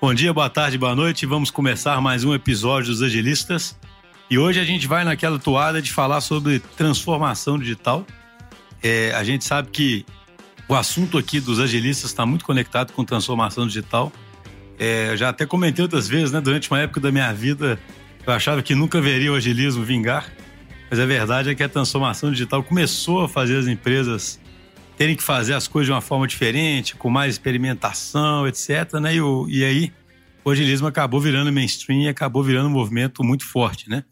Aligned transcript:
Bom 0.00 0.14
dia, 0.14 0.32
boa 0.32 0.48
tarde, 0.48 0.78
boa 0.78 0.94
noite. 0.94 1.26
Vamos 1.26 1.50
começar 1.50 2.00
mais 2.00 2.24
um 2.24 2.32
episódio 2.32 2.90
dos 2.90 3.02
Agilistas. 3.02 3.78
E 4.30 4.38
hoje 4.38 4.58
a 4.58 4.64
gente 4.64 4.86
vai 4.86 5.04
naquela 5.04 5.38
toada 5.38 5.82
de 5.82 5.92
falar 5.92 6.22
sobre 6.22 6.58
transformação 6.58 7.58
digital. 7.58 8.06
É, 8.82 9.12
a 9.14 9.22
gente 9.22 9.44
sabe 9.44 9.68
que 9.68 10.06
o 10.66 10.74
assunto 10.74 11.18
aqui 11.18 11.38
dos 11.38 11.60
agilistas 11.60 12.10
está 12.10 12.24
muito 12.24 12.46
conectado 12.46 12.94
com 12.94 13.04
transformação 13.04 13.66
digital. 13.66 14.10
É, 14.78 15.14
já 15.18 15.28
até 15.28 15.44
comentei 15.44 15.82
outras 15.82 16.08
vezes, 16.08 16.32
né? 16.32 16.40
Durante 16.40 16.70
uma 16.70 16.80
época 16.80 16.98
da 16.98 17.12
minha 17.12 17.30
vida, 17.34 17.78
eu 18.26 18.32
achava 18.32 18.62
que 18.62 18.74
nunca 18.74 19.02
veria 19.02 19.30
o 19.30 19.34
agilismo 19.34 19.84
vingar. 19.84 20.32
Mas 20.88 20.98
a 20.98 21.04
verdade 21.04 21.50
é 21.50 21.54
que 21.54 21.62
a 21.62 21.68
transformação 21.68 22.32
digital 22.32 22.62
começou 22.62 23.22
a 23.22 23.28
fazer 23.28 23.58
as 23.58 23.66
empresas 23.66 24.39
terem 25.00 25.16
que 25.16 25.22
fazer 25.22 25.54
as 25.54 25.66
coisas 25.66 25.86
de 25.86 25.92
uma 25.92 26.02
forma 26.02 26.28
diferente, 26.28 26.94
com 26.94 27.08
mais 27.08 27.32
experimentação, 27.32 28.46
etc. 28.46 28.92
Né? 29.00 29.14
E, 29.14 29.22
o, 29.22 29.48
e 29.48 29.64
aí 29.64 29.90
o 30.44 30.50
agilismo 30.50 30.86
acabou 30.86 31.18
virando 31.18 31.50
mainstream 31.50 32.02
e 32.02 32.08
acabou 32.08 32.42
virando 32.42 32.66
um 32.66 32.72
movimento 32.72 33.24
muito 33.24 33.46
forte, 33.46 33.88
né? 33.88 34.04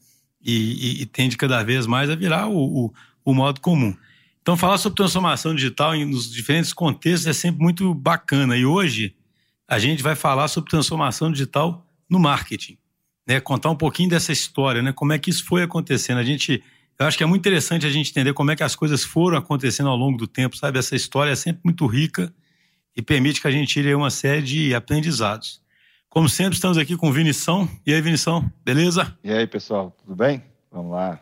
E, 0.42 0.52
e, 0.54 1.02
e 1.02 1.04
tende 1.04 1.36
cada 1.36 1.62
vez 1.62 1.86
mais 1.86 2.08
a 2.08 2.14
virar 2.14 2.48
o, 2.48 2.86
o, 2.86 2.92
o, 3.22 3.34
modo 3.34 3.60
comum. 3.60 3.94
Então, 4.40 4.56
falar 4.56 4.78
sobre 4.78 4.96
transformação 4.96 5.54
digital 5.54 5.94
em, 5.94 6.06
nos 6.06 6.32
diferentes 6.32 6.72
contextos 6.72 7.26
é 7.26 7.34
sempre 7.34 7.60
muito 7.62 7.92
bacana. 7.92 8.56
E 8.56 8.64
hoje 8.64 9.14
a 9.68 9.78
gente 9.78 10.02
vai 10.02 10.14
falar 10.14 10.48
sobre 10.48 10.70
transformação 10.70 11.30
digital 11.30 11.86
no 12.08 12.18
marketing, 12.18 12.78
né? 13.26 13.40
Contar 13.40 13.68
um 13.68 13.76
pouquinho 13.76 14.08
dessa 14.08 14.32
história, 14.32 14.80
né? 14.80 14.90
Como 14.94 15.12
é 15.12 15.18
que 15.18 15.28
isso 15.28 15.44
foi 15.44 15.62
acontecendo? 15.62 16.16
A 16.16 16.24
gente 16.24 16.62
eu 16.98 17.06
acho 17.06 17.16
que 17.16 17.22
é 17.22 17.26
muito 17.26 17.42
interessante 17.42 17.86
a 17.86 17.90
gente 17.90 18.10
entender 18.10 18.32
como 18.32 18.50
é 18.50 18.56
que 18.56 18.62
as 18.62 18.74
coisas 18.74 19.04
foram 19.04 19.38
acontecendo 19.38 19.88
ao 19.88 19.96
longo 19.96 20.18
do 20.18 20.26
tempo, 20.26 20.56
sabe? 20.56 20.78
Essa 20.78 20.96
história 20.96 21.30
é 21.30 21.36
sempre 21.36 21.60
muito 21.64 21.86
rica 21.86 22.32
e 22.96 23.00
permite 23.00 23.40
que 23.40 23.46
a 23.46 23.50
gente 23.50 23.68
tire 23.68 23.94
uma 23.94 24.10
série 24.10 24.42
de 24.42 24.74
aprendizados. 24.74 25.62
Como 26.08 26.28
sempre, 26.28 26.54
estamos 26.54 26.76
aqui 26.76 26.96
com 26.96 27.08
o 27.08 27.12
Vinição. 27.12 27.68
E 27.86 27.94
aí, 27.94 28.00
Vinição, 28.00 28.50
beleza? 28.64 29.16
E 29.22 29.30
aí, 29.30 29.46
pessoal, 29.46 29.96
tudo 30.02 30.16
bem? 30.16 30.42
Vamos 30.72 30.92
lá. 30.92 31.20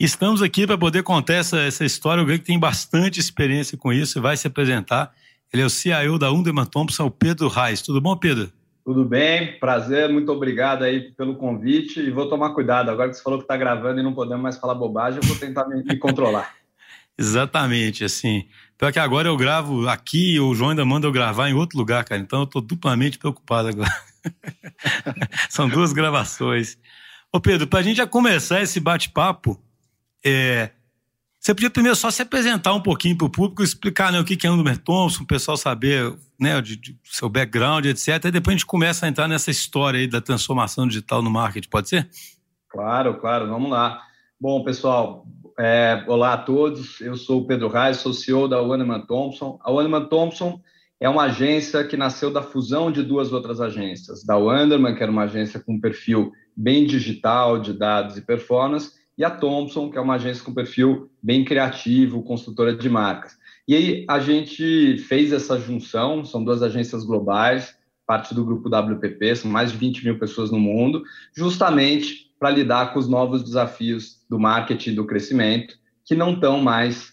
Estamos 0.00 0.40
aqui 0.40 0.66
para 0.66 0.78
poder 0.78 1.02
contar 1.02 1.34
essa, 1.34 1.60
essa 1.60 1.84
história. 1.84 2.22
O 2.22 2.26
Greg 2.26 2.42
tem 2.42 2.58
bastante 2.58 3.20
experiência 3.20 3.76
com 3.76 3.92
isso 3.92 4.18
e 4.18 4.22
vai 4.22 4.36
se 4.36 4.46
apresentar. 4.46 5.12
Ele 5.52 5.62
é 5.62 5.66
o 5.66 5.70
CIO 5.70 6.18
da 6.18 6.32
Underman 6.32 6.64
Thompson, 6.64 7.04
o 7.04 7.10
Pedro 7.10 7.48
Reis. 7.48 7.82
Tudo 7.82 8.00
bom, 8.00 8.16
Pedro? 8.16 8.50
Tudo 8.84 9.04
bem, 9.04 9.58
prazer, 9.60 10.08
muito 10.08 10.32
obrigado 10.32 10.82
aí 10.82 11.12
pelo 11.12 11.36
convite 11.36 12.00
e 12.00 12.10
vou 12.10 12.28
tomar 12.28 12.50
cuidado. 12.50 12.90
Agora 12.90 13.08
que 13.08 13.16
você 13.16 13.22
falou 13.22 13.38
que 13.38 13.44
está 13.44 13.56
gravando 13.56 14.00
e 14.00 14.02
não 14.02 14.12
podemos 14.12 14.42
mais 14.42 14.58
falar 14.58 14.74
bobagem, 14.74 15.20
eu 15.22 15.28
vou 15.28 15.36
tentar 15.36 15.66
me, 15.68 15.84
me 15.84 15.96
controlar. 15.96 16.52
Exatamente, 17.16 18.04
assim. 18.04 18.48
Pior 18.76 18.92
que 18.92 18.98
agora 18.98 19.28
eu 19.28 19.36
gravo 19.36 19.88
aqui, 19.88 20.40
o 20.40 20.54
João 20.54 20.70
ainda 20.70 20.84
manda 20.84 21.06
eu 21.06 21.12
gravar 21.12 21.48
em 21.48 21.54
outro 21.54 21.78
lugar, 21.78 22.04
cara. 22.04 22.20
Então 22.20 22.40
eu 22.40 22.44
estou 22.44 22.60
duplamente 22.60 23.18
preocupado 23.18 23.68
agora. 23.68 23.92
São 25.48 25.68
duas 25.68 25.92
gravações. 25.92 26.76
Ô 27.32 27.40
Pedro, 27.40 27.68
para 27.68 27.78
a 27.78 27.82
gente 27.82 27.98
já 27.98 28.06
começar 28.06 28.60
esse 28.62 28.80
bate-papo, 28.80 29.60
é, 30.24 30.70
você 31.42 31.52
podia 31.52 31.70
primeiro 31.70 31.96
só 31.96 32.08
se 32.08 32.22
apresentar 32.22 32.72
um 32.72 32.80
pouquinho 32.80 33.18
para 33.18 33.26
o 33.26 33.30
público, 33.30 33.64
explicar 33.64 34.12
né, 34.12 34.20
o 34.20 34.24
que 34.24 34.46
é 34.46 34.50
Underman 34.50 34.76
Thompson, 34.76 35.24
o 35.24 35.26
pessoal 35.26 35.56
saber 35.56 36.14
né, 36.38 36.60
de, 36.62 36.76
de, 36.76 36.96
seu 37.02 37.28
background, 37.28 37.84
etc. 37.84 38.26
E 38.26 38.30
depois 38.30 38.54
a 38.54 38.58
gente 38.58 38.66
começa 38.66 39.06
a 39.06 39.08
entrar 39.08 39.26
nessa 39.26 39.50
história 39.50 39.98
aí 39.98 40.06
da 40.06 40.20
transformação 40.20 40.86
digital 40.86 41.20
no 41.20 41.30
marketing, 41.30 41.68
pode 41.68 41.88
ser? 41.88 42.08
Claro, 42.68 43.18
claro, 43.18 43.48
vamos 43.48 43.68
lá. 43.68 44.00
Bom, 44.40 44.62
pessoal, 44.62 45.26
é, 45.58 46.04
olá 46.06 46.34
a 46.34 46.38
todos. 46.38 47.00
Eu 47.00 47.16
sou 47.16 47.40
o 47.40 47.46
Pedro 47.46 47.66
Reis, 47.66 47.96
sou 47.96 48.12
CEO 48.12 48.46
da 48.46 48.62
Waneman 48.62 49.04
Thompson. 49.04 49.58
A 49.64 49.72
Waneman 49.72 50.06
Thompson 50.06 50.60
é 51.00 51.08
uma 51.08 51.24
agência 51.24 51.82
que 51.82 51.96
nasceu 51.96 52.32
da 52.32 52.42
fusão 52.42 52.92
de 52.92 53.02
duas 53.02 53.32
outras 53.32 53.60
agências, 53.60 54.24
da 54.24 54.36
Wanderman, 54.36 54.94
que 54.94 55.02
era 55.02 55.10
uma 55.10 55.24
agência 55.24 55.58
com 55.58 55.74
um 55.74 55.80
perfil 55.80 56.30
bem 56.56 56.86
digital 56.86 57.58
de 57.58 57.72
dados 57.72 58.16
e 58.16 58.20
performance, 58.20 58.92
e 59.22 59.24
a 59.24 59.30
Thompson, 59.30 59.88
que 59.88 59.96
é 59.96 60.00
uma 60.00 60.16
agência 60.16 60.42
com 60.44 60.52
perfil 60.52 61.08
bem 61.22 61.44
criativo, 61.44 62.24
construtora 62.24 62.74
de 62.74 62.88
marcas. 62.88 63.38
E 63.68 63.76
aí 63.76 64.04
a 64.08 64.18
gente 64.18 64.98
fez 64.98 65.32
essa 65.32 65.60
junção, 65.60 66.24
são 66.24 66.42
duas 66.42 66.60
agências 66.60 67.04
globais, 67.04 67.78
parte 68.04 68.34
do 68.34 68.44
grupo 68.44 68.68
WPP, 68.68 69.36
são 69.36 69.48
mais 69.48 69.70
de 69.70 69.78
20 69.78 70.04
mil 70.04 70.18
pessoas 70.18 70.50
no 70.50 70.58
mundo, 70.58 71.04
justamente 71.36 72.32
para 72.36 72.50
lidar 72.50 72.92
com 72.92 72.98
os 72.98 73.08
novos 73.08 73.44
desafios 73.44 74.24
do 74.28 74.40
marketing 74.40 74.90
e 74.90 74.96
do 74.96 75.06
crescimento, 75.06 75.76
que 76.04 76.16
não 76.16 76.34
estão 76.34 76.60
mais 76.60 77.12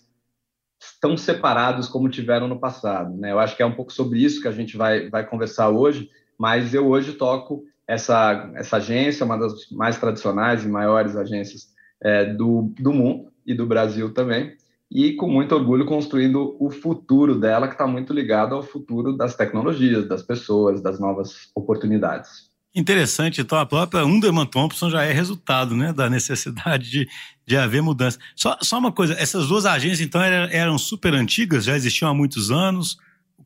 tão 0.99 1.15
separados 1.15 1.87
como 1.87 2.09
tiveram 2.09 2.47
no 2.47 2.59
passado. 2.59 3.15
Né? 3.15 3.31
Eu 3.31 3.39
acho 3.39 3.55
que 3.55 3.61
é 3.61 3.65
um 3.67 3.75
pouco 3.75 3.93
sobre 3.93 4.17
isso 4.17 4.41
que 4.41 4.47
a 4.47 4.51
gente 4.51 4.75
vai, 4.75 5.11
vai 5.11 5.23
conversar 5.27 5.69
hoje, 5.69 6.09
mas 6.39 6.73
eu 6.73 6.87
hoje 6.87 7.13
toco 7.13 7.65
essa, 7.87 8.51
essa 8.55 8.77
agência, 8.77 9.23
uma 9.23 9.37
das 9.37 9.69
mais 9.69 9.99
tradicionais 9.99 10.65
e 10.65 10.67
maiores 10.67 11.15
agências 11.15 11.77
é, 12.03 12.25
do, 12.25 12.73
do 12.79 12.93
mundo 12.93 13.29
e 13.45 13.53
do 13.53 13.65
Brasil 13.65 14.13
também, 14.13 14.55
e 14.91 15.13
com 15.13 15.29
muito 15.29 15.53
orgulho 15.53 15.85
construindo 15.85 16.55
o 16.59 16.69
futuro 16.69 17.39
dela, 17.39 17.67
que 17.67 17.73
está 17.73 17.85
muito 17.85 18.11
ligado 18.11 18.55
ao 18.55 18.63
futuro 18.63 19.15
das 19.15 19.35
tecnologias, 19.35 20.07
das 20.07 20.23
pessoas, 20.23 20.81
das 20.81 20.99
novas 20.99 21.49
oportunidades. 21.53 22.49
Interessante, 22.73 23.41
então 23.41 23.57
a 23.57 23.65
própria 23.65 24.05
Underman 24.05 24.45
Thompson 24.45 24.89
já 24.89 25.03
é 25.03 25.11
resultado 25.11 25.75
né, 25.75 25.91
da 25.91 26.09
necessidade 26.09 26.89
de, 26.89 27.07
de 27.45 27.57
haver 27.57 27.81
mudança. 27.81 28.19
Só, 28.35 28.57
só 28.61 28.77
uma 28.77 28.91
coisa, 28.91 29.13
essas 29.13 29.47
duas 29.47 29.65
agências 29.65 30.01
então 30.01 30.21
eram, 30.21 30.51
eram 30.51 30.77
super 30.77 31.13
antigas, 31.13 31.65
já 31.65 31.75
existiam 31.75 32.09
há 32.09 32.13
muitos 32.13 32.51
anos? 32.51 32.97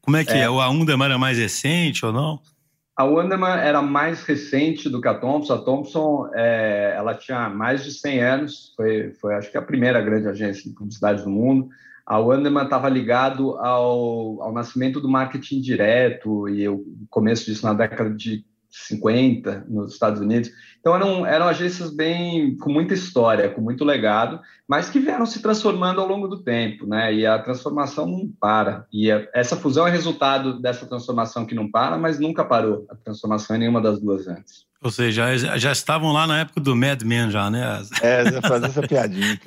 Como 0.01 0.17
é 0.17 0.25
que 0.25 0.33
é? 0.33 0.39
é? 0.39 0.43
A 0.43 0.69
Underman 0.69 1.05
era 1.05 1.17
mais 1.17 1.37
recente 1.37 2.05
ou 2.05 2.11
não? 2.11 2.39
A 2.95 3.05
Wanderman 3.05 3.57
era 3.57 3.81
mais 3.81 4.23
recente 4.23 4.87
do 4.87 5.01
que 5.01 5.07
a 5.07 5.15
Thompson. 5.15 5.53
A 5.53 5.57
Thompson 5.57 6.29
é, 6.33 6.93
ela 6.95 7.15
tinha 7.15 7.49
mais 7.49 7.83
de 7.83 7.91
100 7.91 8.23
anos, 8.23 8.73
foi, 8.77 9.11
foi 9.13 9.33
acho 9.33 9.49
que 9.49 9.57
a 9.57 9.63
primeira 9.63 9.99
grande 9.99 10.27
agência 10.27 10.69
de 10.69 10.75
publicidade 10.75 11.23
do 11.23 11.29
mundo. 11.29 11.69
A 12.05 12.19
Wanderman 12.19 12.65
estava 12.65 12.89
ligado 12.89 13.57
ao, 13.57 14.41
ao 14.43 14.51
nascimento 14.51 15.01
do 15.01 15.09
marketing 15.09 15.61
direto 15.61 16.47
e 16.49 16.67
o 16.67 16.85
começo 17.09 17.45
disso 17.45 17.65
na 17.65 17.73
década 17.73 18.11
de 18.11 18.45
50 18.73 19.65
nos 19.69 19.93
Estados 19.93 20.19
Unidos. 20.19 20.49
Então 20.79 20.95
eram, 20.95 21.25
eram 21.25 21.47
agências 21.47 21.95
bem 21.95 22.57
com 22.57 22.71
muita 22.71 22.93
história, 22.93 23.49
com 23.49 23.61
muito 23.61 23.85
legado, 23.85 24.39
mas 24.67 24.89
que 24.89 24.99
vieram 24.99 25.25
se 25.25 25.41
transformando 25.41 26.01
ao 26.01 26.07
longo 26.07 26.27
do 26.27 26.43
tempo, 26.43 26.87
né? 26.87 27.13
E 27.13 27.25
a 27.25 27.37
transformação 27.37 28.07
não 28.07 28.27
para. 28.39 28.85
E 28.91 29.11
a, 29.11 29.27
essa 29.33 29.55
fusão 29.55 29.87
é 29.87 29.91
resultado 29.91 30.59
dessa 30.59 30.87
transformação 30.87 31.45
que 31.45 31.53
não 31.53 31.69
para, 31.69 31.97
mas 31.97 32.19
nunca 32.19 32.43
parou 32.43 32.85
a 32.89 32.95
transformação 32.95 33.55
em 33.55 33.59
nenhuma 33.59 33.79
das 33.79 33.99
duas 34.01 34.27
antes. 34.27 34.65
Ou 34.81 34.91
seja, 34.91 35.37
já, 35.37 35.57
já 35.57 35.71
estavam 35.71 36.11
lá 36.11 36.27
na 36.27 36.39
época 36.39 36.59
do 36.59 36.75
Mad 36.75 37.01
Men 37.03 37.31
já, 37.31 37.49
né? 37.49 37.81
É, 38.01 38.41
fazer 38.41 38.65
essa 38.65 38.81
piadinha. 38.81 39.39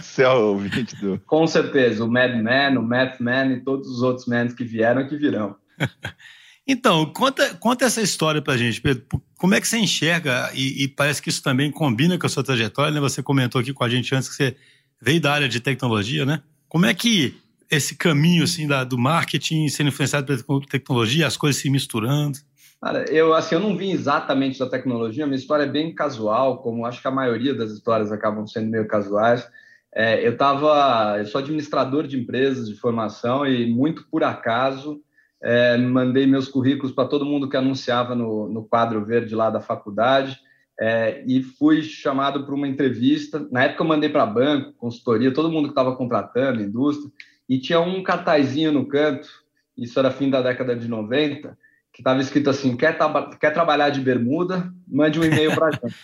Você 0.00 0.24
é 0.24 0.28
o 0.28 0.54
ouvinte 0.54 0.96
do... 0.96 1.20
Com 1.26 1.46
certeza, 1.46 2.04
o 2.04 2.10
Mad 2.10 2.34
Men, 2.34 2.78
o 2.78 2.82
Math 2.82 3.20
Man 3.20 3.52
e 3.52 3.60
todos 3.60 3.88
os 3.88 4.02
outros 4.02 4.26
men 4.26 4.48
que 4.48 4.64
vieram 4.64 5.02
e 5.02 5.08
que 5.08 5.16
virão. 5.16 5.54
Então, 6.66 7.06
conta, 7.06 7.54
conta 7.54 7.84
essa 7.84 8.00
história 8.00 8.40
pra 8.40 8.56
gente, 8.56 8.80
Pedro. 8.80 9.04
Como 9.36 9.54
é 9.54 9.60
que 9.60 9.66
você 9.66 9.78
enxerga, 9.78 10.50
e, 10.54 10.84
e, 10.84 10.88
parece 10.88 11.20
que 11.20 11.28
isso 11.28 11.42
também 11.42 11.70
combina 11.70 12.16
com 12.16 12.26
a 12.26 12.28
sua 12.28 12.44
trajetória, 12.44 12.92
né? 12.92 13.00
Você 13.00 13.22
comentou 13.22 13.60
aqui 13.60 13.72
com 13.72 13.82
a 13.82 13.88
gente 13.88 14.14
antes 14.14 14.28
que 14.28 14.36
você 14.36 14.56
veio 15.00 15.20
da 15.20 15.32
área 15.32 15.48
de 15.48 15.58
tecnologia, 15.58 16.24
né? 16.24 16.40
Como 16.68 16.86
é 16.86 16.94
que 16.94 17.36
esse 17.68 17.96
caminho, 17.96 18.44
assim, 18.44 18.68
da, 18.68 18.84
do 18.84 18.96
marketing 18.96 19.68
sendo 19.68 19.88
influenciado 19.88 20.26
pela 20.26 20.60
tecnologia, 20.66 21.26
as 21.26 21.36
coisas 21.36 21.60
se 21.60 21.68
misturando? 21.68 22.38
Cara, 22.80 23.04
eu, 23.10 23.34
assim, 23.34 23.54
eu 23.54 23.60
não 23.60 23.76
vim 23.76 23.92
exatamente 23.92 24.58
da 24.58 24.68
tecnologia, 24.68 25.26
minha 25.26 25.38
história 25.38 25.64
é 25.64 25.68
bem 25.68 25.94
casual, 25.94 26.58
como 26.58 26.84
acho 26.84 27.00
que 27.00 27.08
a 27.08 27.12
maioria 27.12 27.54
das 27.54 27.70
histórias 27.70 28.12
acabam 28.12 28.46
sendo 28.46 28.70
meio 28.70 28.86
casuais. 28.86 29.48
É, 29.94 30.26
eu 30.26 30.36
tava, 30.36 31.16
eu 31.18 31.26
sou 31.26 31.40
administrador 31.40 32.06
de 32.06 32.18
empresas 32.18 32.68
de 32.68 32.74
formação 32.74 33.46
e 33.46 33.70
muito 33.70 34.06
por 34.10 34.22
acaso 34.24 35.00
é, 35.42 35.76
mandei 35.76 36.26
meus 36.26 36.48
currículos 36.48 36.92
para 36.92 37.08
todo 37.08 37.24
mundo 37.24 37.48
que 37.48 37.56
anunciava 37.56 38.14
no, 38.14 38.48
no 38.48 38.64
quadro 38.64 39.04
verde 39.04 39.34
lá 39.34 39.50
da 39.50 39.60
faculdade 39.60 40.38
é, 40.80 41.22
e 41.26 41.42
fui 41.42 41.82
chamado 41.82 42.44
para 42.44 42.54
uma 42.54 42.68
entrevista. 42.68 43.46
Na 43.50 43.64
época 43.64 43.82
eu 43.82 43.88
mandei 43.88 44.08
para 44.08 44.24
banco, 44.24 44.72
consultoria, 44.74 45.34
todo 45.34 45.50
mundo 45.50 45.64
que 45.64 45.72
estava 45.72 45.96
contratando, 45.96 46.62
indústria, 46.62 47.10
e 47.48 47.58
tinha 47.58 47.80
um 47.80 48.02
cartazinho 48.02 48.72
no 48.72 48.86
canto, 48.86 49.28
isso 49.76 49.98
era 49.98 50.10
fim 50.10 50.30
da 50.30 50.40
década 50.40 50.76
de 50.76 50.88
90, 50.88 51.58
que 51.92 52.00
estava 52.00 52.20
escrito 52.20 52.50
assim: 52.50 52.76
quer, 52.76 52.96
quer 53.38 53.50
trabalhar 53.50 53.90
de 53.90 54.00
bermuda? 54.00 54.72
Mande 54.86 55.18
um 55.18 55.24
e-mail 55.24 55.54
para 55.54 55.66
a 55.66 55.70
gente. 55.72 55.94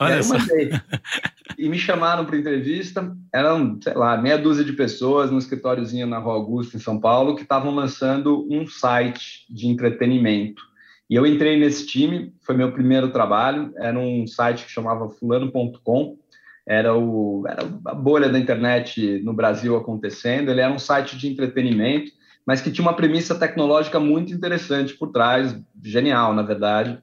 Olha 0.00 0.12
e 0.12 0.14
aí 0.14 0.20
eu 0.20 0.28
mandei. 0.28 0.70
e 1.58 1.68
me 1.68 1.78
chamaram 1.78 2.24
para 2.24 2.36
entrevista. 2.36 3.14
Eram, 3.32 3.78
sei 3.82 3.94
lá, 3.94 4.16
meia 4.16 4.38
dúzia 4.38 4.64
de 4.64 4.72
pessoas 4.72 5.30
no 5.30 5.38
escritóriozinho 5.38 6.06
na 6.06 6.18
Rua 6.18 6.34
Augusta, 6.34 6.76
em 6.76 6.80
São 6.80 6.98
Paulo, 6.98 7.36
que 7.36 7.42
estavam 7.42 7.74
lançando 7.74 8.48
um 8.50 8.66
site 8.66 9.44
de 9.50 9.68
entretenimento. 9.68 10.62
E 11.08 11.14
eu 11.16 11.26
entrei 11.26 11.58
nesse 11.58 11.86
time, 11.86 12.32
foi 12.40 12.56
meu 12.56 12.72
primeiro 12.72 13.10
trabalho. 13.10 13.72
Era 13.76 13.98
um 13.98 14.26
site 14.26 14.64
que 14.64 14.70
chamava 14.70 15.10
fulano.com. 15.10 16.16
Era, 16.66 16.94
o, 16.96 17.44
era 17.48 17.62
a 17.84 17.94
bolha 17.94 18.28
da 18.28 18.38
internet 18.38 19.20
no 19.22 19.34
Brasil 19.34 19.76
acontecendo. 19.76 20.50
Ele 20.50 20.60
era 20.60 20.72
um 20.72 20.78
site 20.78 21.18
de 21.18 21.28
entretenimento, 21.28 22.12
mas 22.46 22.60
que 22.60 22.70
tinha 22.70 22.86
uma 22.86 22.96
premissa 22.96 23.34
tecnológica 23.34 24.00
muito 24.00 24.32
interessante 24.32 24.94
por 24.94 25.10
trás, 25.10 25.60
genial, 25.82 26.32
na 26.32 26.42
verdade. 26.42 27.02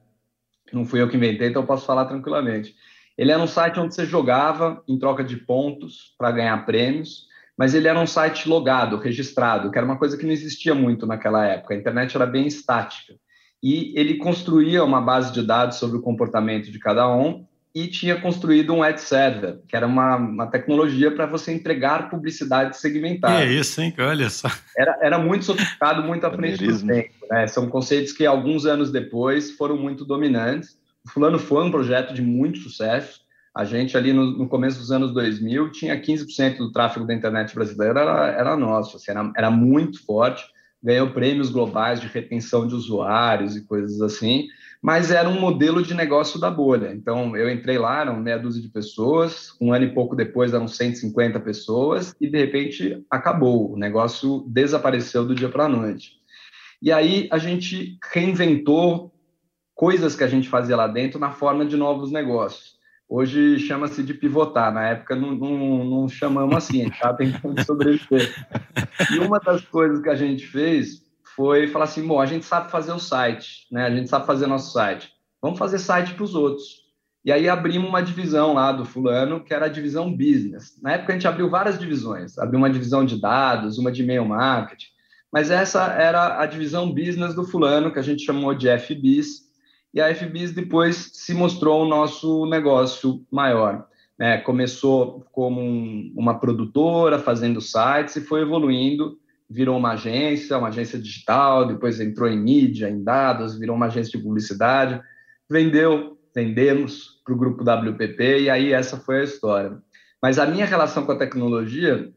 Não 0.72 0.84
fui 0.84 1.00
eu 1.00 1.08
que 1.08 1.16
inventei, 1.16 1.48
então 1.48 1.62
eu 1.62 1.66
posso 1.66 1.86
falar 1.86 2.04
tranquilamente. 2.04 2.74
Ele 3.16 3.32
era 3.32 3.42
um 3.42 3.46
site 3.46 3.80
onde 3.80 3.94
você 3.94 4.06
jogava 4.06 4.82
em 4.86 4.98
troca 4.98 5.24
de 5.24 5.36
pontos 5.36 6.14
para 6.16 6.30
ganhar 6.30 6.64
prêmios, 6.64 7.26
mas 7.56 7.74
ele 7.74 7.88
era 7.88 7.98
um 7.98 8.06
site 8.06 8.48
logado, 8.48 8.96
registrado, 8.98 9.70
que 9.70 9.78
era 9.78 9.84
uma 9.84 9.98
coisa 9.98 10.16
que 10.16 10.24
não 10.24 10.32
existia 10.32 10.74
muito 10.74 11.04
naquela 11.04 11.44
época. 11.44 11.74
A 11.74 11.76
internet 11.76 12.14
era 12.14 12.26
bem 12.26 12.46
estática. 12.46 13.14
E 13.60 13.92
ele 13.98 14.18
construía 14.18 14.84
uma 14.84 15.00
base 15.00 15.32
de 15.32 15.42
dados 15.42 15.78
sobre 15.78 15.98
o 15.98 16.02
comportamento 16.02 16.70
de 16.70 16.78
cada 16.78 17.12
um 17.12 17.44
e 17.74 17.86
tinha 17.86 18.20
construído 18.20 18.74
um 18.74 18.82
ad 18.82 19.00
server, 19.00 19.58
que 19.68 19.76
era 19.76 19.86
uma, 19.86 20.16
uma 20.16 20.46
tecnologia 20.46 21.10
para 21.10 21.26
você 21.26 21.52
entregar 21.52 22.10
publicidade 22.10 22.76
segmentada. 22.76 23.44
é 23.44 23.52
isso, 23.52 23.80
hein? 23.80 23.94
Olha 23.98 24.30
só. 24.30 24.48
Era, 24.76 24.98
era 25.00 25.18
muito 25.18 25.44
sofisticado, 25.44 26.02
muito 26.02 26.24
à 26.24 26.30
frente 26.32 26.66
do 26.66 26.86
tempo. 26.86 27.10
Né? 27.30 27.46
São 27.46 27.68
conceitos 27.68 28.12
que 28.12 28.24
alguns 28.24 28.64
anos 28.64 28.90
depois 28.90 29.52
foram 29.52 29.76
muito 29.76 30.04
dominantes. 30.04 30.78
O 31.04 31.10
Fulano 31.10 31.38
foi 31.38 31.64
um 31.64 31.70
projeto 31.70 32.14
de 32.14 32.22
muito 32.22 32.58
sucesso. 32.58 33.20
A 33.54 33.64
gente 33.64 33.96
ali 33.96 34.12
no, 34.12 34.24
no 34.24 34.48
começo 34.48 34.78
dos 34.78 34.90
anos 34.90 35.12
2000 35.12 35.70
tinha 35.70 36.00
15% 36.00 36.58
do 36.58 36.72
tráfego 36.72 37.06
da 37.06 37.14
internet 37.14 37.54
brasileira 37.54 38.00
era, 38.00 38.26
era 38.30 38.56
nosso, 38.56 38.96
assim, 38.96 39.10
era, 39.10 39.30
era 39.36 39.50
muito 39.50 40.04
forte. 40.04 40.44
Ganhou 40.82 41.10
prêmios 41.10 41.50
globais 41.50 42.00
de 42.00 42.06
retenção 42.06 42.66
de 42.66 42.74
usuários 42.74 43.56
e 43.56 43.64
coisas 43.64 44.00
assim 44.00 44.46
mas 44.80 45.10
era 45.10 45.28
um 45.28 45.40
modelo 45.40 45.82
de 45.82 45.92
negócio 45.92 46.38
da 46.38 46.50
bolha. 46.50 46.92
Então, 46.92 47.36
eu 47.36 47.50
entrei 47.50 47.78
lá, 47.78 48.02
eram 48.02 48.20
meia 48.20 48.38
dúzia 48.38 48.62
de 48.62 48.68
pessoas, 48.68 49.52
um 49.60 49.72
ano 49.72 49.86
e 49.86 49.94
pouco 49.94 50.14
depois 50.14 50.54
eram 50.54 50.68
150 50.68 51.40
pessoas, 51.40 52.14
e 52.20 52.30
de 52.30 52.38
repente 52.38 53.04
acabou, 53.10 53.72
o 53.72 53.76
negócio 53.76 54.44
desapareceu 54.48 55.24
do 55.24 55.34
dia 55.34 55.48
para 55.48 55.64
a 55.64 55.68
noite. 55.68 56.18
E 56.80 56.92
aí 56.92 57.28
a 57.32 57.38
gente 57.38 57.98
reinventou 58.12 59.12
coisas 59.74 60.14
que 60.14 60.24
a 60.24 60.28
gente 60.28 60.48
fazia 60.48 60.76
lá 60.76 60.86
dentro 60.86 61.18
na 61.18 61.32
forma 61.32 61.64
de 61.66 61.76
novos 61.76 62.12
negócios. 62.12 62.78
Hoje 63.08 63.58
chama-se 63.58 64.02
de 64.02 64.12
pivotar, 64.12 64.72
na 64.72 64.88
época 64.88 65.16
não, 65.16 65.34
não, 65.34 65.84
não 65.84 66.08
chamamos 66.08 66.54
assim, 66.54 66.82
a 66.82 66.84
gente 66.84 66.94
estava 66.94 67.16
tentando 67.16 67.60
sobreviver. 67.64 68.34
E 69.10 69.18
uma 69.18 69.40
das 69.40 69.62
coisas 69.62 70.00
que 70.00 70.10
a 70.10 70.14
gente 70.14 70.46
fez 70.46 71.07
foi 71.38 71.68
falar 71.68 71.84
assim, 71.84 72.04
bom, 72.04 72.20
a 72.20 72.26
gente 72.26 72.44
sabe 72.44 72.68
fazer 72.68 72.90
o 72.90 72.98
site, 72.98 73.68
né? 73.70 73.86
A 73.86 73.94
gente 73.94 74.10
sabe 74.10 74.26
fazer 74.26 74.48
nosso 74.48 74.72
site. 74.72 75.08
Vamos 75.40 75.56
fazer 75.56 75.78
site 75.78 76.14
para 76.14 76.24
os 76.24 76.34
outros. 76.34 76.82
E 77.24 77.30
aí 77.30 77.48
abrimos 77.48 77.88
uma 77.88 78.02
divisão 78.02 78.54
lá 78.54 78.72
do 78.72 78.84
fulano, 78.84 79.44
que 79.44 79.54
era 79.54 79.66
a 79.66 79.68
divisão 79.68 80.10
business. 80.10 80.76
Na 80.82 80.94
época 80.94 81.12
a 81.12 81.14
gente 81.14 81.28
abriu 81.28 81.48
várias 81.48 81.78
divisões. 81.78 82.36
Abriu 82.40 82.58
uma 82.58 82.68
divisão 82.68 83.04
de 83.04 83.20
dados, 83.20 83.78
uma 83.78 83.92
de 83.92 84.02
e-mail 84.02 84.24
marketing. 84.24 84.88
Mas 85.32 85.48
essa 85.48 85.84
era 85.92 86.40
a 86.40 86.46
divisão 86.46 86.92
business 86.92 87.36
do 87.36 87.44
fulano, 87.44 87.92
que 87.92 88.00
a 88.00 88.02
gente 88.02 88.24
chamou 88.24 88.52
de 88.52 88.66
FBIS. 88.76 89.42
E 89.94 90.00
a 90.00 90.12
FBIS 90.12 90.50
depois 90.50 91.12
se 91.12 91.34
mostrou 91.34 91.84
o 91.84 91.88
nosso 91.88 92.46
negócio 92.46 93.24
maior. 93.30 93.86
Né? 94.18 94.38
Começou 94.38 95.24
como 95.30 95.60
um, 95.60 96.12
uma 96.16 96.40
produtora, 96.40 97.16
fazendo 97.16 97.60
sites, 97.60 98.16
e 98.16 98.22
foi 98.22 98.40
evoluindo 98.40 99.16
virou 99.48 99.78
uma 99.78 99.92
agência, 99.92 100.58
uma 100.58 100.68
agência 100.68 100.98
digital, 100.98 101.66
depois 101.66 102.00
entrou 102.00 102.28
em 102.28 102.38
mídia, 102.38 102.90
em 102.90 103.02
dados, 103.02 103.58
virou 103.58 103.74
uma 103.74 103.86
agência 103.86 104.18
de 104.18 104.24
publicidade, 104.24 105.00
vendeu, 105.48 106.18
vendemos 106.34 107.20
para 107.24 107.34
o 107.34 107.38
grupo 107.38 107.62
WPP 107.62 108.42
e 108.42 108.50
aí 108.50 108.72
essa 108.72 108.98
foi 108.98 109.20
a 109.20 109.24
história. 109.24 109.78
Mas 110.22 110.38
a 110.38 110.46
minha 110.46 110.66
relação 110.66 111.06
com 111.06 111.12
a 111.12 111.18
tecnologia 111.18 112.12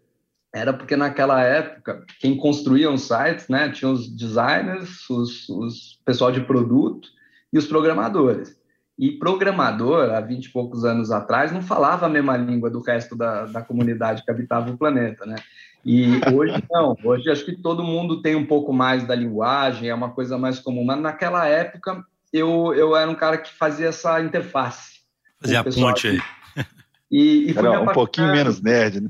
era 0.54 0.74
porque 0.74 0.98
naquela 0.98 1.42
época 1.42 2.04
quem 2.20 2.36
construía 2.36 2.92
os 2.92 3.08
sites, 3.08 3.48
né, 3.48 3.70
tinha 3.70 3.90
os 3.90 4.10
designers, 4.10 5.10
os, 5.10 5.48
os 5.48 6.02
pessoal 6.06 6.32
de 6.32 6.42
produto 6.42 7.08
e 7.54 7.58
os 7.58 7.66
programadores. 7.66 8.60
E 9.00 9.18
programador, 9.18 10.12
há 10.12 10.20
20 10.20 10.46
e 10.46 10.52
poucos 10.52 10.84
anos 10.84 11.10
atrás, 11.10 11.52
não 11.52 11.62
falava 11.62 12.06
a 12.06 12.10
mesma 12.10 12.36
língua 12.38 12.70
do 12.70 12.82
resto 12.82 13.16
da, 13.16 13.46
da 13.46 13.62
comunidade 13.62 14.24
que 14.24 14.30
habitava 14.30 14.70
o 14.70 14.78
planeta, 14.78 15.26
né? 15.26 15.36
E 15.84 16.22
hoje 16.34 16.64
não, 16.70 16.96
hoje 17.04 17.30
acho 17.30 17.44
que 17.44 17.56
todo 17.56 17.84
mundo 17.84 18.22
tem 18.22 18.36
um 18.36 18.46
pouco 18.46 18.72
mais 18.72 19.04
da 19.04 19.16
linguagem, 19.16 19.90
é 19.90 19.94
uma 19.94 20.12
coisa 20.12 20.38
mais 20.38 20.60
comum, 20.60 20.84
mas 20.84 21.00
naquela 21.00 21.48
época 21.48 22.06
eu, 22.32 22.74
eu 22.74 22.96
era 22.96 23.10
um 23.10 23.16
cara 23.16 23.38
que 23.38 23.52
fazia 23.52 23.88
essa 23.88 24.22
interface. 24.22 25.02
Fazia 25.40 25.60
a 25.60 25.64
ponte 25.64 26.08
aí. 26.08 26.22
E, 27.14 27.52
e 27.52 27.58
era 27.58 27.82
um 27.82 27.88
pouquinho 27.88 28.32
menos 28.32 28.62
nerd, 28.62 29.02
né? 29.02 29.10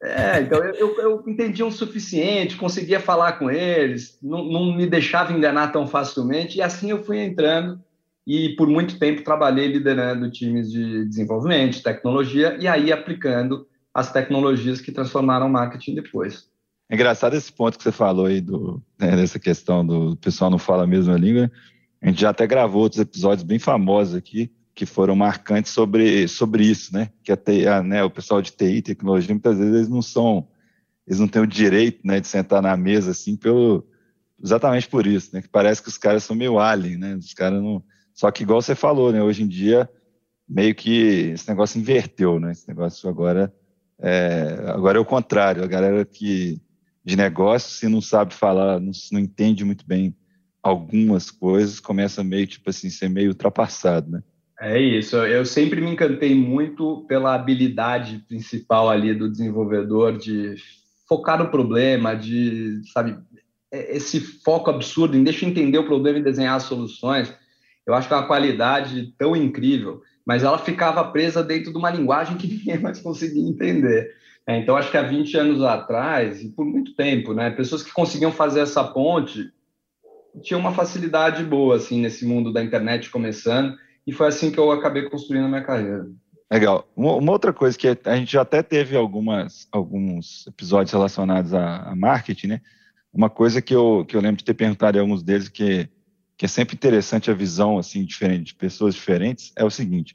É, 0.00 0.40
então 0.40 0.62
eu, 0.62 0.74
eu, 0.74 1.00
eu 1.00 1.24
entendia 1.26 1.66
o 1.66 1.72
suficiente, 1.72 2.56
conseguia 2.56 3.00
falar 3.00 3.32
com 3.32 3.50
eles, 3.50 4.16
não, 4.22 4.44
não 4.44 4.72
me 4.72 4.86
deixava 4.86 5.32
enganar 5.32 5.72
tão 5.72 5.84
facilmente, 5.84 6.58
e 6.58 6.62
assim 6.62 6.90
eu 6.90 7.02
fui 7.02 7.18
entrando 7.18 7.80
e 8.26 8.50
por 8.50 8.68
muito 8.68 8.98
tempo 8.98 9.24
trabalhei 9.24 9.66
liderando 9.66 10.30
times 10.30 10.70
de 10.70 11.06
desenvolvimento, 11.06 11.74
de 11.74 11.82
tecnologia, 11.82 12.56
e 12.60 12.68
aí 12.68 12.92
aplicando 12.92 13.66
as 13.94 14.10
tecnologias 14.10 14.80
que 14.80 14.90
transformaram 14.90 15.46
o 15.46 15.50
marketing 15.50 15.94
depois. 15.94 16.48
É 16.90 16.94
engraçado 16.96 17.34
esse 17.34 17.52
ponto 17.52 17.78
que 17.78 17.84
você 17.84 17.92
falou 17.92 18.26
aí, 18.26 18.40
do, 18.40 18.82
né, 18.98 19.16
dessa 19.16 19.38
questão 19.38 19.86
do 19.86 20.16
pessoal 20.16 20.50
não 20.50 20.58
fala 20.58 20.82
a 20.82 20.86
mesma 20.86 21.16
língua. 21.16 21.50
A 22.02 22.08
gente 22.08 22.20
já 22.20 22.30
até 22.30 22.46
gravou 22.46 22.82
outros 22.82 23.00
episódios 23.00 23.44
bem 23.44 23.58
famosos 23.58 24.14
aqui, 24.14 24.52
que 24.74 24.84
foram 24.84 25.14
marcantes 25.14 25.72
sobre, 25.72 26.26
sobre 26.26 26.64
isso, 26.64 26.92
né? 26.92 27.10
Que 27.22 27.32
né, 27.84 28.02
o 28.02 28.10
pessoal 28.10 28.42
de 28.42 28.50
TI, 28.50 28.82
tecnologia, 28.82 29.32
muitas 29.32 29.56
vezes 29.56 29.74
eles 29.74 29.88
não 29.88 30.02
são, 30.02 30.48
eles 31.06 31.20
não 31.20 31.28
têm 31.28 31.40
o 31.40 31.46
direito 31.46 32.00
né, 32.04 32.18
de 32.20 32.26
sentar 32.26 32.60
na 32.60 32.76
mesa 32.76 33.12
assim, 33.12 33.36
pelo, 33.36 33.86
exatamente 34.42 34.88
por 34.88 35.06
isso, 35.06 35.30
né? 35.32 35.40
Que 35.40 35.48
parece 35.48 35.80
que 35.80 35.88
os 35.88 35.96
caras 35.96 36.24
são 36.24 36.34
meio 36.34 36.58
alien, 36.58 36.98
né? 36.98 37.14
Os 37.14 37.32
caras 37.32 37.62
não. 37.62 37.82
Só 38.12 38.30
que, 38.30 38.42
igual 38.42 38.60
você 38.60 38.74
falou, 38.74 39.12
né? 39.12 39.22
Hoje 39.22 39.44
em 39.44 39.48
dia, 39.48 39.88
meio 40.46 40.74
que 40.74 41.30
esse 41.32 41.48
negócio 41.48 41.80
inverteu, 41.80 42.38
né? 42.40 42.52
Esse 42.52 42.68
negócio 42.68 43.08
agora 43.08 43.52
é, 44.00 44.64
agora 44.68 44.98
é 44.98 45.00
o 45.00 45.04
contrário, 45.04 45.62
a 45.62 45.66
galera 45.66 46.04
que 46.04 46.60
de 47.04 47.16
negócio, 47.16 47.70
se 47.70 47.86
não 47.86 48.00
sabe 48.00 48.32
falar, 48.32 48.80
não, 48.80 48.92
não 49.12 49.20
entende 49.20 49.64
muito 49.64 49.86
bem 49.86 50.16
algumas 50.62 51.30
coisas, 51.30 51.78
começa 51.78 52.24
meio, 52.24 52.46
tipo 52.46 52.70
assim, 52.70 52.88
ser 52.88 53.10
meio 53.10 53.28
ultrapassado, 53.28 54.10
né? 54.10 54.22
É 54.58 54.80
isso, 54.80 55.16
eu 55.16 55.44
sempre 55.44 55.80
me 55.80 55.90
encantei 55.90 56.34
muito 56.34 57.04
pela 57.06 57.34
habilidade 57.34 58.24
principal 58.26 58.88
ali 58.88 59.12
do 59.12 59.30
desenvolvedor 59.30 60.16
de 60.16 60.54
focar 61.06 61.38
no 61.38 61.50
problema, 61.50 62.14
de, 62.14 62.80
sabe, 62.92 63.18
é, 63.70 63.96
esse 63.96 64.20
foco 64.20 64.70
absurdo 64.70 65.16
em 65.16 65.24
deixa 65.24 65.44
eu 65.44 65.50
entender 65.50 65.78
o 65.78 65.86
problema 65.86 66.18
e 66.18 66.22
desenhar 66.22 66.56
as 66.56 66.62
soluções. 66.62 67.34
Eu 67.86 67.92
acho 67.92 68.08
que 68.08 68.14
é 68.14 68.16
uma 68.16 68.26
qualidade 68.26 69.12
tão 69.18 69.36
incrível 69.36 70.00
mas 70.26 70.42
ela 70.42 70.58
ficava 70.58 71.04
presa 71.04 71.42
dentro 71.42 71.72
de 71.72 71.78
uma 71.78 71.90
linguagem 71.90 72.36
que 72.36 72.46
ninguém 72.48 72.78
mais 72.78 73.00
conseguia 73.00 73.48
entender. 73.48 74.14
É, 74.46 74.58
então, 74.58 74.76
acho 74.76 74.90
que 74.90 74.96
há 74.96 75.02
20 75.02 75.36
anos 75.36 75.62
atrás, 75.62 76.42
e 76.42 76.50
por 76.50 76.64
muito 76.66 76.94
tempo, 76.94 77.32
né, 77.32 77.50
pessoas 77.50 77.82
que 77.82 77.92
conseguiam 77.92 78.32
fazer 78.32 78.60
essa 78.60 78.84
ponte 78.84 79.50
tinham 80.42 80.60
uma 80.60 80.74
facilidade 80.74 81.44
boa 81.44 81.76
assim 81.76 82.00
nesse 82.00 82.26
mundo 82.26 82.52
da 82.52 82.62
internet 82.62 83.08
começando, 83.08 83.76
e 84.06 84.12
foi 84.12 84.26
assim 84.26 84.50
que 84.50 84.58
eu 84.58 84.70
acabei 84.70 85.08
construindo 85.08 85.44
a 85.44 85.48
minha 85.48 85.62
carreira. 85.62 86.06
Legal. 86.50 86.86
Uma 86.94 87.32
outra 87.32 87.52
coisa 87.52 87.76
que 87.76 87.88
a 88.04 88.16
gente 88.16 88.32
já 88.32 88.42
até 88.42 88.62
teve 88.62 88.96
algumas, 88.96 89.66
alguns 89.72 90.46
episódios 90.46 90.92
relacionados 90.92 91.54
a, 91.54 91.90
a 91.90 91.96
marketing, 91.96 92.48
né? 92.48 92.60
Uma 93.12 93.30
coisa 93.30 93.62
que 93.62 93.74
eu, 93.74 94.04
que 94.06 94.16
eu 94.16 94.20
lembro 94.20 94.36
de 94.36 94.44
ter 94.44 94.54
perguntado 94.54 94.98
a 94.98 95.00
alguns 95.00 95.22
deles 95.22 95.48
que 95.48 95.88
que 96.44 96.46
é 96.46 96.48
sempre 96.48 96.74
interessante 96.74 97.30
a 97.30 97.34
visão 97.34 97.78
assim 97.78 98.04
diferente 98.04 98.48
de 98.48 98.54
pessoas 98.54 98.94
diferentes, 98.94 99.50
é 99.56 99.64
o 99.64 99.70
seguinte: 99.70 100.14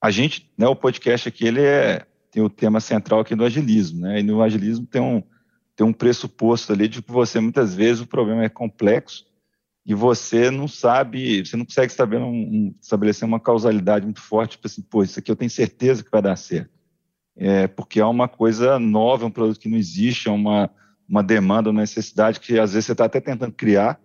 a 0.00 0.12
gente, 0.12 0.48
né, 0.56 0.68
o 0.68 0.76
podcast 0.76 1.28
aqui 1.28 1.44
ele 1.44 1.60
é 1.60 2.06
tem 2.30 2.40
o 2.40 2.48
tema 2.48 2.78
central 2.78 3.18
aqui 3.20 3.34
do 3.34 3.44
agilismo, 3.44 4.02
né? 4.02 4.20
E 4.20 4.22
no 4.22 4.42
agilismo 4.42 4.86
tem 4.86 5.02
um 5.02 5.22
tem 5.74 5.84
um 5.84 5.92
pressuposto 5.92 6.72
ali 6.72 6.86
de 6.86 7.02
que 7.02 7.10
você 7.10 7.40
muitas 7.40 7.74
vezes 7.74 8.00
o 8.00 8.06
problema 8.06 8.44
é 8.44 8.48
complexo 8.48 9.26
e 9.84 9.92
você 9.92 10.52
não 10.52 10.68
sabe, 10.68 11.44
você 11.44 11.56
não 11.56 11.64
consegue 11.64 11.90
estabelecer, 11.90 12.28
um, 12.28 12.74
estabelecer 12.80 13.28
uma 13.28 13.40
causalidade 13.40 14.04
muito 14.04 14.20
forte, 14.20 14.52
tipo 14.52 14.68
assim, 14.68 14.82
pô, 14.82 15.02
isso 15.02 15.18
aqui 15.18 15.30
eu 15.30 15.36
tenho 15.36 15.50
certeza 15.50 16.04
que 16.04 16.10
vai 16.10 16.22
dar 16.22 16.36
certo. 16.36 16.70
É, 17.36 17.66
porque 17.66 18.00
é 18.00 18.06
uma 18.06 18.28
coisa 18.28 18.78
nova, 18.78 19.24
é 19.24 19.26
um 19.26 19.32
produto 19.32 19.60
que 19.60 19.68
não 19.68 19.76
existe, 19.76 20.28
é 20.28 20.32
uma, 20.32 20.70
uma 21.08 21.22
demanda, 21.22 21.70
uma 21.70 21.80
necessidade 21.80 22.40
que 22.40 22.58
às 22.58 22.72
vezes 22.72 22.86
você 22.86 22.92
está 22.92 23.04
até 23.04 23.20
tentando 23.20 23.52
criar, 23.52 24.00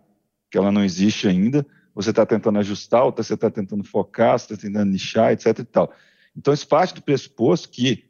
que 0.52 0.58
ela 0.58 0.72
não 0.72 0.84
existe 0.84 1.28
ainda, 1.28 1.66
você 1.96 2.10
está 2.10 2.26
tentando 2.26 2.60
ajustar, 2.60 3.10
você 3.10 3.34
está 3.34 3.50
tentando 3.50 3.84
focar, 3.84 4.38
você 4.38 4.54
está 4.54 4.68
tentando 4.68 4.92
nichar, 4.92 5.32
etc. 5.32 5.60
E 5.60 5.64
tal. 5.64 5.94
Então, 6.36 6.54
isso 6.54 6.68
parte 6.68 6.94
do 6.94 7.02
pressuposto 7.02 7.70
que 7.70 8.06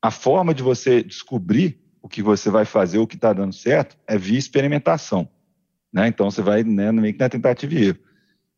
a 0.00 0.10
forma 0.10 0.52
de 0.52 0.62
você 0.62 1.02
descobrir 1.02 1.78
o 2.00 2.08
que 2.08 2.22
você 2.22 2.50
vai 2.50 2.64
fazer, 2.64 2.98
o 2.98 3.06
que 3.06 3.14
está 3.14 3.32
dando 3.32 3.54
certo, 3.54 3.96
é 4.06 4.18
via 4.18 4.38
experimentação. 4.38 5.28
Né? 5.92 6.08
Então, 6.08 6.30
você 6.30 6.42
vai 6.42 6.64
né, 6.64 6.90
meio 6.90 7.14
que 7.14 7.20
na 7.20 7.28
tentativa 7.28 7.74
e 7.74 7.84
erro. 7.88 7.98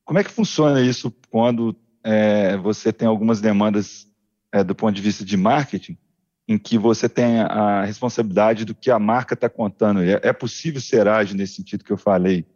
Como 0.04 0.18
é 0.18 0.24
que 0.24 0.30
funciona 0.30 0.80
isso 0.80 1.12
quando 1.28 1.76
é, 2.02 2.56
você 2.56 2.92
tem 2.92 3.08
algumas 3.08 3.40
demandas 3.40 4.08
é, 4.52 4.62
do 4.62 4.74
ponto 4.74 4.94
de 4.94 5.02
vista 5.02 5.24
de 5.24 5.36
marketing 5.36 5.98
em 6.46 6.58
que 6.58 6.76
você 6.76 7.08
tem 7.08 7.40
a 7.40 7.84
responsabilidade 7.84 8.64
do 8.64 8.74
que 8.74 8.90
a 8.90 8.98
marca 8.98 9.34
está 9.34 9.48
contando. 9.48 10.02
É, 10.02 10.20
é 10.22 10.32
possível 10.32 10.80
ser 10.80 11.08
ágil 11.08 11.36
nesse 11.36 11.54
sentido 11.54 11.84
que 11.84 11.92
eu 11.92 11.96
falei, 11.96 12.46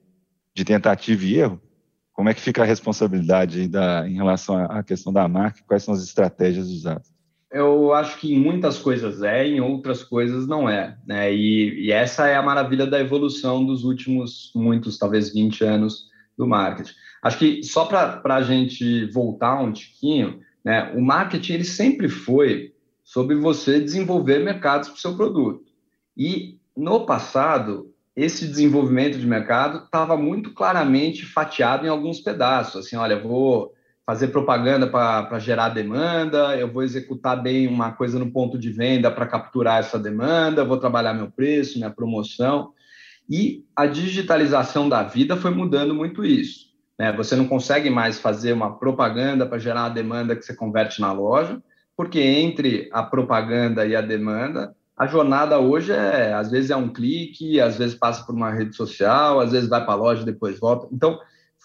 de 0.59 0.65
tentativa 0.65 1.25
e 1.25 1.37
erro? 1.37 1.61
Como 2.13 2.29
é 2.29 2.35
que 2.35 2.41
fica 2.41 2.63
a 2.63 2.67
responsabilidade 2.67 3.69
da, 3.69 4.09
em 4.09 4.15
relação 4.15 4.57
à 4.57 4.83
questão 4.83 5.13
da 5.13 5.29
marca? 5.29 5.61
Quais 5.67 5.85
são 5.85 5.95
as 5.95 6.03
estratégias 6.03 6.67
usadas? 6.67 7.07
Eu 7.51 7.95
acho 7.95 8.19
que 8.19 8.35
em 8.35 8.41
muitas 8.41 8.77
coisas 8.77 9.23
é, 9.23 9.47
em 9.47 9.61
outras 9.61 10.03
coisas 10.03 10.49
não 10.49 10.69
é. 10.69 10.99
Né? 11.07 11.33
E, 11.33 11.87
e 11.87 11.93
essa 11.93 12.27
é 12.27 12.35
a 12.35 12.43
maravilha 12.43 12.87
da 12.87 12.99
evolução 12.99 13.65
dos 13.65 13.85
últimos 13.85 14.51
muitos, 14.55 14.99
talvez 14.99 15.33
20 15.33 15.63
anos 15.65 16.09
do 16.37 16.47
marketing. 16.47 16.93
Acho 17.23 17.39
que 17.39 17.63
só 17.63 17.85
para 17.85 18.35
a 18.35 18.43
gente 18.43 19.07
voltar 19.13 19.61
um 19.61 19.73
tiquinho, 19.73 20.41
né, 20.65 20.93
o 20.97 21.01
marketing 21.01 21.53
ele 21.55 21.65
sempre 21.65 22.09
foi 22.09 22.75
sobre 23.05 23.37
você 23.37 23.81
desenvolver 23.81 24.41
mercados 24.41 24.89
para 24.89 24.97
o 24.97 25.01
seu 25.01 25.17
produto. 25.17 25.63
E 26.17 26.59
no 26.77 27.07
passado, 27.07 27.93
esse 28.19 28.49
desenvolvimento 28.49 29.17
de 29.17 29.25
mercado 29.25 29.85
estava 29.85 30.17
muito 30.17 30.53
claramente 30.53 31.25
fatiado 31.25 31.87
em 31.87 31.89
alguns 31.89 32.19
pedaços. 32.19 32.85
Assim, 32.85 32.97
olha, 32.97 33.17
vou 33.17 33.73
fazer 34.05 34.29
propaganda 34.29 34.89
para 34.89 35.39
gerar 35.39 35.69
demanda, 35.69 36.57
eu 36.57 36.67
vou 36.67 36.83
executar 36.83 37.41
bem 37.41 37.69
uma 37.69 37.93
coisa 37.93 38.19
no 38.19 38.33
ponto 38.33 38.59
de 38.59 38.71
venda 38.71 39.09
para 39.09 39.27
capturar 39.27 39.79
essa 39.79 40.01
demanda, 40.01 40.65
vou 40.65 40.79
trabalhar 40.79 41.15
meu 41.15 41.31
preço, 41.31 41.79
minha 41.79 41.91
promoção. 41.91 42.73
E 43.31 43.65
a 43.77 43.87
digitalização 43.87 44.89
da 44.89 45.05
vida 45.05 45.37
foi 45.37 45.53
mudando 45.53 45.95
muito 45.95 46.25
isso. 46.25 46.73
Né? 46.99 47.13
Você 47.13 47.37
não 47.37 47.47
consegue 47.47 47.89
mais 47.89 48.19
fazer 48.19 48.53
uma 48.53 48.77
propaganda 48.81 49.47
para 49.47 49.61
gerar 49.61 49.85
a 49.85 49.91
demanda 49.91 50.35
que 50.35 50.43
você 50.43 50.57
converte 50.57 51.01
na 51.01 51.13
loja, 51.13 51.63
porque 51.97 52.19
entre 52.19 52.89
a 52.93 53.05
propaganda 53.05 53.87
e 53.87 53.95
a 53.95 54.01
demanda, 54.01 54.75
a 54.99 55.07
jornada 55.07 55.61
hoje 55.61 55.93
é, 55.93 56.33
às 56.35 56.51
vezes 56.51 56.71
é 56.71 56.77
um 56.77 56.89
clique, 56.89 57.61
às 57.61 57.79
vezes 57.79 57.95
passa 57.95 58.25
por 58.25 58.35
uma 58.35 58.51
rede 58.51 58.75
social, 58.75 59.39
às 59.39 59.53
vezes 59.53 59.69
vai 59.69 59.85
para 59.85 59.95
a 59.95 59.97
loja, 59.97 60.25
depois 60.25 60.59
volta. 60.59 60.89
Então, 60.93 61.21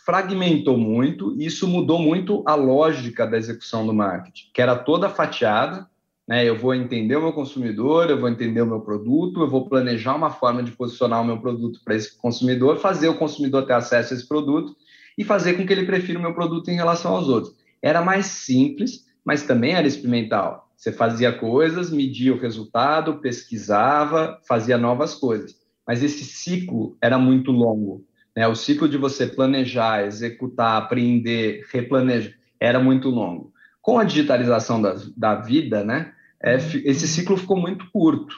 fragmentou 0.06 0.78
muito 0.78 1.36
e 1.40 1.46
isso 1.46 1.68
mudou 1.68 1.98
muito 1.98 2.44
a 2.46 2.54
lógica 2.54 3.26
da 3.26 3.38
execução 3.38 3.88
do 3.88 3.94
marketing, 3.94 4.52
que 4.54 4.62
era 4.62 4.76
toda 4.76 5.10
fatiada, 5.10 5.88
né? 6.28 6.48
Eu 6.48 6.58
vou 6.58 6.76
entender 6.76 7.16
o 7.16 7.22
meu 7.22 7.34
consumidor, 7.34 8.10
eu 8.10 8.20
vou 8.20 8.30
entender 8.30 8.62
o 8.62 8.68
meu 8.68 8.82
produto, 8.82 9.42
eu 9.42 9.50
vou 9.50 9.68
planejar 9.68 10.16
uma 10.16 10.30
forma 10.30 10.62
de 10.62 10.72
posicionar 10.72 11.22
o 11.22 11.26
meu 11.26 11.40
produto 11.40 11.80
para 11.84 11.96
esse 11.96 12.18
consumidor, 12.18 12.78
fazer 12.78 13.10
o 13.10 13.18
consumidor 13.18 13.66
ter 13.66 13.74
acesso 13.74 14.14
a 14.14 14.18
esse 14.18 14.28
produto 14.28 14.76
e 15.18 15.24
fazer 15.24 15.54
com 15.56 15.66
que 15.66 15.74
ele 15.74 15.86
prefira 15.86 16.20
o 16.20 16.22
meu 16.22 16.34
produto 16.34 16.70
em 16.70 16.76
relação 16.76 17.16
aos 17.16 17.28
outros. 17.28 17.56
Era 17.82 18.02
mais 18.02 18.28
simples, 18.28 19.06
mas 19.26 19.44
também 19.44 19.74
era 19.74 19.88
experimental. 19.88 20.70
Você 20.84 20.92
fazia 20.92 21.32
coisas, 21.32 21.90
media 21.90 22.34
o 22.34 22.38
resultado, 22.38 23.22
pesquisava, 23.22 24.38
fazia 24.46 24.78
novas 24.78 25.16
coisas. 25.16 25.56
Mas 25.88 26.04
esse 26.04 26.26
ciclo 26.26 26.98
era 27.02 27.18
muito 27.18 27.54
longo. 27.54 28.06
Né? 28.36 28.46
O 28.50 28.54
ciclo 28.54 28.90
de 28.90 28.98
você 28.98 29.26
planejar, 29.26 30.06
executar, 30.06 30.76
aprender, 30.76 31.66
replanejar, 31.72 32.34
era 32.60 32.82
muito 32.82 33.08
longo. 33.10 33.54
Com 33.82 33.98
a 33.98 34.04
digitalização 34.04 34.82
da, 34.82 34.98
da 35.16 35.36
vida, 35.36 35.86
né, 35.86 36.12
é, 36.44 36.58
esse 36.58 37.08
ciclo 37.08 37.38
ficou 37.38 37.58
muito 37.58 37.90
curto. 37.90 38.36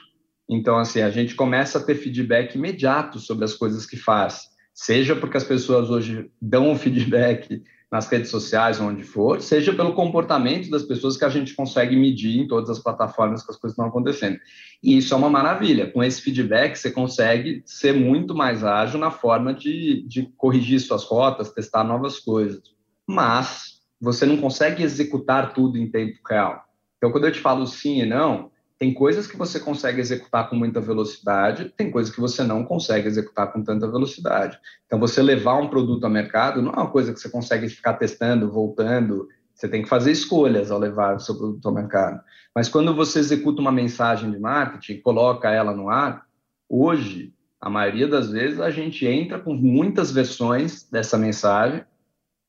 Então, 0.48 0.78
assim, 0.78 1.02
a 1.02 1.10
gente 1.10 1.34
começa 1.34 1.80
a 1.80 1.84
ter 1.84 1.96
feedback 1.96 2.54
imediato 2.54 3.18
sobre 3.18 3.44
as 3.44 3.56
coisas 3.56 3.88
que 3.88 3.98
faz. 3.98 4.44
Seja 4.72 5.16
porque 5.16 5.38
as 5.38 5.44
pessoas 5.44 5.90
hoje 5.90 6.30
dão 6.40 6.72
o 6.72 6.76
feedback 6.78 7.64
nas 7.96 8.10
redes 8.10 8.30
sociais, 8.30 8.78
onde 8.82 9.04
for, 9.04 9.42
seja 9.42 9.74
pelo 9.74 9.94
comportamento 9.94 10.70
das 10.70 10.84
pessoas 10.84 11.16
que 11.16 11.24
a 11.24 11.30
gente 11.30 11.56
consegue 11.56 11.96
medir 11.96 12.42
em 12.42 12.46
todas 12.46 12.70
as 12.70 12.78
plataformas 12.78 13.42
que 13.42 13.50
as 13.50 13.58
coisas 13.58 13.72
estão 13.72 13.88
acontecendo. 13.88 14.38
E 14.84 14.98
isso 14.98 15.14
é 15.14 15.18
uma 15.18 15.30
maravilha. 15.30 15.90
Com 15.90 16.04
esse 16.04 16.22
feedback, 16.22 16.76
você 16.76 16.92
consegue 16.92 17.64
ser 17.66 17.94
muito 17.94 18.36
mais 18.36 18.66
ágil 18.66 19.00
na 19.00 19.12
forma 19.12 19.54
de, 19.54 20.06
de 20.10 20.30
corrigir 20.36 20.82
suas 20.82 21.06
rotas, 21.06 21.54
testar 21.54 21.86
novas 21.86 22.20
coisas. 22.20 22.62
Mas 23.08 23.80
você 24.02 24.26
não 24.26 24.36
consegue 24.36 24.84
executar 24.84 25.54
tudo 25.54 25.78
em 25.78 25.90
tempo 25.90 26.20
real. 26.30 26.66
Então, 26.98 27.14
quando 27.14 27.28
eu 27.28 27.32
te 27.32 27.40
falo 27.40 27.66
sim 27.66 28.02
e 28.02 28.06
não, 28.06 28.52
tem 28.78 28.94
coisas 28.94 29.26
que 29.26 29.38
você 29.38 29.60
consegue 29.60 30.02
executar 30.02 30.50
com 30.50 30.56
muita 30.56 30.82
velocidade, 30.82 31.74
tem 31.78 31.90
coisas 31.90 32.14
que 32.14 32.20
você 32.20 32.44
não 32.44 32.66
consegue 32.66 33.08
executar 33.08 33.52
com 33.54 33.64
tanta 33.64 33.90
velocidade. 33.90 34.60
Então, 34.86 35.00
você 35.00 35.22
levar 35.22 35.56
um 35.56 35.70
produto 35.70 36.04
ao 36.04 36.10
mercado 36.10 36.62
não 36.62 36.72
é 36.72 36.76
uma 36.76 36.92
coisa 36.92 37.14
que 37.14 37.20
você 37.20 37.30
consegue 37.30 37.70
ficar 37.70 37.94
testando, 37.94 38.52
voltando. 38.52 39.30
Você 39.54 39.70
tem 39.70 39.82
que 39.82 39.88
fazer 39.88 40.12
escolhas 40.12 40.72
ao 40.72 40.80
levar 40.80 41.16
o 41.16 41.20
seu 41.20 41.38
produto 41.38 41.66
ao 41.66 41.74
mercado. 41.74 42.22
Mas 42.54 42.68
quando 42.68 42.94
você 42.94 43.20
executa 43.20 43.62
uma 43.62 43.72
mensagem 43.72 44.30
de 44.30 44.40
marketing 44.40 45.00
coloca 45.02 45.50
ela 45.50 45.74
no 45.74 45.90
ar, 45.90 46.26
hoje, 46.68 47.34
a 47.62 47.70
maioria 47.70 48.10
das 48.10 48.30
vezes, 48.30 48.60
a 48.60 48.70
gente 48.70 49.08
entra 49.08 49.40
com 49.40 49.54
muitas 49.54 50.12
versões 50.12 50.84
dessa 50.90 51.18
mensagem 51.18 51.86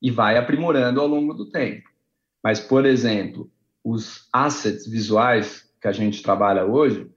e 0.02 0.10
vai 0.10 0.36
aprimorando 0.36 1.00
ao 1.00 1.06
longo 1.06 1.32
do 1.32 1.48
tempo. 1.48 1.88
Mas, 2.42 2.58
por 2.58 2.84
exemplo, 2.84 3.48
os 3.84 4.28
assets 4.32 4.86
visuais 4.86 5.65
que 5.86 5.90
a 5.90 5.92
gente 5.92 6.20
trabalha 6.20 6.64
hoje, 6.64 7.08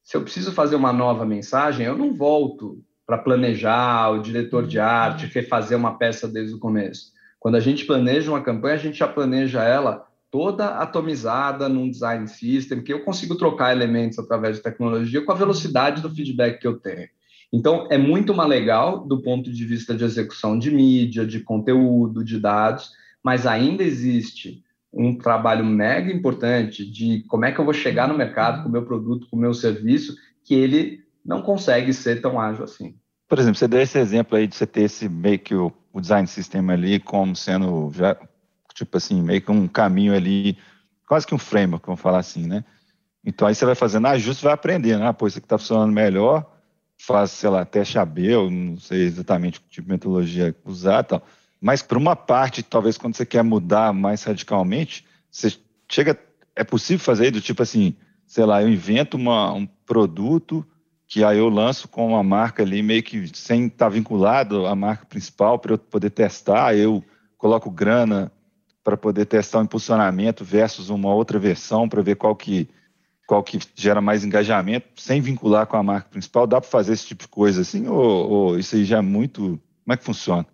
se 0.00 0.16
eu 0.16 0.22
preciso 0.22 0.52
fazer 0.52 0.76
uma 0.76 0.92
nova 0.92 1.26
mensagem, 1.26 1.84
eu 1.84 1.98
não 1.98 2.14
volto 2.14 2.80
para 3.04 3.18
planejar 3.18 4.10
o 4.10 4.22
diretor 4.22 4.64
de 4.64 4.78
arte, 4.78 5.26
refazer 5.26 5.76
uma 5.76 5.98
peça 5.98 6.28
desde 6.28 6.54
o 6.54 6.58
começo. 6.60 7.10
Quando 7.40 7.56
a 7.56 7.60
gente 7.60 7.84
planeja 7.84 8.30
uma 8.30 8.40
campanha, 8.40 8.76
a 8.76 8.78
gente 8.78 8.96
já 8.96 9.08
planeja 9.08 9.64
ela 9.64 10.06
toda 10.30 10.68
atomizada 10.68 11.68
num 11.68 11.90
design 11.90 12.28
system, 12.28 12.80
que 12.80 12.92
eu 12.92 13.04
consigo 13.04 13.34
trocar 13.34 13.72
elementos 13.72 14.20
através 14.20 14.56
de 14.56 14.62
tecnologia 14.62 15.24
com 15.24 15.32
a 15.32 15.36
velocidade 15.36 16.00
do 16.00 16.08
feedback 16.08 16.60
que 16.60 16.66
eu 16.66 16.78
tenho. 16.78 17.08
Então, 17.52 17.88
é 17.90 17.98
muito 17.98 18.32
mais 18.32 18.48
legal 18.48 19.04
do 19.04 19.20
ponto 19.20 19.50
de 19.52 19.64
vista 19.64 19.96
de 19.96 20.04
execução 20.04 20.56
de 20.56 20.70
mídia, 20.70 21.26
de 21.26 21.40
conteúdo, 21.40 22.24
de 22.24 22.38
dados, 22.38 22.92
mas 23.20 23.48
ainda 23.48 23.82
existe 23.82 24.62
um 24.92 25.16
trabalho 25.16 25.64
mega 25.64 26.12
importante 26.12 26.88
de 26.88 27.24
como 27.28 27.44
é 27.44 27.52
que 27.52 27.58
eu 27.58 27.64
vou 27.64 27.72
chegar 27.72 28.06
no 28.06 28.16
mercado 28.16 28.62
com 28.62 28.68
o 28.68 28.72
meu 28.72 28.84
produto, 28.84 29.26
com 29.30 29.36
o 29.36 29.40
meu 29.40 29.54
serviço, 29.54 30.14
que 30.44 30.54
ele 30.54 31.02
não 31.24 31.40
consegue 31.40 31.94
ser 31.94 32.20
tão 32.20 32.38
ágil 32.38 32.64
assim. 32.64 32.94
Por 33.28 33.38
exemplo, 33.38 33.58
você 33.58 33.66
deu 33.66 33.80
esse 33.80 33.98
exemplo 33.98 34.36
aí 34.36 34.46
de 34.46 34.54
você 34.54 34.66
ter 34.66 34.82
esse 34.82 35.08
meio 35.08 35.38
que 35.38 35.54
o, 35.54 35.72
o 35.92 36.00
design 36.00 36.26
system 36.26 36.70
ali 36.70 37.00
como 37.00 37.34
sendo 37.34 37.90
já, 37.94 38.14
tipo 38.74 38.96
assim, 38.98 39.22
meio 39.22 39.40
que 39.40 39.50
um 39.50 39.66
caminho 39.66 40.14
ali, 40.14 40.58
quase 41.08 41.26
que 41.26 41.34
um 41.34 41.38
framework, 41.38 41.86
vamos 41.86 42.00
falar 42.00 42.18
assim, 42.18 42.46
né? 42.46 42.62
Então 43.24 43.48
aí 43.48 43.54
você 43.54 43.64
vai 43.64 43.74
fazendo 43.74 44.08
ajuste, 44.08 44.44
vai 44.44 44.52
aprendendo, 44.52 45.04
ah, 45.04 45.14
pô, 45.14 45.26
isso 45.26 45.38
aqui 45.38 45.46
está 45.46 45.56
funcionando 45.56 45.92
melhor, 45.92 46.52
faz, 46.98 47.30
sei 47.30 47.48
lá, 47.48 47.64
teste 47.64 47.98
AB, 47.98 48.26
eu 48.26 48.50
não 48.50 48.76
sei 48.78 49.04
exatamente 49.04 49.60
que 49.60 49.68
tipo 49.68 49.86
de 49.86 49.92
metodologia 49.92 50.54
usar 50.66 51.04
tal 51.04 51.22
mas 51.62 51.80
para 51.80 51.96
uma 51.96 52.16
parte, 52.16 52.60
talvez 52.60 52.98
quando 52.98 53.14
você 53.14 53.24
quer 53.24 53.44
mudar 53.44 53.92
mais 53.92 54.24
radicalmente, 54.24 55.06
você 55.30 55.56
chega. 55.88 56.18
É 56.56 56.64
possível 56.64 57.02
fazer 57.02 57.30
do 57.30 57.40
tipo 57.40 57.62
assim, 57.62 57.94
sei 58.26 58.44
lá, 58.44 58.60
eu 58.60 58.68
invento 58.68 59.16
uma, 59.16 59.52
um 59.52 59.64
produto 59.86 60.66
que 61.06 61.22
aí 61.22 61.38
eu 61.38 61.48
lanço 61.48 61.86
com 61.86 62.08
uma 62.08 62.22
marca 62.22 62.62
ali 62.62 62.82
meio 62.82 63.02
que 63.02 63.30
sem 63.34 63.66
estar 63.66 63.86
tá 63.86 63.88
vinculado 63.88 64.66
à 64.66 64.74
marca 64.74 65.06
principal 65.06 65.58
para 65.58 65.74
eu 65.74 65.78
poder 65.78 66.10
testar, 66.10 66.74
eu 66.76 67.02
coloco 67.38 67.70
grana 67.70 68.30
para 68.82 68.96
poder 68.96 69.26
testar 69.26 69.60
o 69.60 69.62
impulsionamento 69.62 70.44
versus 70.44 70.90
uma 70.90 71.14
outra 71.14 71.38
versão 71.38 71.88
para 71.88 72.02
ver 72.02 72.16
qual 72.16 72.34
que 72.34 72.68
qual 73.26 73.42
que 73.42 73.58
gera 73.74 74.00
mais 74.00 74.24
engajamento 74.24 74.88
sem 74.96 75.20
vincular 75.20 75.66
com 75.66 75.76
a 75.76 75.82
marca 75.82 76.08
principal. 76.10 76.46
Dá 76.46 76.60
para 76.60 76.68
fazer 76.68 76.92
esse 76.92 77.06
tipo 77.06 77.22
de 77.22 77.28
coisa 77.28 77.62
assim 77.62 77.86
ou, 77.86 78.30
ou 78.30 78.58
isso 78.58 78.74
aí 78.74 78.84
já 78.84 78.98
é 78.98 79.02
muito 79.02 79.60
como 79.84 79.94
é 79.94 79.96
que 79.96 80.04
funciona? 80.04 80.46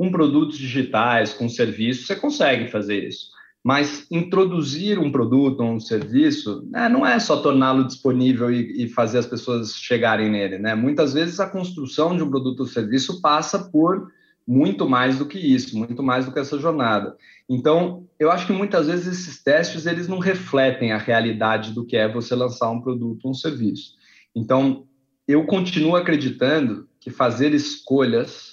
Com 0.00 0.10
produtos 0.10 0.56
digitais, 0.56 1.34
com 1.34 1.46
serviços, 1.46 2.06
você 2.06 2.16
consegue 2.16 2.70
fazer 2.70 3.06
isso. 3.06 3.32
Mas 3.62 4.06
introduzir 4.10 4.98
um 4.98 5.12
produto 5.12 5.60
ou 5.60 5.72
um 5.72 5.78
serviço 5.78 6.66
né, 6.70 6.88
não 6.88 7.06
é 7.06 7.18
só 7.18 7.36
torná-lo 7.36 7.86
disponível 7.86 8.50
e, 8.50 8.84
e, 8.84 8.88
fazer 8.88 9.18
as 9.18 9.26
pessoas 9.26 9.74
chegarem 9.74 10.30
nele. 10.30 10.56
Né? 10.56 10.74
Muitas 10.74 11.12
vezes 11.12 11.38
a 11.38 11.46
construção 11.50 12.16
de 12.16 12.22
um 12.22 12.30
produto 12.30 12.60
ou 12.60 12.66
serviço 12.66 13.20
passa 13.20 13.58
por 13.58 14.10
muito 14.48 14.88
mais 14.88 15.18
do 15.18 15.26
que 15.26 15.38
isso, 15.38 15.76
muito 15.76 16.02
mais 16.02 16.24
do 16.24 16.32
que 16.32 16.38
essa 16.38 16.58
jornada. 16.58 17.14
Então, 17.46 18.06
eu 18.18 18.30
acho 18.30 18.46
que 18.46 18.54
muitas 18.54 18.86
vezes 18.86 19.06
esses 19.06 19.42
testes 19.42 19.84
eles 19.84 20.08
não 20.08 20.18
refletem 20.18 20.92
a 20.92 20.98
realidade 20.98 21.74
do 21.74 21.84
que 21.84 21.94
é 21.94 22.10
você 22.10 22.34
lançar 22.34 22.70
um 22.70 22.80
produto 22.80 23.26
ou 23.26 23.32
um 23.32 23.34
serviço. 23.34 23.96
Então, 24.34 24.86
eu 25.28 25.44
continuo 25.44 25.94
acreditando 25.94 26.88
que 26.98 27.10
fazer 27.10 27.52
escolhas 27.52 28.49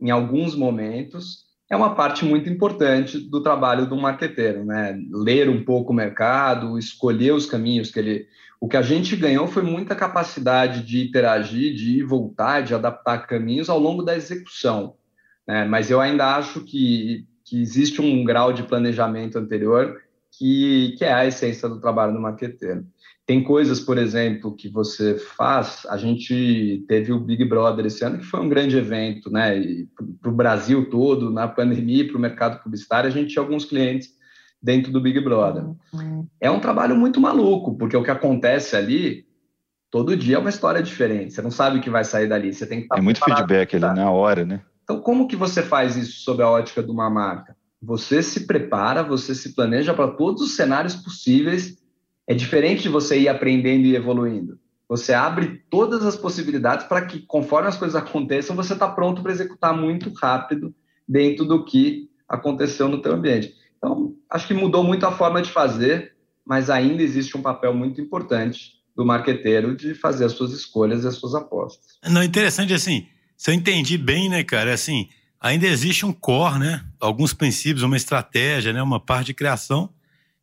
em 0.00 0.10
alguns 0.10 0.54
momentos, 0.54 1.46
é 1.68 1.76
uma 1.76 1.94
parte 1.94 2.24
muito 2.24 2.48
importante 2.48 3.18
do 3.18 3.42
trabalho 3.42 3.86
do 3.86 3.96
marqueteiro, 3.96 4.64
né? 4.64 4.96
Ler 5.10 5.48
um 5.48 5.64
pouco 5.64 5.92
o 5.92 5.96
mercado, 5.96 6.78
escolher 6.78 7.32
os 7.32 7.46
caminhos 7.46 7.90
que 7.90 7.98
ele. 7.98 8.26
O 8.60 8.68
que 8.68 8.76
a 8.76 8.82
gente 8.82 9.16
ganhou 9.16 9.46
foi 9.46 9.62
muita 9.62 9.94
capacidade 9.94 10.82
de 10.82 11.06
interagir, 11.06 11.74
de 11.74 11.98
ir 11.98 12.04
voltar, 12.04 12.62
de 12.62 12.74
adaptar 12.74 13.26
caminhos 13.26 13.68
ao 13.68 13.78
longo 13.78 14.02
da 14.02 14.16
execução. 14.16 14.94
Né? 15.46 15.64
Mas 15.64 15.90
eu 15.90 16.00
ainda 16.00 16.36
acho 16.36 16.60
que, 16.60 17.26
que 17.44 17.60
existe 17.60 18.00
um 18.00 18.24
grau 18.24 18.52
de 18.52 18.62
planejamento 18.62 19.38
anterior 19.38 20.00
que, 20.38 20.94
que 20.98 21.04
é 21.04 21.12
a 21.12 21.26
essência 21.26 21.68
do 21.68 21.80
trabalho 21.80 22.12
do 22.12 22.20
marqueteiro. 22.20 22.84
Tem 23.26 23.42
coisas, 23.42 23.80
por 23.80 23.98
exemplo, 23.98 24.54
que 24.54 24.68
você 24.68 25.18
faz. 25.18 25.84
A 25.88 25.96
gente 25.96 26.84
teve 26.86 27.12
o 27.12 27.18
Big 27.18 27.44
Brother 27.44 27.86
esse 27.86 28.04
ano, 28.04 28.18
que 28.18 28.24
foi 28.24 28.40
um 28.40 28.48
grande 28.48 28.76
evento, 28.76 29.30
né? 29.30 29.60
Para 30.20 30.30
o 30.30 30.34
Brasil 30.34 30.88
todo, 30.88 31.30
na 31.30 31.48
pandemia, 31.48 32.06
para 32.06 32.16
o 32.16 32.20
mercado 32.20 32.62
publicitário, 32.62 33.08
a 33.08 33.12
gente 33.12 33.32
tinha 33.32 33.42
alguns 33.42 33.64
clientes 33.64 34.10
dentro 34.62 34.92
do 34.92 35.00
Big 35.00 35.18
Brother. 35.20 35.64
Uhum. 35.92 36.26
É 36.40 36.50
um 36.50 36.60
trabalho 36.60 36.94
muito 36.94 37.20
maluco, 37.20 37.76
porque 37.76 37.96
o 37.96 38.02
que 38.02 38.10
acontece 38.10 38.76
ali, 38.76 39.26
todo 39.90 40.16
dia 40.16 40.36
é 40.36 40.38
uma 40.38 40.50
história 40.50 40.82
diferente. 40.82 41.32
Você 41.32 41.42
não 41.42 41.50
sabe 41.50 41.78
o 41.78 41.80
que 41.80 41.90
vai 41.90 42.04
sair 42.04 42.28
dali. 42.28 42.52
Você 42.52 42.66
tem 42.66 42.78
que 42.78 42.84
estar. 42.84 42.98
É 42.98 43.00
muito 43.00 43.24
feedback 43.24 43.74
ali 43.74 43.96
na 43.96 44.10
hora, 44.10 44.44
né? 44.44 44.62
Então, 44.84 45.00
como 45.00 45.26
que 45.26 45.34
você 45.34 45.64
faz 45.64 45.96
isso 45.96 46.20
sob 46.20 46.40
a 46.44 46.48
ótica 46.48 46.80
de 46.80 46.92
uma 46.92 47.10
marca? 47.10 47.55
Você 47.86 48.20
se 48.20 48.48
prepara, 48.48 49.04
você 49.04 49.32
se 49.32 49.54
planeja 49.54 49.94
para 49.94 50.08
todos 50.08 50.42
os 50.42 50.56
cenários 50.56 50.96
possíveis 50.96 51.78
é 52.26 52.34
diferente 52.34 52.82
de 52.82 52.88
você 52.88 53.20
ir 53.20 53.28
aprendendo 53.28 53.86
e 53.86 53.94
evoluindo. 53.94 54.58
Você 54.88 55.14
abre 55.14 55.62
todas 55.70 56.04
as 56.04 56.16
possibilidades 56.16 56.86
para 56.86 57.06
que, 57.06 57.20
conforme 57.20 57.68
as 57.68 57.76
coisas 57.76 57.94
aconteçam, 57.94 58.56
você 58.56 58.72
está 58.72 58.88
pronto 58.88 59.22
para 59.22 59.30
executar 59.30 59.76
muito 59.76 60.12
rápido 60.14 60.74
dentro 61.08 61.44
do 61.44 61.64
que 61.64 62.10
aconteceu 62.28 62.88
no 62.88 63.00
teu 63.00 63.12
ambiente. 63.12 63.54
Então, 63.78 64.16
acho 64.28 64.48
que 64.48 64.54
mudou 64.54 64.82
muito 64.82 65.06
a 65.06 65.12
forma 65.12 65.40
de 65.40 65.52
fazer, 65.52 66.16
mas 66.44 66.68
ainda 66.68 67.04
existe 67.04 67.36
um 67.36 67.42
papel 67.42 67.72
muito 67.72 68.00
importante 68.00 68.80
do 68.96 69.06
marqueteiro 69.06 69.76
de 69.76 69.94
fazer 69.94 70.24
as 70.24 70.32
suas 70.32 70.52
escolhas 70.52 71.04
e 71.04 71.06
as 71.06 71.14
suas 71.14 71.36
apostas. 71.36 71.98
Não, 72.04 72.22
interessante 72.22 72.74
assim, 72.74 73.06
se 73.36 73.52
eu 73.52 73.54
entendi 73.54 73.96
bem, 73.96 74.28
né, 74.28 74.42
cara, 74.42 74.74
assim, 74.74 75.08
ainda 75.46 75.66
existe 75.66 76.04
um 76.04 76.12
core, 76.12 76.58
né, 76.58 76.84
alguns 77.00 77.32
princípios, 77.32 77.82
uma 77.82 77.96
estratégia, 77.96 78.72
né, 78.72 78.82
uma 78.82 79.00
parte 79.00 79.26
de 79.26 79.34
criação 79.34 79.90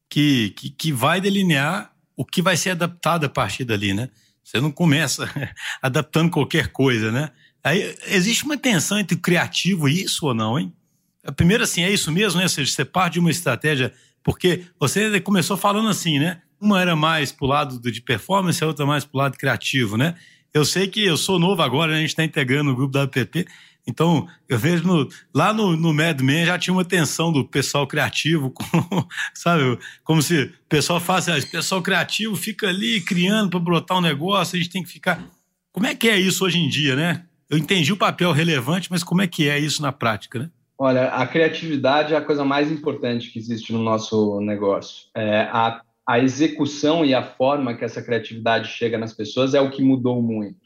que, 0.10 0.51
que, 0.51 0.69
que 0.69 0.91
vai 0.91 1.19
delinear 1.19 1.91
o 2.15 2.25
que 2.25 2.41
vai 2.41 2.55
ser 2.55 2.72
adaptado 2.72 3.25
a 3.25 3.29
partir 3.29 3.65
dali, 3.65 3.93
né? 3.93 4.10
Você 4.43 4.60
não 4.60 4.72
começa 4.72 5.27
adaptando 5.81 6.29
qualquer 6.29 6.67
coisa, 6.67 7.12
né? 7.12 7.31
Aí 7.63 7.95
existe 8.07 8.43
uma 8.43 8.57
tensão 8.57 9.00
entre 9.00 9.15
o 9.17 9.19
criativo 9.19 9.88
e 9.88 10.03
isso 10.03 10.27
ou 10.27 10.33
não, 10.33 10.60
hein? 10.60 10.72
Primeiro, 11.36 11.63
assim, 11.63 11.81
é 11.81 11.89
isso 11.89 12.12
mesmo, 12.12 12.38
né? 12.38 12.43
Ou 12.43 12.50
seja, 12.50 12.72
você 12.72 12.86
parte 12.86 13.13
de 13.13 13.19
uma 13.19 13.31
estratégia, 13.31 13.93
porque 14.24 14.65
você 14.79 15.19
começou 15.22 15.57
falando 15.57 15.89
assim, 15.89 16.19
né? 16.19 16.41
Uma 16.60 16.81
era 16.81 16.95
mais 16.95 17.31
pro 17.31 17.48
lado 17.48 17.79
de 17.79 18.01
performance, 18.01 18.63
a 18.63 18.67
outra 18.67 18.86
mais 18.86 19.05
pro 19.05 19.17
lado 19.17 19.38
criativo, 19.38 19.98
né? 19.98 20.15
Eu 20.53 20.63
sei 20.63 20.88
que 20.88 21.03
eu 21.03 21.17
sou 21.17 21.39
novo 21.39 21.62
agora, 21.62 21.93
né? 21.93 21.98
a 21.98 22.01
gente 22.01 22.10
está 22.10 22.24
integrando 22.24 22.72
o 22.72 22.75
grupo 22.75 22.93
da 22.93 23.03
APP, 23.03 23.48
então, 23.86 24.28
eu 24.48 24.58
vejo 24.58 24.88
no, 24.88 25.08
lá 25.34 25.54
no, 25.54 25.75
no 25.75 25.94
Mad 25.94 26.22
Men 26.22 26.46
já 26.46 26.58
tinha 26.58 26.74
uma 26.74 26.86
tensão 26.86 27.32
do 27.32 27.44
pessoal 27.44 27.86
criativo, 27.86 28.50
com, 28.50 28.63
sabe? 29.36 29.78
Como 30.04 30.22
se 30.22 30.44
o 30.44 30.52
pessoal 30.70 31.00
faz, 31.00 31.28
o 31.28 31.52
pessoal 31.52 31.82
criativo 31.82 32.36
fica 32.36 32.70
ali 32.70 33.02
criando 33.02 33.50
para 33.50 33.60
brotar 33.60 33.98
um 33.98 34.02
negócio, 34.02 34.56
a 34.56 34.60
gente 34.60 34.72
tem 34.72 34.84
que 34.84 34.90
ficar. 34.90 35.22
Como 35.72 35.86
é 35.86 35.94
que 35.94 36.08
é 36.08 36.18
isso 36.18 36.46
hoje 36.46 36.60
em 36.60 36.70
dia, 36.70 36.96
né? 36.96 37.25
Eu 37.50 37.58
entendi 37.58 37.92
o 37.92 37.98
papel 37.98 38.32
relevante, 38.32 38.90
mas 38.90 39.04
como 39.04 39.22
é 39.22 39.28
que 39.28 39.50
é 39.50 39.60
isso 39.60 39.82
na 39.82 39.92
prática, 39.92 40.40
né? 40.40 40.50
Olha, 40.78 41.10
a 41.10 41.28
criatividade 41.28 42.13
é 42.13 42.18
a 42.18 42.22
coisa 42.22 42.44
mais 42.44 42.72
importante 42.72 43.32
que 43.32 43.38
existe 43.38 43.72
no 43.74 43.80
nosso 43.80 44.40
negócio. 44.40 45.08
É, 45.16 45.42
a, 45.52 45.82
a 46.08 46.20
execução 46.20 47.06
e 47.06 47.13
a 47.13 47.22
forma 47.22 47.75
que 47.75 47.86
essa 47.86 48.02
criatividade 48.02 48.70
chega 48.70 48.98
nas 48.98 49.13
pessoas 49.13 49.54
é 49.54 49.62
o 49.62 49.70
que 49.70 49.84
mudou 49.84 50.22
muito. 50.22 50.62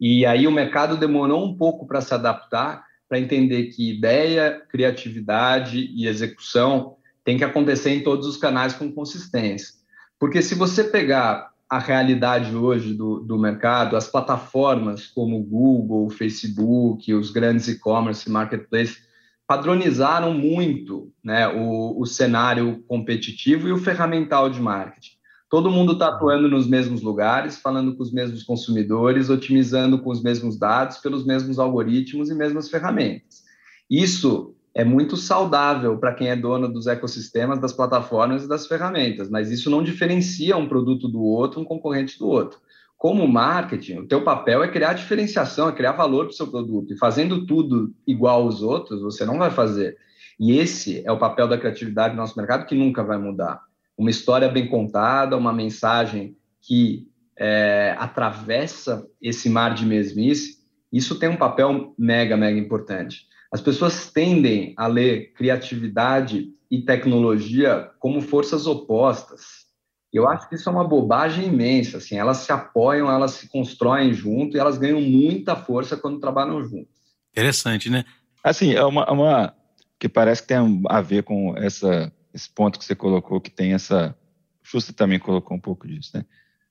E 0.00 0.26
aí 0.26 0.46
o 0.46 0.52
mercado 0.52 0.96
demorou 0.96 1.44
um 1.44 1.56
pouco 1.56 1.86
para 1.86 2.00
se 2.00 2.12
adaptar, 2.12 2.84
para 3.08 3.18
entender 3.18 3.66
que 3.66 3.90
ideia, 3.90 4.62
criatividade 4.70 5.90
e 5.94 6.06
execução 6.06 6.96
tem 7.24 7.38
que 7.38 7.44
acontecer 7.44 7.90
em 7.90 8.02
todos 8.02 8.26
os 8.26 8.36
canais 8.36 8.74
com 8.74 8.92
consistência. 8.92 9.74
Porque 10.18 10.42
se 10.42 10.54
você 10.54 10.84
pegar 10.84 11.50
a 11.68 11.78
realidade 11.78 12.54
hoje 12.54 12.94
do, 12.94 13.20
do 13.20 13.38
mercado, 13.38 13.96
as 13.96 14.06
plataformas 14.06 15.06
como 15.06 15.42
Google, 15.42 16.10
Facebook, 16.10 17.12
os 17.12 17.30
grandes 17.30 17.68
e-commerce, 17.68 18.30
marketplace, 18.30 18.98
padronizaram 19.46 20.32
muito 20.32 21.12
né, 21.22 21.48
o, 21.48 22.00
o 22.00 22.06
cenário 22.06 22.82
competitivo 22.86 23.68
e 23.68 23.72
o 23.72 23.78
ferramental 23.78 24.48
de 24.48 24.60
marketing. 24.60 25.16
Todo 25.50 25.70
mundo 25.70 25.92
está 25.92 26.08
atuando 26.08 26.48
nos 26.48 26.66
mesmos 26.66 27.02
lugares, 27.02 27.58
falando 27.58 27.94
com 27.94 28.02
os 28.02 28.12
mesmos 28.12 28.42
consumidores, 28.42 29.30
otimizando 29.30 29.98
com 30.00 30.10
os 30.10 30.22
mesmos 30.22 30.58
dados, 30.58 30.96
pelos 30.98 31.24
mesmos 31.24 31.58
algoritmos 31.58 32.30
e 32.30 32.34
mesmas 32.34 32.68
ferramentas. 32.68 33.44
Isso 33.88 34.54
é 34.74 34.84
muito 34.84 35.16
saudável 35.16 35.96
para 35.98 36.14
quem 36.14 36.28
é 36.28 36.34
dono 36.34 36.66
dos 36.66 36.86
ecossistemas, 36.86 37.60
das 37.60 37.72
plataformas 37.72 38.44
e 38.44 38.48
das 38.48 38.66
ferramentas, 38.66 39.30
mas 39.30 39.50
isso 39.50 39.70
não 39.70 39.82
diferencia 39.82 40.56
um 40.56 40.66
produto 40.66 41.06
do 41.06 41.22
outro, 41.22 41.60
um 41.60 41.64
concorrente 41.64 42.18
do 42.18 42.26
outro. 42.26 42.58
Como 42.96 43.28
marketing, 43.28 43.98
o 43.98 44.08
teu 44.08 44.24
papel 44.24 44.64
é 44.64 44.68
criar 44.68 44.94
diferenciação, 44.94 45.68
é 45.68 45.72
criar 45.72 45.92
valor 45.92 46.24
para 46.24 46.32
o 46.32 46.36
seu 46.36 46.48
produto. 46.48 46.92
E 46.92 46.98
fazendo 46.98 47.46
tudo 47.46 47.94
igual 48.06 48.42
aos 48.42 48.62
outros, 48.62 49.02
você 49.02 49.24
não 49.26 49.38
vai 49.38 49.50
fazer. 49.50 49.96
E 50.40 50.56
esse 50.58 51.06
é 51.06 51.12
o 51.12 51.18
papel 51.18 51.46
da 51.46 51.58
criatividade 51.58 52.14
no 52.14 52.20
nosso 52.22 52.36
mercado 52.36 52.66
que 52.66 52.74
nunca 52.74 53.04
vai 53.04 53.18
mudar 53.18 53.60
uma 53.96 54.10
história 54.10 54.48
bem 54.48 54.68
contada, 54.68 55.36
uma 55.36 55.52
mensagem 55.52 56.36
que 56.60 57.08
é, 57.36 57.94
atravessa 57.98 59.06
esse 59.20 59.48
mar 59.48 59.74
de 59.74 59.84
mesmice, 59.84 60.58
isso 60.92 61.18
tem 61.18 61.28
um 61.28 61.36
papel 61.36 61.94
mega, 61.98 62.36
mega 62.36 62.58
importante. 62.58 63.26
As 63.50 63.60
pessoas 63.60 64.10
tendem 64.10 64.74
a 64.76 64.86
ler 64.86 65.32
criatividade 65.32 66.48
e 66.70 66.82
tecnologia 66.82 67.90
como 67.98 68.20
forças 68.20 68.66
opostas. 68.66 69.64
Eu 70.12 70.28
acho 70.28 70.48
que 70.48 70.54
isso 70.54 70.68
é 70.68 70.72
uma 70.72 70.86
bobagem 70.86 71.46
imensa. 71.46 71.98
Assim, 71.98 72.16
elas 72.16 72.38
se 72.38 72.52
apoiam, 72.52 73.10
elas 73.10 73.32
se 73.32 73.48
constroem 73.48 74.12
junto 74.12 74.56
e 74.56 74.60
elas 74.60 74.78
ganham 74.78 75.00
muita 75.00 75.56
força 75.56 75.96
quando 75.96 76.20
trabalham 76.20 76.62
juntas. 76.64 76.94
Interessante, 77.32 77.90
né? 77.90 78.04
Assim, 78.42 78.74
é 78.74 78.84
uma, 78.84 79.10
uma 79.10 79.54
que 79.98 80.08
parece 80.08 80.42
que 80.42 80.48
tem 80.48 80.82
a 80.88 81.00
ver 81.00 81.24
com 81.24 81.56
essa 81.56 82.12
esse 82.34 82.50
ponto 82.50 82.78
que 82.78 82.84
você 82.84 82.94
colocou, 82.94 83.40
que 83.40 83.50
tem 83.50 83.72
essa. 83.72 84.16
Justa 84.62 84.92
também 84.92 85.18
colocou 85.18 85.56
um 85.56 85.60
pouco 85.60 85.86
disso, 85.86 86.10
né? 86.14 86.24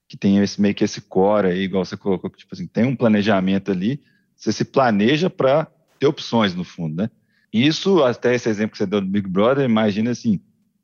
Que 0.08 0.18
tem 0.18 0.40
esse, 0.40 0.62
meio 0.62 0.76
que 0.76 0.84
esse 0.84 1.00
core 1.00 1.48
aí, 1.48 1.62
igual 1.62 1.86
você 1.86 1.96
colocou, 1.96 2.30
que 2.30 2.38
tipo 2.38 2.54
assim, 2.54 2.68
tem 2.68 2.84
um 2.84 2.96
planejamento 2.96 3.72
ali, 3.72 4.02
você 4.36 4.52
se 4.52 4.66
planeja 4.66 5.30
para 5.30 5.68
ter 6.00 6.08
opções 6.08 6.54
no 6.54 6.64
fundo, 6.64 6.96
né? 6.96 7.10
Isso, 7.52 8.04
até 8.04 8.36
esse 8.36 8.50
exemplo 8.50 8.72
que 8.72 8.80
você 8.80 8.86
deu 8.86 9.00
do 9.00 9.08
Big 9.08 9.30
Brother, 9.30 9.64
imagina 9.64 10.12
assim, 10.12 10.42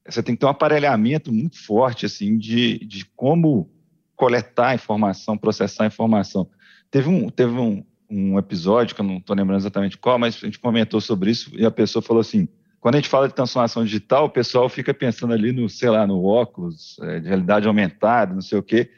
você 0.08 0.24
tem 0.24 0.36
que 0.36 0.40
ter 0.40 0.46
um 0.46 0.50
aparelhamento 0.50 1.34
muito 1.34 1.60
forte, 1.64 2.06
assim, 2.06 2.38
de, 2.38 2.78
de 2.86 3.06
como 3.16 3.70
coletar 4.16 4.76
informação, 4.76 5.38
processar 5.38 5.88
informação. 5.88 6.48
Teve 6.92 7.10
um, 7.10 7.30
teve 7.30 7.54
um, 7.54 7.84
um 8.10 8.38
episódio, 8.38 8.96
que 8.96 9.02
eu 9.02 9.06
não 9.06 9.18
estou 9.18 9.36
lembrando 9.36 9.60
exatamente 9.60 9.98
qual, 9.98 10.20
mas 10.20 10.36
a 10.36 10.46
gente 10.46 10.60
comentou 10.60 11.02
sobre 11.02 11.32
isso 11.32 11.52
e 11.56 11.66
a 11.66 11.72
pessoa 11.72 12.02
falou 12.02 12.22
assim, 12.22 12.48
quando 12.80 12.96
a 12.96 12.98
gente 12.98 13.10
fala 13.10 13.28
de 13.28 13.34
transformação 13.34 13.84
digital, 13.84 14.26
o 14.26 14.30
pessoal 14.30 14.70
fica 14.70 14.94
pensando 14.94 15.34
ali 15.34 15.52
no, 15.52 15.68
sei 15.70 15.90
lá, 15.90 16.08
no 16.08 16.24
óculos, 16.24 16.98
é, 17.02 17.20
de 17.20 17.28
realidade 17.28 17.68
aumentada, 17.68 18.34
não 18.34 18.42
sei 18.42 18.58
o 18.58 18.64
quê. 18.64 18.90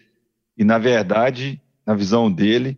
E, 0.58 0.64
na 0.64 0.78
verdade, 0.78 1.60
na 1.86 1.96
visão 1.96 2.32
dele, 2.32 2.78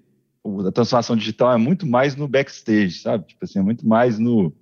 a 0.66 0.72
transformação 0.72 1.16
digital 1.16 1.52
é 1.52 1.58
muito 1.58 1.86
mais 1.86 2.16
no 2.16 2.28
backstage, 2.28 3.00
sabe? 3.00 3.28
Tipo 3.28 3.44
assim, 3.44 3.60
é 3.60 3.62
muito 3.62 3.88
mais 3.88 4.18
no, 4.18 4.54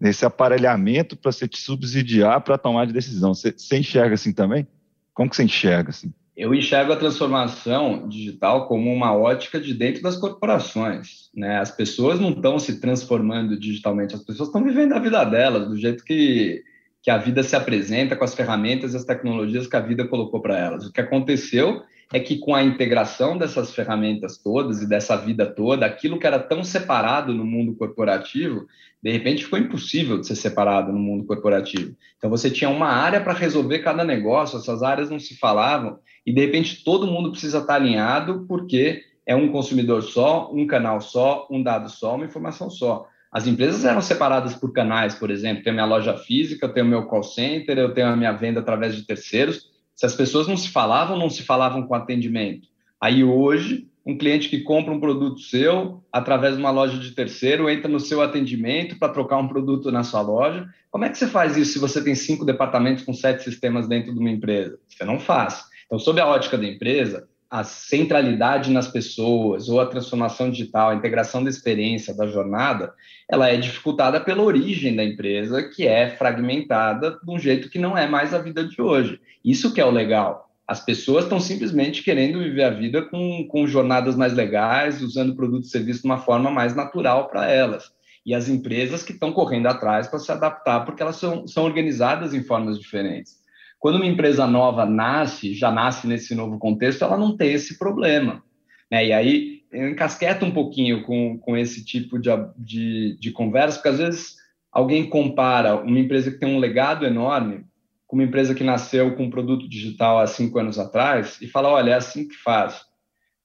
nesse 0.00 0.24
aparelhamento 0.24 1.16
para 1.16 1.32
você 1.32 1.46
te 1.46 1.60
subsidiar 1.60 2.40
para 2.40 2.56
tomar 2.56 2.86
de 2.86 2.92
decisão. 2.92 3.34
Você, 3.34 3.52
você 3.52 3.78
enxerga 3.78 4.14
assim 4.14 4.32
também? 4.32 4.66
Como 5.12 5.28
que 5.28 5.36
você 5.36 5.44
enxerga 5.44 5.90
assim? 5.90 6.12
Eu 6.40 6.54
enxergo 6.54 6.90
a 6.90 6.96
transformação 6.96 8.08
digital 8.08 8.66
como 8.66 8.90
uma 8.90 9.14
ótica 9.14 9.60
de 9.60 9.74
dentro 9.74 10.02
das 10.02 10.16
corporações. 10.16 11.28
Né? 11.34 11.58
As 11.58 11.70
pessoas 11.70 12.18
não 12.18 12.30
estão 12.30 12.58
se 12.58 12.80
transformando 12.80 13.60
digitalmente, 13.60 14.14
as 14.14 14.24
pessoas 14.24 14.48
estão 14.48 14.64
vivendo 14.64 14.94
a 14.94 14.98
vida 14.98 15.22
delas, 15.22 15.68
do 15.68 15.76
jeito 15.76 16.02
que, 16.02 16.64
que 17.02 17.10
a 17.10 17.18
vida 17.18 17.42
se 17.42 17.54
apresenta, 17.54 18.16
com 18.16 18.24
as 18.24 18.34
ferramentas 18.34 18.94
e 18.94 18.96
as 18.96 19.04
tecnologias 19.04 19.66
que 19.66 19.76
a 19.76 19.80
vida 19.80 20.08
colocou 20.08 20.40
para 20.40 20.58
elas. 20.58 20.86
O 20.86 20.92
que 20.94 21.02
aconteceu 21.02 21.82
é 22.10 22.18
que 22.18 22.38
com 22.38 22.54
a 22.54 22.62
integração 22.62 23.36
dessas 23.36 23.74
ferramentas 23.74 24.38
todas 24.38 24.80
e 24.80 24.88
dessa 24.88 25.16
vida 25.16 25.44
toda, 25.44 25.84
aquilo 25.84 26.18
que 26.18 26.26
era 26.26 26.38
tão 26.38 26.64
separado 26.64 27.34
no 27.34 27.44
mundo 27.44 27.74
corporativo, 27.74 28.66
de 29.02 29.12
repente 29.12 29.44
ficou 29.44 29.58
impossível 29.58 30.18
de 30.18 30.26
ser 30.26 30.36
separado 30.36 30.90
no 30.90 30.98
mundo 30.98 31.26
corporativo. 31.26 31.94
Então 32.16 32.30
você 32.30 32.50
tinha 32.50 32.70
uma 32.70 32.88
área 32.88 33.20
para 33.20 33.34
resolver 33.34 33.80
cada 33.80 34.04
negócio, 34.04 34.58
essas 34.58 34.82
áreas 34.82 35.10
não 35.10 35.20
se 35.20 35.36
falavam, 35.36 35.98
e 36.30 36.32
de 36.32 36.40
repente 36.42 36.84
todo 36.84 37.08
mundo 37.08 37.32
precisa 37.32 37.58
estar 37.58 37.74
alinhado 37.74 38.44
porque 38.46 39.02
é 39.26 39.34
um 39.34 39.50
consumidor 39.50 40.00
só, 40.00 40.48
um 40.52 40.64
canal 40.64 41.00
só, 41.00 41.48
um 41.50 41.60
dado 41.60 41.90
só, 41.90 42.14
uma 42.14 42.24
informação 42.24 42.70
só. 42.70 43.08
As 43.32 43.48
empresas 43.48 43.84
eram 43.84 44.00
separadas 44.00 44.54
por 44.54 44.72
canais, 44.72 45.12
por 45.12 45.28
exemplo, 45.28 45.64
tenho 45.64 45.74
minha 45.74 45.86
loja 45.86 46.16
física, 46.16 46.66
eu 46.66 46.72
tenho 46.72 46.86
meu 46.86 47.06
call 47.06 47.24
center, 47.24 47.76
eu 47.76 47.92
tenho 47.92 48.06
a 48.06 48.16
minha 48.16 48.30
venda 48.30 48.60
através 48.60 48.94
de 48.94 49.02
terceiros, 49.02 49.70
se 49.92 50.06
as 50.06 50.14
pessoas 50.14 50.46
não 50.46 50.56
se 50.56 50.68
falavam, 50.68 51.18
não 51.18 51.28
se 51.28 51.42
falavam 51.42 51.84
com 51.84 51.96
atendimento. 51.96 52.68
Aí 53.00 53.24
hoje, 53.24 53.88
um 54.06 54.16
cliente 54.16 54.48
que 54.48 54.60
compra 54.60 54.94
um 54.94 55.00
produto 55.00 55.40
seu 55.40 56.00
através 56.12 56.54
de 56.54 56.60
uma 56.60 56.70
loja 56.70 56.96
de 56.96 57.10
terceiro, 57.10 57.68
entra 57.68 57.90
no 57.90 57.98
seu 57.98 58.22
atendimento 58.22 59.00
para 59.00 59.12
trocar 59.12 59.38
um 59.38 59.48
produto 59.48 59.90
na 59.90 60.04
sua 60.04 60.20
loja. 60.20 60.64
Como 60.92 61.04
é 61.04 61.08
que 61.08 61.18
você 61.18 61.26
faz 61.26 61.56
isso 61.56 61.72
se 61.72 61.78
você 61.80 62.02
tem 62.02 62.14
cinco 62.14 62.44
departamentos 62.44 63.02
com 63.02 63.12
sete 63.12 63.42
sistemas 63.42 63.88
dentro 63.88 64.14
de 64.14 64.20
uma 64.20 64.30
empresa? 64.30 64.78
Você 64.88 65.04
não 65.04 65.18
faz. 65.18 65.68
Então, 65.90 65.98
sob 65.98 66.20
a 66.20 66.26
ótica 66.28 66.56
da 66.56 66.64
empresa, 66.64 67.28
a 67.50 67.64
centralidade 67.64 68.70
nas 68.70 68.86
pessoas 68.86 69.68
ou 69.68 69.80
a 69.80 69.86
transformação 69.86 70.48
digital, 70.48 70.90
a 70.90 70.94
integração 70.94 71.42
da 71.42 71.50
experiência, 71.50 72.16
da 72.16 72.28
jornada, 72.28 72.94
ela 73.28 73.48
é 73.48 73.56
dificultada 73.56 74.20
pela 74.20 74.44
origem 74.44 74.94
da 74.94 75.02
empresa, 75.02 75.68
que 75.68 75.88
é 75.88 76.10
fragmentada 76.10 77.18
de 77.20 77.28
um 77.28 77.40
jeito 77.40 77.68
que 77.68 77.76
não 77.76 77.98
é 77.98 78.06
mais 78.06 78.32
a 78.32 78.38
vida 78.38 78.62
de 78.62 78.80
hoje. 78.80 79.20
Isso 79.44 79.74
que 79.74 79.80
é 79.80 79.84
o 79.84 79.90
legal. 79.90 80.48
As 80.64 80.78
pessoas 80.78 81.24
estão 81.24 81.40
simplesmente 81.40 82.04
querendo 82.04 82.38
viver 82.38 82.62
a 82.62 82.70
vida 82.70 83.02
com, 83.02 83.44
com 83.48 83.66
jornadas 83.66 84.14
mais 84.14 84.32
legais, 84.32 85.02
usando 85.02 85.34
produtos 85.34 85.70
e 85.70 85.72
serviços 85.72 86.02
de 86.02 86.08
uma 86.08 86.18
forma 86.18 86.52
mais 86.52 86.72
natural 86.72 87.26
para 87.26 87.50
elas. 87.50 87.90
E 88.24 88.32
as 88.32 88.48
empresas 88.48 89.02
que 89.02 89.10
estão 89.10 89.32
correndo 89.32 89.66
atrás 89.66 90.06
para 90.06 90.20
se 90.20 90.30
adaptar, 90.30 90.84
porque 90.84 91.02
elas 91.02 91.16
são, 91.16 91.48
são 91.48 91.64
organizadas 91.64 92.32
em 92.32 92.44
formas 92.44 92.78
diferentes. 92.78 93.39
Quando 93.80 93.96
uma 93.96 94.06
empresa 94.06 94.46
nova 94.46 94.84
nasce, 94.84 95.54
já 95.54 95.72
nasce 95.72 96.06
nesse 96.06 96.34
novo 96.34 96.58
contexto, 96.58 97.02
ela 97.02 97.16
não 97.16 97.34
tem 97.34 97.54
esse 97.54 97.78
problema. 97.78 98.44
Né? 98.90 99.06
E 99.06 99.12
aí 99.12 99.62
eu 99.72 99.88
encasqueto 99.88 100.44
um 100.44 100.50
pouquinho 100.50 101.02
com, 101.02 101.38
com 101.38 101.56
esse 101.56 101.82
tipo 101.82 102.18
de, 102.18 102.28
de, 102.58 103.16
de 103.18 103.32
conversa, 103.32 103.78
porque 103.78 103.88
às 103.88 103.98
vezes 103.98 104.36
alguém 104.70 105.08
compara 105.08 105.76
uma 105.76 105.98
empresa 105.98 106.30
que 106.30 106.38
tem 106.38 106.54
um 106.54 106.58
legado 106.58 107.06
enorme 107.06 107.64
com 108.06 108.16
uma 108.16 108.24
empresa 108.24 108.54
que 108.54 108.64
nasceu 108.64 109.14
com 109.16 109.24
um 109.24 109.30
produto 109.30 109.66
digital 109.66 110.18
há 110.18 110.26
cinco 110.26 110.58
anos 110.58 110.78
atrás 110.78 111.40
e 111.40 111.46
fala, 111.46 111.70
olha, 111.70 111.92
é 111.92 111.94
assim 111.94 112.28
que 112.28 112.36
faz. 112.36 112.82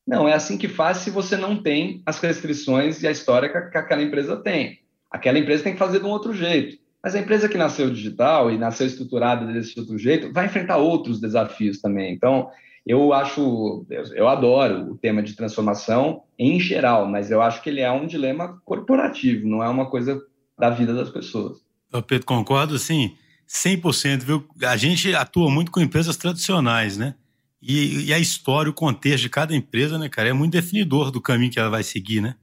Não, 0.05 0.27
é 0.27 0.33
assim 0.33 0.57
que 0.57 0.67
faz 0.67 0.97
se 0.97 1.09
você 1.09 1.37
não 1.37 1.61
tem 1.61 2.01
as 2.05 2.19
restrições 2.19 3.01
e 3.01 3.07
a 3.07 3.11
história 3.11 3.47
que, 3.47 3.71
que 3.71 3.77
aquela 3.77 4.03
empresa 4.03 4.35
tem. 4.35 4.79
Aquela 5.09 5.39
empresa 5.39 5.63
tem 5.63 5.73
que 5.73 5.79
fazer 5.79 5.99
de 5.99 6.05
um 6.05 6.09
outro 6.09 6.33
jeito. 6.33 6.77
Mas 7.05 7.13
a 7.13 7.19
empresa 7.19 7.47
que 7.47 7.55
nasceu 7.55 7.87
digital 7.91 8.49
e 8.49 8.57
nasceu 8.57 8.87
estruturada 8.87 9.45
desse 9.45 9.79
outro 9.79 9.95
jeito 9.95 10.33
vai 10.33 10.47
enfrentar 10.47 10.77
outros 10.77 11.21
desafios 11.21 11.79
também. 11.79 12.11
Então, 12.11 12.49
eu 12.83 13.13
acho, 13.13 13.85
eu 14.15 14.27
adoro 14.27 14.93
o 14.93 14.97
tema 14.97 15.21
de 15.21 15.35
transformação 15.35 16.23
em 16.37 16.59
geral, 16.59 17.07
mas 17.07 17.29
eu 17.29 17.43
acho 17.43 17.61
que 17.61 17.69
ele 17.69 17.81
é 17.81 17.91
um 17.91 18.07
dilema 18.07 18.59
corporativo, 18.65 19.47
não 19.47 19.63
é 19.63 19.69
uma 19.69 19.87
coisa 19.87 20.19
da 20.57 20.71
vida 20.71 20.95
das 20.95 21.11
pessoas. 21.11 21.59
Eu, 21.93 22.01
Pedro, 22.01 22.25
concordo, 22.25 22.79
sim. 22.79 23.15
100%, 23.47 24.23
viu? 24.23 24.43
A 24.63 24.75
gente 24.75 25.13
atua 25.13 25.47
muito 25.47 25.69
com 25.69 25.79
empresas 25.79 26.17
tradicionais, 26.17 26.97
né? 26.97 27.13
E, 27.61 28.05
e, 28.05 28.13
a 28.15 28.17
história, 28.17 28.71
o 28.71 28.73
contexto 28.73 29.21
de 29.21 29.29
cada 29.29 29.55
empresa, 29.55 29.99
né, 29.99 30.09
cara, 30.09 30.29
é 30.29 30.33
muito 30.33 30.53
definidor 30.53 31.11
do 31.11 31.21
caminho 31.21 31.51
que 31.51 31.59
ela 31.59 31.69
vai 31.69 31.83
seguir, 31.83 32.19
né? 32.19 32.33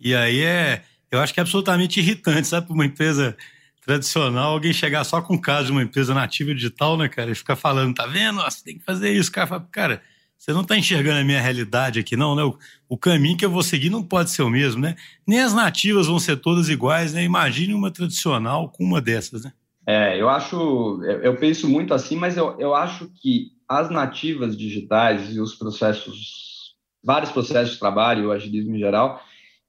E 0.00 0.12
aí 0.12 0.42
é, 0.42 0.82
eu 1.08 1.20
acho 1.20 1.32
que 1.32 1.38
é 1.38 1.42
absolutamente 1.42 2.00
irritante, 2.00 2.48
sabe, 2.48 2.66
para 2.66 2.74
uma 2.74 2.84
empresa 2.84 3.36
tradicional, 3.84 4.52
alguém 4.52 4.72
chegar 4.72 5.04
só 5.04 5.20
com 5.20 5.34
o 5.34 5.40
caso 5.40 5.66
de 5.66 5.72
uma 5.72 5.82
empresa 5.82 6.14
nativa 6.14 6.54
digital, 6.54 6.96
né, 6.96 7.08
cara, 7.08 7.30
e 7.30 7.34
ficar 7.34 7.56
falando, 7.56 7.94
tá 7.94 8.06
vendo? 8.06 8.40
Você 8.42 8.64
tem 8.64 8.78
que 8.78 8.84
fazer 8.84 9.12
isso, 9.12 9.30
cara. 9.30 9.46
Fala, 9.46 9.68
cara, 9.70 10.02
você 10.38 10.52
não 10.52 10.64
tá 10.64 10.76
enxergando 10.76 11.20
a 11.20 11.24
minha 11.24 11.40
realidade 11.40 11.98
aqui, 11.98 12.16
não, 12.16 12.34
né? 12.34 12.44
O, 12.44 12.56
o, 12.88 12.96
caminho 12.96 13.36
que 13.36 13.44
eu 13.44 13.50
vou 13.50 13.62
seguir 13.62 13.90
não 13.90 14.02
pode 14.02 14.30
ser 14.30 14.42
o 14.42 14.50
mesmo, 14.50 14.80
né? 14.80 14.94
Nem 15.26 15.40
as 15.40 15.52
nativas 15.52 16.06
vão 16.06 16.18
ser 16.18 16.36
todas 16.36 16.68
iguais, 16.68 17.12
né? 17.12 17.24
Imagine 17.24 17.74
uma 17.74 17.90
tradicional 17.90 18.68
com 18.68 18.84
uma 18.84 19.00
dessas, 19.00 19.44
né? 19.44 19.52
É, 19.86 20.20
eu 20.20 20.28
acho, 20.28 21.02
eu 21.04 21.36
penso 21.36 21.68
muito 21.68 21.92
assim, 21.92 22.16
mas 22.16 22.36
eu, 22.36 22.56
eu 22.60 22.74
acho 22.74 23.10
que 23.20 23.50
as 23.68 23.90
nativas 23.90 24.56
digitais 24.56 25.34
e 25.34 25.40
os 25.40 25.54
processos, 25.54 26.74
vários 27.02 27.32
processos 27.32 27.74
de 27.74 27.80
trabalho, 27.80 28.28
o 28.28 28.32
agilismo 28.32 28.76
em 28.76 28.78
geral, 28.78 29.20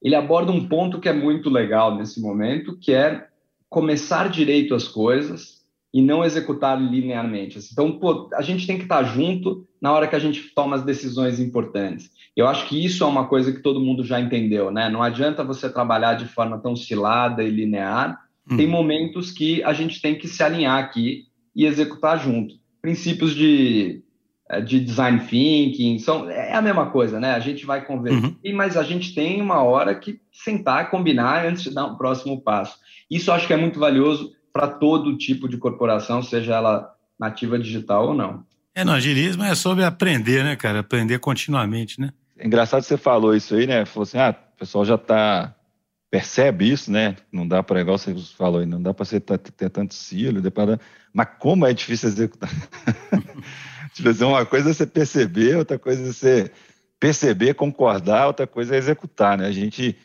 ele 0.02 0.14
aborda 0.14 0.52
um 0.52 0.68
ponto 0.68 1.00
que 1.00 1.10
é 1.10 1.14
muito 1.14 1.50
legal 1.50 1.96
nesse 1.96 2.22
momento, 2.22 2.78
que 2.78 2.94
é 2.94 3.28
começar 3.74 4.30
direito 4.30 4.76
as 4.76 4.88
coisas 4.88 5.64
e 5.94 6.02
não 6.02 6.24
executar 6.24 6.82
linearmente. 6.82 7.60
Então, 7.72 8.00
pô, 8.00 8.30
a 8.34 8.42
gente 8.42 8.66
tem 8.66 8.78
que 8.78 8.84
estar 8.84 9.04
junto 9.04 9.68
na 9.82 9.92
hora 9.92 10.08
que 10.08 10.16
a 10.16 10.20
gente 10.20 10.54
toma 10.56 10.76
as 10.76 10.84
decisões 10.84 11.40
importantes. 11.40 12.10
Eu 12.36 12.48
acho 12.48 12.68
que 12.68 12.84
isso 12.84 13.04
é 13.04 13.08
uma 13.08 13.28
coisa 13.28 13.52
que 13.52 13.62
todo 13.62 13.80
mundo 13.80 14.04
já 14.04 14.20
entendeu, 14.20 14.72
né? 14.72 14.90
Não 14.90 15.04
adianta 15.04 15.44
você 15.44 15.70
trabalhar 15.70 16.16
de 16.16 16.26
forma 16.26 16.58
tão 16.58 16.76
cilada 16.76 17.44
e 17.44 17.50
linear, 17.50 18.24
Hum. 18.50 18.58
Tem 18.58 18.68
momentos 18.68 19.32
que 19.32 19.64
a 19.64 19.74
gente 19.74 20.02
tem 20.02 20.16
que 20.16 20.28
se 20.28 20.44
alinhar 20.44 20.78
aqui 20.78 21.26
e 21.56 21.66
executar 21.66 22.20
junto. 22.20 22.56
Princípios 22.82 23.34
de, 23.34 24.04
eh, 24.50 24.62
de 24.62 24.80
design 24.80 25.20
thinking 25.20 25.98
são 26.00 26.30
é 26.30 26.54
a 26.54 26.62
mesma 26.62 26.88
coisa, 26.88 27.20
né? 27.20 27.32
A 27.32 27.40
gente 27.40 27.66
vai 27.66 27.86
conversar, 27.86 28.28
uhum. 28.28 28.56
mas 28.56 28.76
a 28.76 28.84
gente 28.84 29.16
tem 29.16 29.42
uma 29.42 29.64
hora 29.64 29.96
que 29.96 30.20
sentar, 30.32 30.90
combinar 30.90 31.46
antes 31.46 31.64
de 31.64 31.74
dar 31.74 31.86
um 31.86 31.96
próximo 31.96 32.42
passo. 32.42 32.78
Isso 33.10 33.32
acho 33.32 33.48
que 33.48 33.54
é 33.54 33.58
muito 33.58 33.80
valioso 33.80 34.32
para 34.52 34.68
todo 34.68 35.18
tipo 35.18 35.48
de 35.48 35.58
corporação, 35.58 36.22
seja 36.22 36.56
ela 36.56 36.94
nativa 37.20 37.58
digital 37.58 38.10
ou 38.10 38.14
não. 38.14 38.46
É, 38.76 38.84
no 38.84 38.92
agilismo 38.92 39.44
é 39.44 39.54
sobre 39.56 39.84
aprender, 39.84 40.44
né, 40.44 40.56
cara? 40.56 40.80
Aprender 40.80 41.20
continuamente, 41.20 42.00
né? 42.00 42.12
É 42.38 42.46
engraçado 42.46 42.82
que 42.82 42.88
você 42.88 42.98
falou 42.98 43.36
isso 43.36 43.56
aí, 43.56 43.68
né? 43.68 43.86
Falou 43.86 44.04
assim, 44.04 44.18
ah, 44.18 44.36
o 44.56 44.58
pessoal 44.58 44.84
já 44.86 44.96
está 44.96 45.56
percebe 46.14 46.72
isso, 46.72 46.92
né? 46.92 47.16
Não 47.32 47.48
dá 47.48 47.64
para, 47.64 47.82
igual 47.82 47.98
você 47.98 48.14
falou, 48.38 48.64
não 48.68 48.80
dá 48.80 48.94
para 48.94 49.04
você 49.04 49.20
ter, 49.20 49.40
ter 49.40 49.70
tanto 49.72 49.96
cílio, 49.96 50.44
mas 51.12 51.28
como 51.40 51.66
é 51.66 51.74
difícil 51.74 52.08
executar. 52.08 52.52
tipo 53.96 54.10
assim, 54.10 54.24
uma 54.24 54.46
coisa 54.46 54.70
é 54.70 54.74
você 54.74 54.86
perceber, 54.86 55.58
outra 55.58 55.80
coisa 55.80 56.04
é 56.04 56.14
você 56.14 56.52
perceber, 57.00 57.56
concordar, 57.56 58.28
outra 58.28 58.46
coisa 58.46 58.76
é 58.76 58.78
executar, 58.78 59.40
né? 59.40 59.48
A 59.48 59.52
gente, 59.52 59.98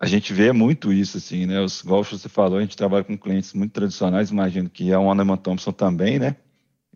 a 0.00 0.06
gente 0.06 0.32
vê 0.32 0.50
muito 0.50 0.92
isso, 0.92 1.18
assim, 1.18 1.44
né? 1.44 1.60
Os, 1.60 1.80
igual 1.80 2.02
você 2.02 2.28
falou, 2.28 2.58
a 2.58 2.62
gente 2.62 2.76
trabalha 2.76 3.04
com 3.04 3.18
clientes 3.18 3.52
muito 3.52 3.72
tradicionais, 3.72 4.30
imagino 4.30 4.70
que 4.70 4.90
a 4.92 4.98
Oneman 4.98 5.36
Thompson 5.36 5.72
também, 5.72 6.18
né? 6.18 6.36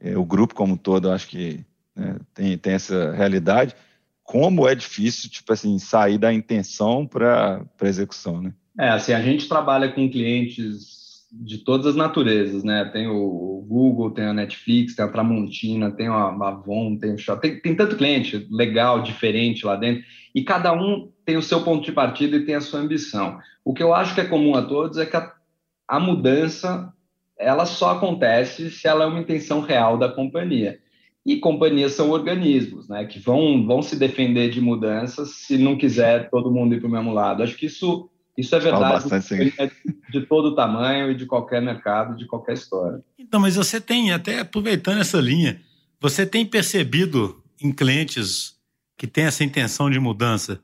É, 0.01 0.17
o 0.17 0.25
grupo 0.25 0.55
como 0.55 0.73
um 0.73 0.77
todo, 0.77 1.11
acho 1.11 1.29
que 1.29 1.61
né, 1.95 2.17
tem, 2.35 2.57
tem 2.57 2.73
essa 2.73 3.13
realidade 3.13 3.77
como 4.25 4.67
é 4.67 4.75
difícil, 4.75 5.29
tipo 5.29 5.53
assim, 5.53 5.79
sair 5.79 6.17
da 6.17 6.33
intenção 6.33 7.07
para 7.07 7.63
a 7.79 7.87
execução, 7.87 8.41
né? 8.41 8.55
É, 8.81 8.89
assim, 8.89 9.13
a 9.13 9.21
gente 9.21 9.47
trabalha 9.47 9.93
com 9.93 10.11
clientes 10.11 11.25
de 11.31 11.59
todas 11.59 11.87
as 11.87 11.95
naturezas, 11.95 12.65
né? 12.65 12.87
Tem 12.87 13.07
o 13.07 13.65
Google, 13.69 14.13
tem 14.13 14.25
a 14.25 14.33
Netflix, 14.33 14.95
tem 14.95 15.05
a 15.05 15.09
Tramontina, 15.09 15.91
tem 15.91 16.09
a 16.09 16.29
Avon, 16.29 16.97
tem 16.97 17.15
o 17.15 17.19
Shop, 17.19 17.41
tem, 17.41 17.61
tem 17.61 17.77
tanto 17.77 17.97
cliente 17.97 18.49
legal, 18.51 19.03
diferente 19.03 19.67
lá 19.67 19.77
dentro, 19.77 20.03
e 20.35 20.43
cada 20.43 20.73
um 20.73 21.13
tem 21.25 21.37
o 21.37 21.43
seu 21.43 21.63
ponto 21.63 21.85
de 21.85 21.93
partida 21.93 22.37
e 22.37 22.45
tem 22.45 22.55
a 22.55 22.61
sua 22.61 22.81
ambição. 22.81 23.39
O 23.65 23.73
que 23.73 23.83
eu 23.83 23.95
acho 23.95 24.15
que 24.15 24.21
é 24.21 24.27
comum 24.27 24.55
a 24.55 24.63
todos 24.63 24.99
é 24.99 25.07
que 25.07 25.17
a, 25.17 25.33
a 25.89 25.99
mudança 25.99 26.93
ela 27.39 27.67
só 27.67 27.93
acontece 27.93 28.71
se 28.71 28.87
ela 28.87 29.05
é 29.05 29.07
uma 29.07 29.21
intenção 29.21 29.61
real 29.61 29.99
da 29.99 30.09
companhia. 30.09 30.79
E 31.27 31.39
companhias 31.39 31.93
são 31.93 32.11
organismos, 32.11 32.89
né, 32.89 33.07
que 33.07 33.19
vão, 33.19 33.67
vão 33.67 33.83
se 33.83 33.97
defender 33.97 34.51
de 34.51 34.61
mudanças 34.61 35.31
se 35.37 35.57
não 35.57 35.77
quiser 35.77 36.29
todo 36.29 36.53
mundo 36.53 36.75
ir 36.75 36.81
para 36.81 36.89
o 36.89 36.93
mesmo 36.93 37.13
lado. 37.15 37.43
Acho 37.43 37.57
que 37.57 37.67
isso, 37.67 38.11
isso 38.37 38.55
é 38.55 38.61
verdade 38.61 39.09
de 40.11 40.21
todo 40.27 40.55
tamanho 40.55 41.11
e 41.11 41.15
de 41.15 41.25
qualquer 41.25 41.63
mercado, 41.63 42.17
de 42.17 42.27
qualquer 42.27 42.53
história. 42.53 43.03
Então, 43.19 43.41
mas 43.41 43.57
você 43.57 43.81
tem, 43.81 44.13
até 44.13 44.41
aproveitando 44.41 45.01
essa 45.01 45.19
linha, 45.19 45.61
você 45.99 46.27
tem 46.27 46.45
percebido 46.45 47.43
em 47.61 47.73
clientes 47.73 48.55
que 48.97 49.07
têm 49.07 49.25
essa 49.25 49.43
intenção 49.43 49.91
de 49.91 49.99
mudança, 49.99 50.61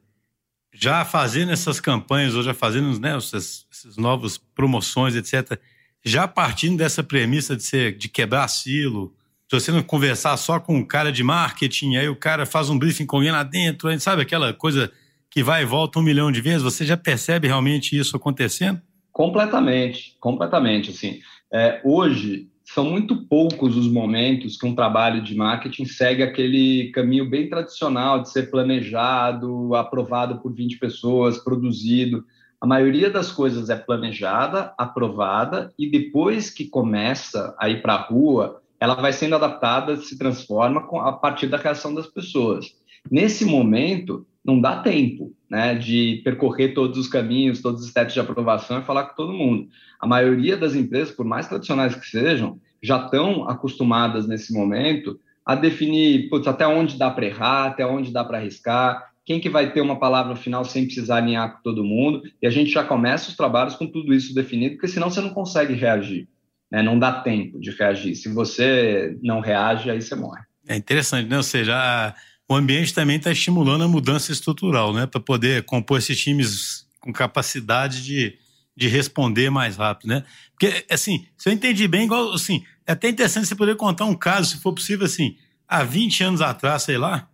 já 0.73 1.05
fazendo 1.05 1.53
essas 1.53 1.81
campanhas, 1.81 2.35
ou 2.35 2.43
já 2.43 2.55
fazendo 2.55 2.99
né, 2.99 3.17
essas, 3.17 3.67
essas 3.71 3.97
novas 3.97 4.39
promoções, 4.39 5.15
etc., 5.15 5.59
já 6.05 6.27
partindo 6.27 6.79
dessa 6.79 7.03
premissa 7.03 7.57
de, 7.57 7.63
ser, 7.63 7.97
de 7.97 8.09
quebrar 8.09 8.49
silo, 8.49 9.15
se 9.49 9.61
você 9.61 9.73
não 9.73 9.83
conversar 9.83 10.37
só 10.37 10.61
com 10.61 10.77
um 10.77 10.85
cara 10.85 11.11
de 11.11 11.23
marketing, 11.23 11.97
aí 11.97 12.09
o 12.09 12.17
cara 12.17 12.47
faz 12.47 12.71
um 12.71 12.79
briefing 12.79 13.05
com 13.05 13.17
alguém 13.17 13.33
lá 13.33 13.43
dentro, 13.43 13.89
aí, 13.89 13.99
sabe 13.99 14.23
aquela 14.23 14.55
coisa 14.55 14.91
que 15.29 15.43
vai 15.43 15.63
e 15.63 15.67
volta 15.67 15.99
um 15.99 16.03
milhão 16.03 16.31
de 16.31 16.41
vezes, 16.41 16.63
você 16.63 16.85
já 16.85 16.97
percebe 16.97 17.49
realmente 17.49 17.99
isso 17.99 18.17
acontecendo? 18.17 18.81
Completamente, 19.13 20.17
completamente. 20.21 20.91
Assim, 20.91 21.21
é, 21.53 21.81
hoje 21.85 22.49
são 22.75 22.85
muito 22.85 23.17
poucos 23.27 23.77
os 23.77 23.89
momentos 23.89 24.57
que 24.57 24.65
um 24.65 24.77
trabalho 24.77 25.21
de 25.21 25.35
marketing 25.35 25.87
segue 25.87 26.23
aquele 26.23 26.93
caminho 26.93 27.29
bem 27.29 27.49
tradicional 27.49 28.23
de 28.23 28.31
ser 28.31 28.49
planejado, 28.49 29.75
aprovado 29.75 30.39
por 30.39 30.53
20 30.53 30.79
pessoas, 30.79 31.37
produzido. 31.39 32.25
A 32.61 32.67
maioria 32.67 33.11
das 33.11 33.33
coisas 33.33 33.71
é 33.71 33.77
planejada, 33.77 34.73
aprovada 34.79 35.73
e 35.77 35.91
depois 35.91 36.49
que 36.49 36.65
começa 36.65 37.57
a 37.59 37.69
ir 37.69 37.83
para 37.83 37.95
a 37.95 38.03
rua, 38.03 38.63
ela 38.79 38.95
vai 38.95 39.13
sendo 39.13 39.35
adaptada, 39.35 39.97
se 39.97 40.17
transforma 40.17 40.87
a 41.01 41.13
partir 41.13 41.49
da 41.49 41.57
reação 41.57 41.93
das 41.93 42.07
pessoas. 42.07 42.67
Nesse 43.11 43.45
momento, 43.45 44.25
não 44.45 44.61
dá 44.61 44.81
tempo 44.81 45.33
né, 45.51 45.75
de 45.75 46.21
percorrer 46.23 46.73
todos 46.75 46.97
os 46.97 47.09
caminhos, 47.09 47.61
todos 47.61 47.83
os 47.83 47.91
steps 47.91 48.15
de 48.15 48.21
aprovação 48.21 48.79
e 48.79 48.85
falar 48.85 49.05
com 49.05 49.17
todo 49.17 49.33
mundo. 49.33 49.69
A 49.99 50.07
maioria 50.07 50.57
das 50.57 50.77
empresas, 50.77 51.13
por 51.13 51.27
mais 51.27 51.49
tradicionais 51.49 51.95
que 51.95 52.07
sejam, 52.07 52.61
já 52.81 53.05
estão 53.05 53.49
acostumadas 53.49 54.29
nesse 54.29 54.53
momento 54.55 55.19
a 55.45 55.57
definir 55.57 56.29
putz, 56.29 56.47
até 56.47 56.67
onde 56.67 56.97
dá 56.97 57.11
para 57.11 57.27
errar, 57.27 57.67
até 57.67 57.85
onde 57.85 58.13
dá 58.13 58.25
para 58.25 58.39
arriscar, 58.39 59.11
quem 59.25 59.41
que 59.41 59.49
vai 59.49 59.73
ter 59.73 59.81
uma 59.81 59.99
palavra 59.99 60.37
final 60.37 60.65
sem 60.65 60.85
precisar 60.87 61.17
alinhar 61.17 61.57
com 61.57 61.63
todo 61.63 61.85
mundo, 61.85 62.23
e 62.41 62.47
a 62.47 62.51
gente 62.51 62.71
já 62.71 62.85
começa 62.85 63.29
os 63.29 63.37
trabalhos 63.37 63.75
com 63.75 63.87
tudo 63.87 64.15
isso 64.15 64.35
definido, 64.35 64.77
porque 64.77 64.89
senão 64.89 65.11
você 65.11 65.21
não 65.21 65.31
consegue 65.31 65.75
reagir, 65.75 66.29
né? 66.71 66.83
não 66.83 66.99
dá 66.99 67.13
tempo 67.13 67.61
de 67.61 67.71
reagir. 67.71 68.15
Se 68.15 68.29
você 68.29 69.17
não 69.23 69.41
reage, 69.41 69.91
aí 69.91 70.01
você 70.01 70.15
morre. 70.15 70.43
É 70.69 70.77
interessante, 70.77 71.29
né? 71.29 71.37
Ou 71.37 71.43
seja, 71.43 72.15
o 72.51 72.57
ambiente 72.57 72.93
também 72.93 73.17
está 73.17 73.31
estimulando 73.31 73.85
a 73.85 73.89
mudança 73.89 74.33
estrutural, 74.33 74.93
né? 74.93 75.07
Para 75.07 75.21
poder 75.21 75.63
compor 75.63 75.99
esses 75.99 76.21
times 76.21 76.85
com 76.99 77.13
capacidade 77.13 78.03
de, 78.03 78.37
de 78.77 78.89
responder 78.89 79.51
mais 79.51 79.77
rápido, 79.77 80.09
né? 80.09 80.25
Porque, 80.51 80.85
assim, 80.91 81.29
se 81.39 81.49
eu 81.49 81.53
entendi 81.53 81.87
bem, 81.87 82.07
igual, 82.07 82.33
assim, 82.33 82.65
é 82.85 82.91
até 82.91 83.09
interessante 83.09 83.47
você 83.47 83.55
poder 83.55 83.77
contar 83.77 84.05
um 84.07 84.17
caso, 84.17 84.51
se 84.51 84.61
for 84.61 84.75
possível, 84.75 85.07
assim, 85.07 85.37
há 85.69 85.85
20 85.85 86.25
anos 86.25 86.41
atrás, 86.41 86.83
sei 86.83 86.99
lá, 86.99 87.29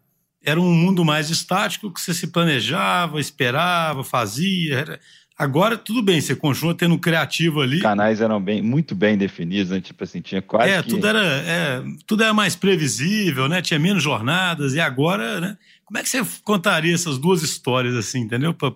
era 0.44 0.61
um 0.61 0.70
mundo 0.70 1.02
mais 1.02 1.31
estático 1.31 1.90
que 1.90 1.98
você 1.98 2.12
se 2.12 2.26
planejava, 2.26 3.18
esperava, 3.18 4.05
fazia. 4.05 4.81
Era... 4.81 5.00
Agora, 5.38 5.77
tudo 5.77 6.03
bem, 6.03 6.20
você 6.20 6.35
continua 6.35 6.75
tendo 6.75 6.94
um 6.94 6.99
criativo 6.99 7.61
ali. 7.61 7.77
Os 7.77 7.83
canais 7.83 8.20
eram 8.20 8.40
bem, 8.40 8.62
muito 8.62 8.94
bem 8.94 9.18
definidos, 9.18 9.70
né? 9.70 9.81
Tipo 9.81 10.05
assim, 10.05 10.20
tinha 10.20 10.40
quase. 10.40 10.70
É, 10.70 10.83
que... 10.83 10.88
tudo, 10.88 11.07
era, 11.07 11.22
é, 11.22 11.83
tudo 12.07 12.22
era 12.22 12.33
mais 12.33 12.57
previsível, 12.57 13.46
né? 13.49 13.61
Tinha 13.61 13.79
menos 13.79 14.03
jornadas, 14.03 14.75
e 14.75 14.81
agora, 14.81 15.40
né? 15.40 15.59
Como 15.85 15.99
é 15.99 16.03
que 16.03 16.09
você 16.09 16.22
contaria 16.42 16.94
essas 16.94 17.18
duas 17.18 17.42
histórias, 17.42 17.94
assim, 17.94 18.20
entendeu? 18.20 18.55
Pra, 18.55 18.72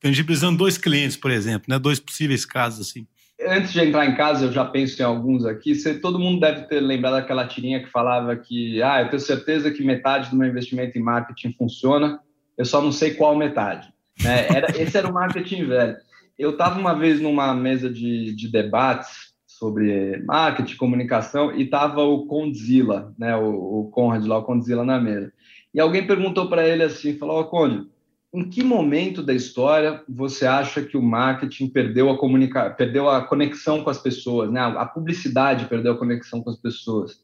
tangibilizando 0.00 0.58
dois 0.58 0.76
clientes, 0.76 1.16
por 1.16 1.30
exemplo, 1.30 1.66
né? 1.68 1.78
Dois 1.78 2.00
possíveis 2.00 2.44
casos, 2.44 2.88
assim 2.88 3.06
antes 3.46 3.72
de 3.72 3.80
entrar 3.80 4.06
em 4.06 4.14
casa, 4.14 4.46
eu 4.46 4.52
já 4.52 4.64
penso 4.64 5.00
em 5.00 5.04
alguns 5.04 5.44
aqui. 5.44 5.74
Você, 5.74 5.98
todo 5.98 6.18
mundo 6.18 6.40
deve 6.40 6.62
ter 6.62 6.80
lembrado 6.80 7.14
daquela 7.14 7.46
tirinha 7.46 7.82
que 7.82 7.90
falava 7.90 8.36
que, 8.36 8.82
ah, 8.82 9.02
eu 9.02 9.08
tenho 9.08 9.20
certeza 9.20 9.70
que 9.70 9.82
metade 9.82 10.30
do 10.30 10.36
meu 10.36 10.48
investimento 10.48 10.98
em 10.98 11.02
marketing 11.02 11.54
funciona, 11.56 12.20
eu 12.56 12.64
só 12.64 12.82
não 12.82 12.92
sei 12.92 13.14
qual 13.14 13.36
metade. 13.36 13.88
Né? 14.22 14.46
Era, 14.48 14.80
esse 14.80 14.96
era 14.96 15.08
o 15.08 15.12
marketing 15.12 15.66
velho. 15.66 15.96
Eu 16.38 16.50
estava 16.50 16.78
uma 16.78 16.94
vez 16.94 17.20
numa 17.20 17.54
mesa 17.54 17.90
de, 17.90 18.34
de 18.34 18.48
debates 18.48 19.30
sobre 19.46 20.22
marketing, 20.24 20.76
comunicação, 20.76 21.54
e 21.54 21.64
estava 21.64 22.02
o 22.02 22.26
Condzilla, 22.26 23.14
né, 23.18 23.36
o, 23.36 23.80
o 23.80 23.90
Conrad 23.90 24.24
lá, 24.24 24.38
o 24.38 24.42
Condzilla 24.42 24.84
na 24.84 24.98
mesa. 24.98 25.30
E 25.74 25.78
alguém 25.78 26.06
perguntou 26.06 26.48
para 26.48 26.66
ele 26.66 26.82
assim, 26.82 27.18
falou, 27.18 27.40
oh, 27.40 27.44
Conde, 27.44 27.86
em 28.32 28.48
que 28.48 28.62
momento 28.62 29.22
da 29.22 29.34
história 29.34 30.02
você 30.08 30.46
acha 30.46 30.82
que 30.82 30.96
o 30.96 31.02
marketing 31.02 31.68
perdeu 31.68 32.08
a 32.08 32.16
comunica 32.16 32.70
perdeu 32.70 33.08
a 33.10 33.22
conexão 33.22 33.82
com 33.82 33.90
as 33.90 33.98
pessoas, 33.98 34.50
né? 34.50 34.60
A 34.60 34.86
publicidade 34.86 35.66
perdeu 35.66 35.92
a 35.92 35.98
conexão 35.98 36.40
com 36.40 36.50
as 36.50 36.56
pessoas. 36.56 37.20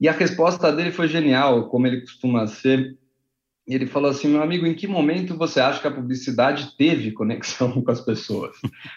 E 0.00 0.08
a 0.08 0.12
resposta 0.12 0.72
dele 0.72 0.90
foi 0.90 1.06
genial, 1.06 1.68
como 1.68 1.86
ele 1.86 2.00
costuma 2.00 2.46
ser. 2.46 2.96
Ele 3.74 3.86
falou 3.86 4.10
assim, 4.10 4.28
meu 4.28 4.42
amigo, 4.42 4.66
em 4.66 4.74
que 4.74 4.86
momento 4.86 5.36
você 5.36 5.60
acha 5.60 5.80
que 5.80 5.86
a 5.86 5.92
publicidade 5.92 6.76
teve 6.76 7.12
conexão 7.12 7.70
com 7.82 7.90
as 7.90 8.00
pessoas? 8.00 8.56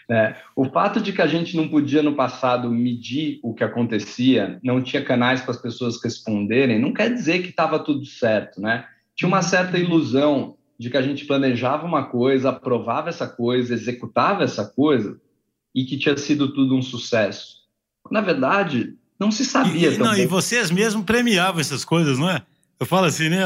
é, 0.09 0.35
o 0.55 0.65
fato 0.65 0.99
de 0.99 1.13
que 1.13 1.21
a 1.21 1.27
gente 1.27 1.55
não 1.55 1.67
podia 1.67 2.01
no 2.01 2.15
passado 2.15 2.69
medir 2.71 3.39
o 3.43 3.53
que 3.53 3.63
acontecia, 3.63 4.59
não 4.63 4.81
tinha 4.81 5.03
canais 5.03 5.41
para 5.41 5.51
as 5.51 5.61
pessoas 5.61 6.01
responderem, 6.01 6.79
não 6.79 6.93
quer 6.93 7.13
dizer 7.13 7.43
que 7.43 7.49
estava 7.49 7.77
tudo 7.77 8.05
certo, 8.05 8.59
né? 8.59 8.85
Tinha 9.15 9.27
uma 9.27 9.41
certa 9.41 9.77
ilusão 9.77 10.55
de 10.77 10.89
que 10.89 10.97
a 10.97 11.01
gente 11.01 11.25
planejava 11.25 11.85
uma 11.85 12.05
coisa, 12.05 12.49
aprovava 12.49 13.09
essa 13.09 13.27
coisa, 13.27 13.73
executava 13.73 14.43
essa 14.43 14.65
coisa 14.65 15.19
e 15.73 15.85
que 15.85 15.97
tinha 15.97 16.17
sido 16.17 16.53
tudo 16.53 16.75
um 16.75 16.81
sucesso. 16.81 17.63
Na 18.11 18.21
verdade, 18.21 18.95
não 19.19 19.31
se 19.31 19.45
sabia. 19.45 19.91
E, 19.91 19.97
não, 19.97 20.15
e 20.15 20.25
vocês 20.25 20.71
mesmos 20.71 21.05
premiavam 21.05 21.61
essas 21.61 21.85
coisas, 21.85 22.17
não 22.17 22.29
é? 22.29 22.43
Eu 22.79 22.85
falo 22.85 23.05
assim, 23.05 23.29
né? 23.29 23.45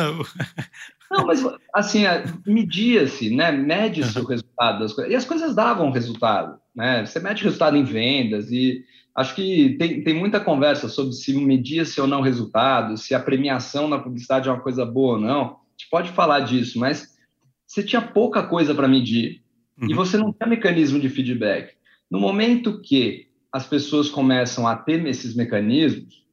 Não, 1.09 1.25
mas 1.25 1.43
assim, 1.73 2.05
é, 2.05 2.23
media-se, 2.45 3.33
né? 3.33 3.51
Mede-se 3.51 4.19
o 4.19 4.25
resultado 4.25 4.79
das 4.79 4.93
coisas. 4.93 5.13
E 5.13 5.15
as 5.15 5.25
coisas 5.25 5.55
davam 5.55 5.91
resultado, 5.91 6.59
né? 6.75 7.05
Você 7.05 7.19
mede 7.19 7.43
resultado 7.43 7.77
em 7.77 7.83
vendas 7.83 8.51
e 8.51 8.83
acho 9.15 9.33
que 9.33 9.75
tem, 9.79 10.03
tem 10.03 10.13
muita 10.13 10.39
conversa 10.39 10.87
sobre 10.87 11.13
se 11.13 11.33
media-se 11.33 11.99
ou 11.99 12.07
não 12.07 12.21
resultado, 12.21 12.97
se 12.97 13.15
a 13.15 13.19
premiação 13.19 13.87
na 13.87 13.99
publicidade 13.99 14.49
é 14.49 14.51
uma 14.51 14.61
coisa 14.61 14.85
boa 14.85 15.13
ou 15.13 15.19
não. 15.19 15.41
A 15.41 15.79
gente 15.79 15.89
pode 15.89 16.11
falar 16.11 16.41
disso, 16.41 16.77
mas 16.77 17.15
você 17.65 17.83
tinha 17.83 18.01
pouca 18.01 18.43
coisa 18.43 18.75
para 18.75 18.87
medir 18.87 19.41
uhum. 19.81 19.89
e 19.89 19.93
você 19.93 20.17
não 20.17 20.33
tinha 20.33 20.47
mecanismo 20.47 20.99
de 20.99 21.09
feedback. 21.09 21.73
No 22.09 22.19
momento 22.19 22.81
que 22.81 23.27
as 23.51 23.65
pessoas 23.65 24.09
começam 24.09 24.67
a 24.67 24.75
ter 24.75 25.05
esses 25.07 25.35
mecanismos, 25.35 26.25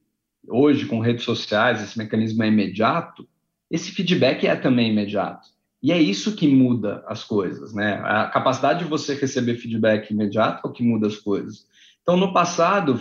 hoje 0.49 0.87
com 0.87 1.01
redes 1.01 1.25
sociais, 1.25 1.83
esse 1.83 1.97
mecanismo 1.97 2.43
é 2.43 2.49
imediato, 2.49 3.27
esse 3.71 3.91
feedback 3.91 4.47
é 4.47 4.57
também 4.57 4.91
imediato. 4.91 5.49
E 5.83 5.93
é 5.93 5.99
isso 5.99 6.35
que 6.35 6.49
muda 6.49 7.05
as 7.07 7.23
coisas, 7.25 7.75
né? 7.75 8.01
A 8.05 8.27
capacidade 8.29 8.81
de 8.81 8.85
você 8.87 9.15
receber 9.15 9.57
feedback 9.57 10.11
imediato 10.11 10.67
é 10.67 10.71
o 10.71 10.73
que 10.73 10.83
muda 10.83 11.07
as 11.07 11.17
coisas. 11.17 11.67
Então, 12.03 12.17
no 12.17 12.33
passado, 12.33 12.99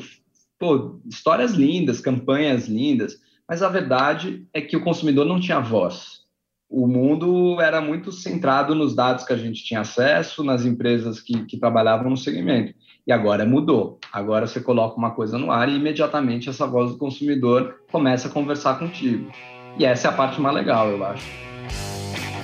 pô, 0.59 0.99
histórias 1.05 1.53
lindas, 1.53 2.01
campanhas 2.01 2.67
lindas, 2.67 3.19
mas 3.47 3.63
a 3.63 3.69
verdade 3.69 4.45
é 4.53 4.59
que 4.59 4.75
o 4.75 4.83
consumidor 4.83 5.25
não 5.25 5.39
tinha 5.39 5.59
voz 5.59 6.23
o 6.73 6.87
mundo 6.87 7.61
era 7.61 7.79
muito 7.79 8.11
centrado 8.11 8.73
nos 8.73 8.95
dados 8.95 9.23
que 9.23 9.31
a 9.31 9.37
gente 9.37 9.63
tinha 9.63 9.81
acesso, 9.81 10.43
nas 10.43 10.65
empresas 10.65 11.21
que, 11.21 11.45
que 11.45 11.55
trabalhavam 11.55 12.09
no 12.09 12.17
segmento. 12.17 12.73
E 13.05 13.11
agora 13.11 13.45
mudou. 13.45 13.99
Agora 14.11 14.47
você 14.47 14.59
coloca 14.59 14.97
uma 14.97 15.11
coisa 15.11 15.37
no 15.37 15.51
ar 15.51 15.69
e 15.69 15.75
imediatamente 15.75 16.49
essa 16.49 16.65
voz 16.65 16.91
do 16.91 16.97
consumidor 16.97 17.75
começa 17.91 18.27
a 18.27 18.31
conversar 18.31 18.79
contigo. 18.79 19.31
E 19.77 19.85
essa 19.85 20.07
é 20.07 20.11
a 20.11 20.13
parte 20.13 20.39
mais 20.39 20.55
legal, 20.55 20.89
eu 20.89 21.03
acho. 21.05 21.25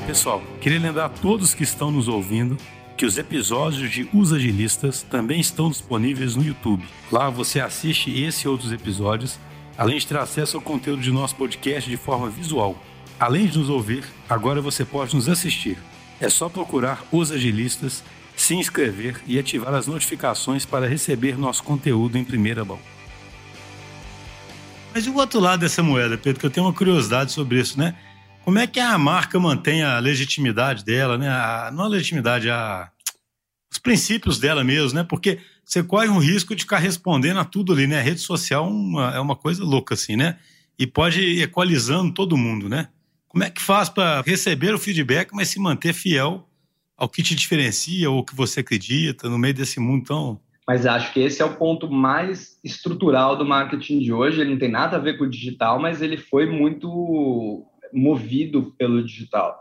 Pessoal, 0.07 0.41
queria 0.59 0.79
lembrar 0.79 1.05
a 1.05 1.09
todos 1.09 1.53
que 1.53 1.63
estão 1.63 1.91
nos 1.91 2.07
ouvindo 2.07 2.57
que 2.97 3.05
os 3.05 3.17
episódios 3.17 3.89
de 3.89 4.09
Os 4.13 4.33
Agilistas 4.33 5.03
também 5.03 5.39
estão 5.39 5.69
disponíveis 5.69 6.35
no 6.35 6.43
YouTube. 6.43 6.83
Lá 7.11 7.29
você 7.29 7.59
assiste 7.59 8.11
esse 8.21 8.45
e 8.45 8.49
outros 8.49 8.73
episódios, 8.73 9.39
além 9.77 9.97
de 9.97 10.07
ter 10.07 10.17
acesso 10.17 10.57
ao 10.57 10.63
conteúdo 10.63 11.01
de 11.01 11.11
nosso 11.11 11.35
podcast 11.35 11.89
de 11.89 11.95
forma 11.95 12.29
visual 12.29 12.75
Além 13.19 13.47
de 13.47 13.57
nos 13.57 13.69
ouvir, 13.69 14.05
agora 14.29 14.61
você 14.61 14.85
pode 14.85 15.13
nos 15.13 15.27
assistir. 15.27 15.77
É 16.21 16.29
só 16.29 16.47
procurar 16.47 17.03
Os 17.11 17.33
Agilistas, 17.33 18.01
se 18.33 18.55
inscrever 18.55 19.21
e 19.27 19.37
ativar 19.37 19.73
as 19.73 19.87
notificações 19.87 20.65
para 20.65 20.87
receber 20.87 21.37
nosso 21.37 21.61
conteúdo 21.61 22.17
em 22.17 22.23
primeira 22.23 22.63
mão. 22.63 22.79
Mas 24.93 25.05
e 25.05 25.09
o 25.09 25.15
outro 25.15 25.39
lado 25.39 25.59
dessa 25.59 25.83
moeda, 25.83 26.17
Pedro, 26.17 26.39
que 26.39 26.45
eu 26.45 26.49
tenho 26.49 26.65
uma 26.65 26.73
curiosidade 26.73 27.31
sobre 27.31 27.59
isso, 27.59 27.77
né? 27.77 27.95
Como 28.43 28.57
é 28.57 28.65
que 28.65 28.79
a 28.79 28.97
marca 28.97 29.39
mantém 29.39 29.83
a 29.83 29.99
legitimidade 29.99 30.83
dela, 30.83 31.17
né? 31.17 31.29
A, 31.29 31.69
não 31.71 31.85
a 31.85 31.87
legitimidade, 31.87 32.49
a, 32.49 32.89
os 33.71 33.77
princípios 33.77 34.39
dela 34.39 34.63
mesmo, 34.63 34.97
né? 34.97 35.03
Porque 35.03 35.39
você 35.63 35.83
corre 35.83 36.09
um 36.09 36.17
risco 36.17 36.55
de 36.55 36.63
ficar 36.63 36.79
respondendo 36.79 37.39
a 37.39 37.45
tudo 37.45 37.73
ali, 37.73 37.85
né? 37.85 37.99
A 37.99 38.03
rede 38.03 38.19
social 38.19 38.65
é 38.65 38.69
uma, 38.69 39.15
é 39.15 39.19
uma 39.19 39.35
coisa 39.35 39.63
louca, 39.63 39.93
assim, 39.93 40.15
né? 40.15 40.37
E 40.77 40.87
pode 40.87 41.21
ir 41.21 41.43
equalizando 41.43 42.13
todo 42.13 42.35
mundo, 42.35 42.67
né? 42.67 42.87
Como 43.27 43.43
é 43.43 43.49
que 43.51 43.61
faz 43.61 43.87
para 43.89 44.21
receber 44.21 44.73
o 44.73 44.79
feedback, 44.79 45.31
mas 45.31 45.49
se 45.49 45.59
manter 45.59 45.93
fiel 45.93 46.49
ao 46.97 47.07
que 47.07 47.21
te 47.21 47.35
diferencia 47.35 48.09
ou 48.09 48.25
que 48.25 48.35
você 48.35 48.61
acredita 48.61 49.29
no 49.29 49.37
meio 49.37 49.53
desse 49.53 49.79
mundo 49.79 50.05
tão. 50.05 50.41
Mas 50.69 50.85
acho 50.85 51.11
que 51.11 51.19
esse 51.19 51.41
é 51.41 51.45
o 51.45 51.55
ponto 51.55 51.89
mais 51.89 52.59
estrutural 52.63 53.35
do 53.35 53.43
marketing 53.43 53.97
de 53.97 54.13
hoje. 54.13 54.39
Ele 54.39 54.51
não 54.51 54.59
tem 54.59 54.69
nada 54.69 54.97
a 54.97 54.99
ver 54.99 55.17
com 55.17 55.23
o 55.23 55.29
digital, 55.29 55.79
mas 55.79 55.99
ele 55.99 56.15
foi 56.15 56.45
muito 56.45 57.65
movido 57.91 58.75
pelo 58.77 59.03
digital. 59.03 59.59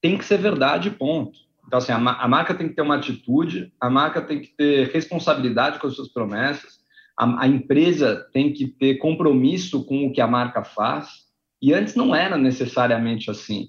Tem 0.00 0.16
que 0.16 0.24
ser 0.24 0.38
verdade, 0.38 0.90
ponto. 0.90 1.38
Então, 1.66 1.76
assim, 1.76 1.92
a, 1.92 1.96
a 1.96 2.26
marca 2.26 2.54
tem 2.54 2.66
que 2.66 2.74
ter 2.74 2.80
uma 2.80 2.96
atitude, 2.96 3.70
a 3.78 3.90
marca 3.90 4.22
tem 4.22 4.40
que 4.40 4.48
ter 4.56 4.88
responsabilidade 4.88 5.78
com 5.78 5.86
as 5.86 5.94
suas 5.94 6.08
promessas, 6.08 6.78
a, 7.14 7.42
a 7.42 7.46
empresa 7.46 8.26
tem 8.32 8.50
que 8.50 8.68
ter 8.68 8.94
compromisso 8.94 9.84
com 9.84 10.06
o 10.06 10.12
que 10.14 10.20
a 10.22 10.26
marca 10.26 10.64
faz 10.64 11.10
e 11.60 11.74
antes 11.74 11.94
não 11.94 12.16
era 12.16 12.38
necessariamente 12.38 13.30
assim. 13.30 13.68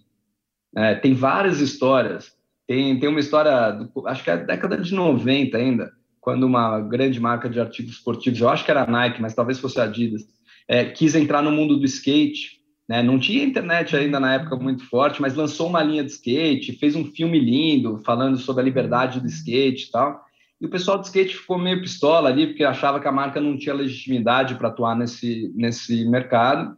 É, 0.77 0.95
tem 0.95 1.13
várias 1.13 1.59
histórias. 1.59 2.31
Tem, 2.65 2.97
tem 2.97 3.09
uma 3.09 3.19
história, 3.19 3.71
do, 3.71 4.07
acho 4.07 4.23
que 4.23 4.31
é 4.31 4.37
da 4.37 4.45
década 4.45 4.77
de 4.77 4.95
90 4.95 5.57
ainda, 5.57 5.98
quando 6.29 6.43
uma 6.43 6.79
grande 6.79 7.19
marca 7.19 7.49
de 7.49 7.59
artigos 7.59 7.93
esportivos, 7.93 8.39
eu 8.39 8.47
acho 8.47 8.63
que 8.63 8.69
era 8.69 8.83
a 8.83 8.87
Nike, 8.87 9.19
mas 9.19 9.33
talvez 9.33 9.57
fosse 9.57 9.79
a 9.79 9.85
Adidas, 9.85 10.21
é, 10.67 10.85
quis 10.85 11.15
entrar 11.15 11.41
no 11.41 11.51
mundo 11.51 11.75
do 11.75 11.85
skate. 11.85 12.59
Né? 12.87 13.01
Não 13.01 13.17
tinha 13.17 13.43
internet 13.43 13.95
ainda 13.95 14.19
na 14.19 14.35
época 14.35 14.55
muito 14.55 14.87
forte, 14.87 15.23
mas 15.23 15.33
lançou 15.33 15.67
uma 15.67 15.81
linha 15.81 16.03
de 16.03 16.11
skate, 16.11 16.73
fez 16.73 16.95
um 16.95 17.03
filme 17.03 17.39
lindo 17.39 17.97
falando 18.05 18.37
sobre 18.37 18.61
a 18.61 18.63
liberdade 18.63 19.19
do 19.19 19.25
skate 19.25 19.87
e 19.87 19.91
tal. 19.91 20.23
E 20.61 20.67
o 20.67 20.69
pessoal 20.69 20.99
do 20.99 21.05
skate 21.05 21.35
ficou 21.35 21.57
meio 21.57 21.81
pistola 21.81 22.29
ali, 22.29 22.45
porque 22.45 22.63
achava 22.63 22.99
que 22.99 23.07
a 23.07 23.11
marca 23.11 23.41
não 23.41 23.57
tinha 23.57 23.73
legitimidade 23.73 24.53
para 24.53 24.67
atuar 24.67 24.95
nesse, 24.95 25.51
nesse 25.55 26.05
mercado 26.05 26.77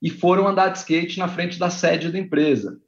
e 0.00 0.10
foram 0.10 0.46
andar 0.46 0.68
de 0.68 0.78
skate 0.78 1.18
na 1.18 1.26
frente 1.26 1.58
da 1.58 1.70
sede 1.70 2.12
da 2.12 2.20
empresa. 2.20 2.80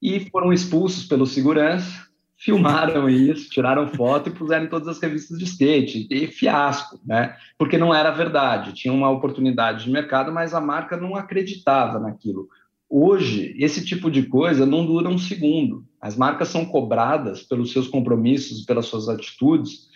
E 0.00 0.20
foram 0.30 0.52
expulsos 0.52 1.04
pelo 1.04 1.26
segurança, 1.26 2.07
filmaram 2.38 3.08
isso, 3.08 3.50
tiraram 3.50 3.88
foto 3.88 4.28
e 4.28 4.32
puseram 4.32 4.64
em 4.64 4.68
todas 4.68 4.86
as 4.86 5.00
revistas 5.00 5.36
de 5.36 5.44
skate. 5.44 6.06
E 6.08 6.28
fiasco, 6.28 6.98
né? 7.04 7.36
Porque 7.58 7.76
não 7.76 7.92
era 7.92 8.10
verdade. 8.10 8.72
Tinha 8.72 8.94
uma 8.94 9.10
oportunidade 9.10 9.84
de 9.84 9.90
mercado, 9.90 10.32
mas 10.32 10.54
a 10.54 10.60
marca 10.60 10.96
não 10.96 11.16
acreditava 11.16 11.98
naquilo. 11.98 12.48
Hoje, 12.88 13.54
esse 13.58 13.84
tipo 13.84 14.10
de 14.10 14.22
coisa 14.22 14.64
não 14.64 14.86
dura 14.86 15.08
um 15.08 15.18
segundo. 15.18 15.84
As 16.00 16.16
marcas 16.16 16.48
são 16.48 16.64
cobradas 16.64 17.42
pelos 17.42 17.72
seus 17.72 17.88
compromissos, 17.88 18.64
pelas 18.64 18.86
suas 18.86 19.08
atitudes, 19.08 19.88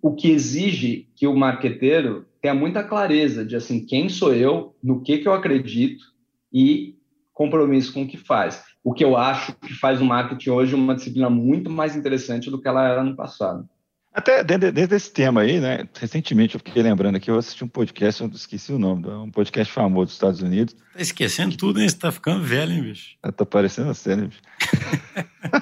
o 0.00 0.14
que 0.14 0.30
exige 0.30 1.08
que 1.14 1.26
o 1.26 1.36
marqueteiro 1.36 2.26
tenha 2.40 2.54
muita 2.54 2.82
clareza 2.82 3.44
de 3.44 3.56
assim 3.56 3.84
quem 3.84 4.08
sou 4.08 4.32
eu, 4.32 4.74
no 4.82 5.02
que 5.02 5.18
que 5.18 5.28
eu 5.28 5.32
acredito 5.32 6.04
e 6.52 6.96
compromisso 7.32 7.92
com 7.92 8.02
o 8.02 8.06
que 8.06 8.16
faz. 8.16 8.62
O 8.84 8.92
que 8.92 9.02
eu 9.02 9.16
acho 9.16 9.54
que 9.54 9.72
faz 9.72 9.98
o 10.02 10.04
marketing 10.04 10.50
hoje 10.50 10.74
uma 10.74 10.94
disciplina 10.94 11.30
muito 11.30 11.70
mais 11.70 11.96
interessante 11.96 12.50
do 12.50 12.60
que 12.60 12.68
ela 12.68 12.86
era 12.86 13.02
no 13.02 13.16
passado. 13.16 13.66
Até 14.12 14.44
dentro, 14.44 14.70
desse 14.70 15.10
tema 15.10 15.40
aí, 15.40 15.58
né? 15.58 15.88
Recentemente 15.98 16.54
eu 16.54 16.60
fiquei 16.60 16.82
lembrando 16.82 17.16
aqui, 17.16 17.30
eu 17.30 17.38
assisti 17.38 17.64
um 17.64 17.68
podcast, 17.68 18.22
eu 18.22 18.28
esqueci 18.28 18.72
o 18.72 18.78
nome, 18.78 19.08
um 19.08 19.30
podcast 19.30 19.72
famoso 19.72 20.06
dos 20.06 20.14
Estados 20.14 20.42
Unidos. 20.42 20.76
Tá 20.92 21.00
esquecendo 21.00 21.56
tudo, 21.56 21.80
hein? 21.80 21.88
Você 21.88 21.96
tá 21.96 22.12
ficando 22.12 22.44
velho, 22.44 22.72
hein, 22.72 22.82
bicho? 22.82 23.16
Eu 23.24 23.32
tô 23.32 23.46
parecendo 23.46 23.92
sério, 23.94 24.28
bicho. 24.28 24.42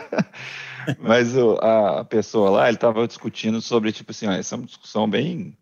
Mas 1.01 1.35
o, 1.37 1.53
a 1.63 2.05
pessoa 2.05 2.51
lá, 2.51 2.69
ele 2.69 2.77
estava 2.77 3.07
discutindo 3.07 3.63
sobre, 3.63 3.93
tipo 3.93 4.11
assim, 4.11 4.27
ó, 4.27 4.33
essa 4.33 4.55
é 4.55 4.59
uma 4.59 4.67
discussão 4.67 5.09
bem, 5.09 5.57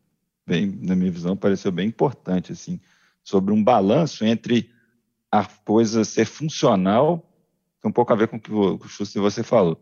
bem, 0.45 0.67
na 0.83 0.97
minha 0.97 1.13
visão, 1.13 1.37
pareceu 1.37 1.71
bem 1.71 1.87
importante, 1.87 2.53
assim, 2.53 2.81
sobre 3.23 3.53
um 3.53 3.63
balanço 3.63 4.25
entre 4.25 4.69
a 5.31 5.45
coisa 5.45 6.05
ser 6.05 6.25
funcional, 6.25 7.30
tem 7.81 7.89
um 7.89 7.93
pouco 7.93 8.13
a 8.13 8.17
ver 8.17 8.29
com 8.29 8.37
o 8.37 8.79
que 8.79 9.19
você 9.19 9.43
falou, 9.43 9.81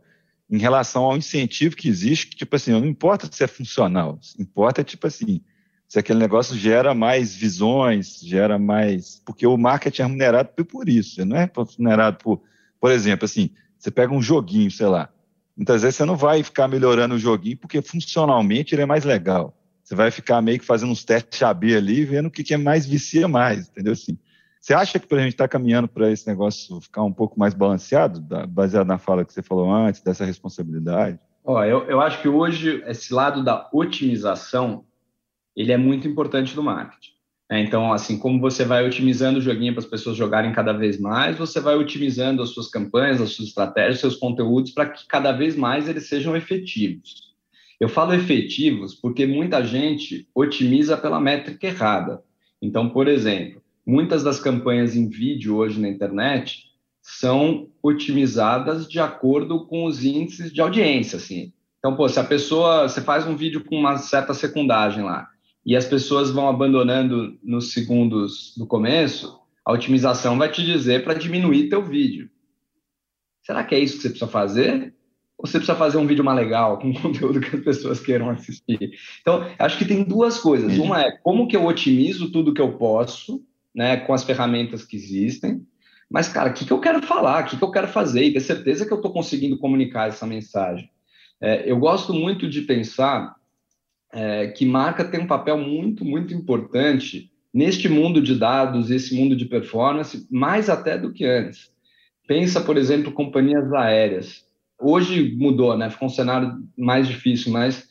em 0.50 0.58
relação 0.58 1.04
ao 1.04 1.16
incentivo 1.16 1.76
que 1.76 1.88
existe, 1.88 2.30
tipo 2.30 2.56
assim, 2.56 2.72
não 2.72 2.86
importa 2.86 3.28
se 3.30 3.44
é 3.44 3.46
funcional, 3.46 4.18
importa, 4.38 4.82
tipo 4.82 5.06
assim, 5.06 5.42
se 5.88 5.98
aquele 5.98 6.18
negócio 6.18 6.54
gera 6.56 6.94
mais 6.94 7.34
visões, 7.34 8.20
gera 8.20 8.58
mais. 8.58 9.22
Porque 9.24 9.46
o 9.46 9.56
marketing 9.56 10.02
é 10.02 10.04
remunerado 10.04 10.64
por 10.66 10.88
isso, 10.88 11.24
não 11.24 11.36
é 11.36 11.50
remunerado 11.76 12.18
por. 12.18 12.42
Por 12.78 12.92
exemplo, 12.92 13.24
assim, 13.24 13.50
você 13.78 13.90
pega 13.90 14.12
um 14.12 14.22
joguinho, 14.22 14.70
sei 14.70 14.86
lá. 14.86 15.08
Muitas 15.56 15.82
vezes 15.82 15.96
você 15.96 16.04
não 16.04 16.14
vai 16.16 16.42
ficar 16.42 16.68
melhorando 16.68 17.14
o 17.14 17.18
joguinho 17.18 17.56
porque 17.56 17.82
funcionalmente 17.82 18.74
ele 18.74 18.82
é 18.82 18.86
mais 18.86 19.02
legal. 19.04 19.56
Você 19.82 19.94
vai 19.94 20.10
ficar 20.10 20.42
meio 20.42 20.60
que 20.60 20.66
fazendo 20.66 20.92
uns 20.92 21.02
testes 21.02 21.42
AB 21.42 21.74
ali, 21.74 22.04
vendo 22.04 22.26
o 22.26 22.30
que, 22.30 22.44
que 22.44 22.54
é 22.54 22.58
mais 22.58 22.86
vicia 22.86 23.26
mais, 23.26 23.68
entendeu? 23.68 23.94
Assim, 23.94 24.18
você 24.60 24.74
acha 24.74 24.98
que 24.98 25.14
a 25.14 25.18
gente 25.18 25.32
está 25.32 25.48
caminhando 25.48 25.88
para 25.88 26.10
esse 26.10 26.26
negócio 26.26 26.80
ficar 26.80 27.02
um 27.02 27.12
pouco 27.12 27.38
mais 27.38 27.54
balanceado, 27.54 28.20
baseado 28.48 28.86
na 28.86 28.98
fala 28.98 29.24
que 29.24 29.32
você 29.32 29.42
falou 29.42 29.72
antes, 29.72 30.00
dessa 30.00 30.24
responsabilidade? 30.24 31.18
Eu, 31.46 31.84
eu 31.88 32.00
acho 32.00 32.20
que 32.20 32.28
hoje 32.28 32.82
esse 32.86 33.14
lado 33.14 33.42
da 33.42 33.68
otimização 33.72 34.84
ele 35.56 35.72
é 35.72 35.76
muito 35.76 36.06
importante 36.06 36.54
no 36.54 36.62
marketing. 36.62 37.18
É, 37.50 37.60
então, 37.60 37.92
assim, 37.92 38.18
como 38.18 38.38
você 38.38 38.64
vai 38.64 38.86
otimizando 38.86 39.38
o 39.38 39.42
joguinho 39.42 39.72
para 39.72 39.82
as 39.82 39.88
pessoas 39.88 40.16
jogarem 40.16 40.52
cada 40.52 40.72
vez 40.72 41.00
mais, 41.00 41.38
você 41.38 41.60
vai 41.60 41.76
otimizando 41.76 42.42
as 42.42 42.50
suas 42.50 42.68
campanhas, 42.68 43.22
as 43.22 43.30
suas 43.30 43.48
estratégias, 43.48 44.00
seus 44.00 44.16
conteúdos 44.16 44.72
para 44.72 44.90
que 44.90 45.06
cada 45.06 45.32
vez 45.32 45.56
mais 45.56 45.88
eles 45.88 46.06
sejam 46.08 46.36
efetivos. 46.36 47.34
Eu 47.80 47.88
falo 47.88 48.12
efetivos 48.12 48.94
porque 48.94 49.24
muita 49.24 49.64
gente 49.64 50.28
otimiza 50.34 50.96
pela 50.96 51.18
métrica 51.18 51.66
errada. 51.66 52.22
Então, 52.60 52.90
por 52.90 53.08
exemplo, 53.08 53.62
muitas 53.88 54.22
das 54.22 54.38
campanhas 54.38 54.94
em 54.94 55.08
vídeo 55.08 55.56
hoje 55.56 55.80
na 55.80 55.88
internet 55.88 56.64
são 57.00 57.70
otimizadas 57.82 58.86
de 58.86 59.00
acordo 59.00 59.66
com 59.66 59.86
os 59.86 60.04
índices 60.04 60.52
de 60.52 60.60
audiência, 60.60 61.16
assim. 61.16 61.54
Então, 61.78 61.96
pô, 61.96 62.06
se 62.06 62.20
a 62.20 62.24
pessoa, 62.24 62.86
você 62.86 63.00
faz 63.00 63.26
um 63.26 63.34
vídeo 63.34 63.64
com 63.64 63.76
uma 63.76 63.96
certa 63.96 64.34
secundagem 64.34 65.02
lá, 65.02 65.26
e 65.64 65.74
as 65.74 65.86
pessoas 65.86 66.30
vão 66.30 66.50
abandonando 66.50 67.38
nos 67.42 67.72
segundos 67.72 68.54
do 68.58 68.66
começo, 68.66 69.40
a 69.64 69.72
otimização 69.72 70.36
vai 70.36 70.50
te 70.50 70.62
dizer 70.62 71.02
para 71.02 71.14
diminuir 71.14 71.70
teu 71.70 71.82
vídeo. 71.82 72.28
Será 73.42 73.64
que 73.64 73.74
é 73.74 73.78
isso 73.78 73.96
que 73.96 74.02
você 74.02 74.10
precisa 74.10 74.30
fazer? 74.30 74.94
Ou 75.38 75.46
você 75.46 75.58
precisa 75.58 75.78
fazer 75.78 75.96
um 75.96 76.06
vídeo 76.06 76.24
mais 76.24 76.36
legal, 76.36 76.78
com 76.78 76.92
conteúdo 77.00 77.40
que 77.40 77.56
as 77.56 77.64
pessoas 77.64 78.00
queiram 78.00 78.28
assistir? 78.28 78.90
Então, 79.22 79.46
acho 79.58 79.78
que 79.78 79.86
tem 79.86 80.04
duas 80.04 80.38
coisas. 80.38 80.76
Uma 80.76 81.00
é 81.00 81.12
como 81.22 81.48
que 81.48 81.56
eu 81.56 81.64
otimizo 81.64 82.30
tudo 82.30 82.52
que 82.52 82.60
eu 82.60 82.76
posso, 82.76 83.42
né, 83.74 83.96
com 83.98 84.12
as 84.12 84.24
ferramentas 84.24 84.84
que 84.84 84.96
existem. 84.96 85.66
Mas, 86.10 86.28
cara, 86.28 86.50
o 86.50 86.54
que, 86.54 86.64
que 86.64 86.72
eu 86.72 86.80
quero 86.80 87.02
falar? 87.02 87.44
O 87.44 87.46
que, 87.48 87.56
que 87.56 87.64
eu 87.64 87.70
quero 87.70 87.88
fazer? 87.88 88.24
E 88.24 88.32
ter 88.32 88.40
certeza 88.40 88.86
que 88.86 88.92
eu 88.92 88.96
estou 88.96 89.12
conseguindo 89.12 89.58
comunicar 89.58 90.08
essa 90.08 90.26
mensagem. 90.26 90.90
É, 91.40 91.70
eu 91.70 91.78
gosto 91.78 92.12
muito 92.12 92.48
de 92.48 92.62
pensar 92.62 93.36
é, 94.12 94.48
que 94.48 94.64
marca 94.64 95.04
tem 95.04 95.20
um 95.20 95.26
papel 95.26 95.58
muito, 95.58 96.04
muito 96.04 96.32
importante 96.34 97.30
neste 97.52 97.88
mundo 97.88 98.20
de 98.20 98.34
dados, 98.34 98.90
esse 98.90 99.14
mundo 99.14 99.36
de 99.36 99.44
performance, 99.44 100.26
mais 100.30 100.68
até 100.68 100.96
do 100.98 101.12
que 101.12 101.24
antes. 101.24 101.70
Pensa, 102.26 102.60
por 102.60 102.76
exemplo, 102.76 103.12
companhias 103.12 103.72
aéreas. 103.72 104.44
Hoje 104.80 105.34
mudou, 105.34 105.76
né? 105.76 105.90
Ficou 105.90 106.06
um 106.06 106.10
cenário 106.10 106.62
mais 106.76 107.08
difícil, 107.08 107.52
mas 107.52 107.87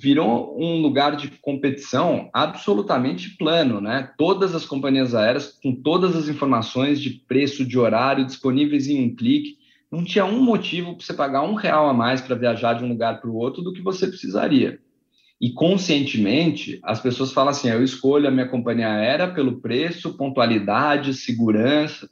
virou 0.00 0.56
um 0.58 0.80
lugar 0.80 1.14
de 1.14 1.28
competição 1.42 2.30
absolutamente 2.32 3.36
plano, 3.36 3.82
né? 3.82 4.10
Todas 4.16 4.54
as 4.54 4.64
companhias 4.64 5.14
aéreas 5.14 5.58
com 5.62 5.74
todas 5.74 6.16
as 6.16 6.26
informações 6.26 6.98
de 6.98 7.10
preço, 7.10 7.66
de 7.66 7.78
horário 7.78 8.24
disponíveis 8.24 8.88
em 8.88 9.04
um 9.04 9.14
clique. 9.14 9.58
Não 9.92 10.02
tinha 10.02 10.24
um 10.24 10.42
motivo 10.42 10.96
para 10.96 11.04
você 11.04 11.12
pagar 11.12 11.42
um 11.42 11.52
real 11.52 11.86
a 11.86 11.92
mais 11.92 12.22
para 12.22 12.34
viajar 12.34 12.74
de 12.74 12.84
um 12.84 12.88
lugar 12.88 13.20
para 13.20 13.28
o 13.28 13.36
outro 13.36 13.60
do 13.60 13.74
que 13.74 13.82
você 13.82 14.06
precisaria. 14.06 14.78
E 15.38 15.52
conscientemente, 15.52 16.80
as 16.82 16.98
pessoas 16.98 17.30
falam 17.30 17.50
assim: 17.50 17.68
eu 17.68 17.84
escolho 17.84 18.26
a 18.26 18.30
minha 18.30 18.48
companhia 18.48 18.88
aérea 18.88 19.28
pelo 19.28 19.60
preço, 19.60 20.16
pontualidade, 20.16 21.12
segurança. 21.12 22.08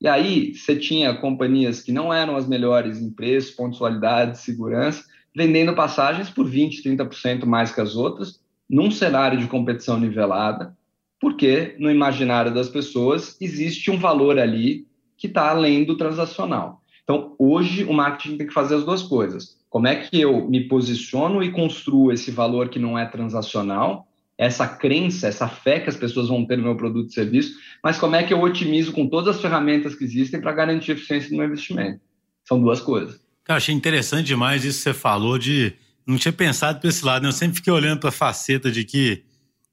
E 0.00 0.08
aí, 0.08 0.54
você 0.54 0.76
tinha 0.76 1.12
companhias 1.12 1.82
que 1.82 1.92
não 1.92 2.14
eram 2.14 2.36
as 2.36 2.48
melhores 2.48 2.98
em 2.98 3.10
preço, 3.10 3.54
pontualidade, 3.54 4.38
segurança, 4.38 5.04
vendendo 5.34 5.74
passagens 5.74 6.30
por 6.30 6.48
20%, 6.48 6.82
30% 6.84 7.44
mais 7.44 7.72
que 7.72 7.80
as 7.80 7.96
outras, 7.96 8.40
num 8.68 8.90
cenário 8.90 9.38
de 9.38 9.46
competição 9.46 9.98
nivelada, 9.98 10.76
porque 11.20 11.74
no 11.78 11.90
imaginário 11.90 12.52
das 12.52 12.68
pessoas 12.68 13.36
existe 13.40 13.90
um 13.90 13.98
valor 13.98 14.38
ali 14.38 14.86
que 15.16 15.26
está 15.26 15.50
além 15.50 15.84
do 15.84 15.96
transacional. 15.96 16.82
Então, 17.02 17.34
hoje, 17.38 17.84
o 17.84 17.92
marketing 17.92 18.36
tem 18.36 18.46
que 18.46 18.52
fazer 18.52 18.76
as 18.76 18.84
duas 18.84 19.02
coisas. 19.02 19.56
Como 19.70 19.86
é 19.86 19.96
que 19.96 20.20
eu 20.20 20.48
me 20.48 20.68
posiciono 20.68 21.42
e 21.42 21.50
construo 21.50 22.12
esse 22.12 22.30
valor 22.30 22.68
que 22.68 22.78
não 22.78 22.98
é 22.98 23.04
transacional, 23.06 24.06
essa 24.36 24.68
crença, 24.68 25.26
essa 25.26 25.48
fé 25.48 25.80
que 25.80 25.88
as 25.88 25.96
pessoas 25.96 26.28
vão 26.28 26.46
ter 26.46 26.56
no 26.56 26.62
meu 26.62 26.76
produto 26.76 27.10
e 27.10 27.12
serviço, 27.12 27.58
mas 27.82 27.98
como 27.98 28.14
é 28.14 28.22
que 28.22 28.32
eu 28.32 28.40
otimizo 28.40 28.92
com 28.92 29.08
todas 29.08 29.36
as 29.36 29.42
ferramentas 29.42 29.96
que 29.96 30.04
existem 30.04 30.40
para 30.40 30.52
garantir 30.52 30.92
eficiência 30.92 31.30
do 31.30 31.36
meu 31.36 31.46
investimento? 31.46 32.00
São 32.44 32.60
duas 32.60 32.80
coisas. 32.80 33.20
Eu 33.48 33.54
achei 33.54 33.74
interessante 33.74 34.26
demais 34.26 34.62
isso 34.62 34.78
que 34.78 34.84
você 34.84 34.94
falou 34.94 35.38
de. 35.38 35.72
Não 36.06 36.18
tinha 36.18 36.32
pensado 36.32 36.80
por 36.80 36.88
esse 36.88 37.04
lado, 37.04 37.22
né? 37.22 37.28
Eu 37.28 37.32
sempre 37.32 37.56
fiquei 37.56 37.72
olhando 37.72 37.98
para 37.98 38.10
a 38.10 38.12
faceta 38.12 38.70
de 38.70 38.84
que 38.84 39.24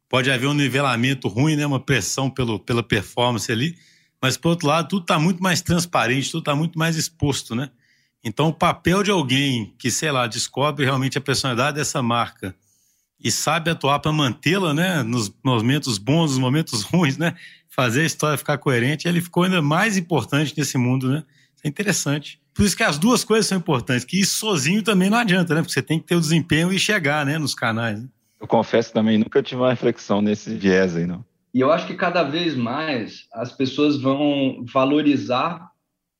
pode 0.07 0.31
haver 0.31 0.47
um 0.47 0.53
nivelamento 0.53 1.27
ruim, 1.27 1.57
né? 1.57 1.65
Uma 1.65 1.79
pressão 1.79 2.29
pelo, 2.29 2.57
pela 2.57 2.81
performance 2.81 3.51
ali. 3.51 3.77
Mas, 4.21 4.37
por 4.37 4.49
outro 4.49 4.67
lado, 4.67 4.87
tudo 4.87 5.01
está 5.01 5.19
muito 5.19 5.43
mais 5.43 5.61
transparente, 5.61 6.31
tudo 6.31 6.39
está 6.41 6.55
muito 6.55 6.79
mais 6.79 6.95
exposto, 6.95 7.53
né? 7.53 7.69
Então, 8.23 8.47
o 8.47 8.53
papel 8.53 9.03
de 9.03 9.11
alguém 9.11 9.73
que, 9.77 9.91
sei 9.91 10.11
lá, 10.11 10.25
descobre 10.25 10.85
realmente 10.85 11.17
a 11.17 11.21
personalidade 11.21 11.75
dessa 11.75 12.01
marca 12.01 12.55
e 13.19 13.29
sabe 13.29 13.69
atuar 13.69 13.99
para 13.99 14.11
mantê-la, 14.11 14.73
né? 14.73 15.03
Nos 15.03 15.33
momentos 15.43 15.97
bons, 15.97 16.31
nos 16.31 16.39
momentos 16.39 16.81
ruins, 16.81 17.17
né? 17.17 17.35
Fazer 17.69 18.01
a 18.01 18.05
história 18.05 18.37
ficar 18.37 18.57
coerente, 18.57 19.05
ele 19.05 19.21
ficou 19.21 19.43
ainda 19.43 19.61
mais 19.61 19.97
importante 19.97 20.53
nesse 20.57 20.77
mundo, 20.77 21.09
né? 21.09 21.23
Isso 21.55 21.65
é 21.65 21.67
interessante. 21.67 22.39
Por 22.55 22.63
isso 22.63 22.77
que 22.77 22.83
as 22.83 22.97
duas 22.97 23.25
coisas 23.25 23.47
são 23.47 23.57
importantes, 23.57 24.05
que 24.05 24.17
isso 24.17 24.37
sozinho 24.37 24.81
também 24.81 25.09
não 25.09 25.17
adianta, 25.17 25.53
né? 25.53 25.61
Porque 25.61 25.73
você 25.73 25.81
tem 25.81 25.99
que 25.99 26.05
ter 26.05 26.15
o 26.15 26.21
desempenho 26.21 26.71
e 26.71 26.79
chegar, 26.79 27.25
né, 27.25 27.37
nos 27.37 27.53
canais. 27.53 28.01
Né? 28.01 28.07
Eu 28.39 28.47
confesso 28.47 28.93
também, 28.93 29.17
nunca 29.17 29.43
tive 29.43 29.59
uma 29.59 29.71
reflexão 29.71 30.21
nesse 30.21 30.55
viés 30.55 30.95
aí, 30.95 31.05
não. 31.05 31.23
E 31.53 31.59
eu 31.59 31.69
acho 31.69 31.85
que 31.85 31.95
cada 31.95 32.23
vez 32.23 32.55
mais 32.55 33.27
as 33.33 33.51
pessoas 33.51 33.99
vão 33.99 34.63
valorizar 34.73 35.69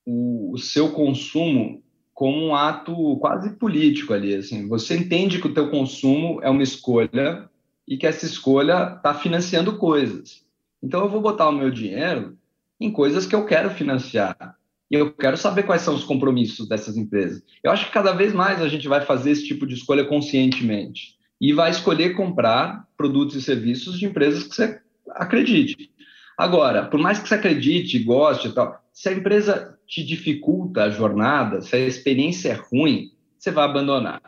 o, 0.05 0.53
o 0.53 0.57
seu 0.57 0.91
consumo 0.91 1.81
como 2.13 2.47
um 2.47 2.55
ato 2.55 3.17
quase 3.17 3.51
político 3.51 4.13
ali, 4.13 4.35
assim. 4.35 4.67
Você 4.67 4.97
entende 4.97 5.39
que 5.39 5.47
o 5.47 5.53
teu 5.53 5.69
consumo 5.69 6.39
é 6.41 6.49
uma 6.49 6.63
escolha 6.63 7.49
e 7.87 7.97
que 7.97 8.07
essa 8.07 8.25
escolha 8.25 8.95
está 8.95 9.13
financiando 9.13 9.77
coisas. 9.77 10.43
Então 10.83 11.01
eu 11.01 11.09
vou 11.09 11.21
botar 11.21 11.47
o 11.47 11.53
meu 11.53 11.71
dinheiro 11.71 12.37
em 12.79 12.91
coisas 12.91 13.25
que 13.25 13.35
eu 13.35 13.45
quero 13.45 13.69
financiar. 13.69 14.57
E 14.89 14.95
eu 14.95 15.11
quero 15.11 15.35
saber 15.35 15.63
quais 15.63 15.81
são 15.81 15.95
os 15.95 16.03
compromissos 16.03 16.67
dessas 16.67 16.95
empresas. 16.95 17.41
Eu 17.63 17.71
acho 17.71 17.85
que 17.85 17.91
cada 17.91 18.11
vez 18.11 18.33
mais 18.33 18.61
a 18.61 18.67
gente 18.67 18.87
vai 18.87 19.01
fazer 19.01 19.31
esse 19.31 19.45
tipo 19.45 19.65
de 19.65 19.73
escolha 19.73 20.05
conscientemente 20.05 21.15
e 21.41 21.53
vai 21.53 21.71
escolher 21.71 22.15
comprar 22.15 22.87
produtos 22.95 23.35
e 23.35 23.41
serviços 23.41 23.99
de 23.99 24.05
empresas 24.05 24.43
que 24.43 24.55
você 24.55 24.79
acredite. 25.11 25.91
Agora, 26.37 26.85
por 26.85 26.99
mais 26.99 27.19
que 27.19 27.27
você 27.27 27.35
acredite, 27.35 27.99
goste 27.99 28.49
e 28.49 28.51
tal, 28.51 28.79
se 28.93 29.09
a 29.09 29.13
empresa 29.13 29.77
te 29.87 30.03
dificulta 30.03 30.83
a 30.83 30.89
jornada, 30.89 31.61
se 31.61 31.75
a 31.75 31.79
experiência 31.79 32.49
é 32.49 32.53
ruim, 32.53 33.11
você 33.37 33.51
vai 33.51 33.65
abandonar. 33.65 34.21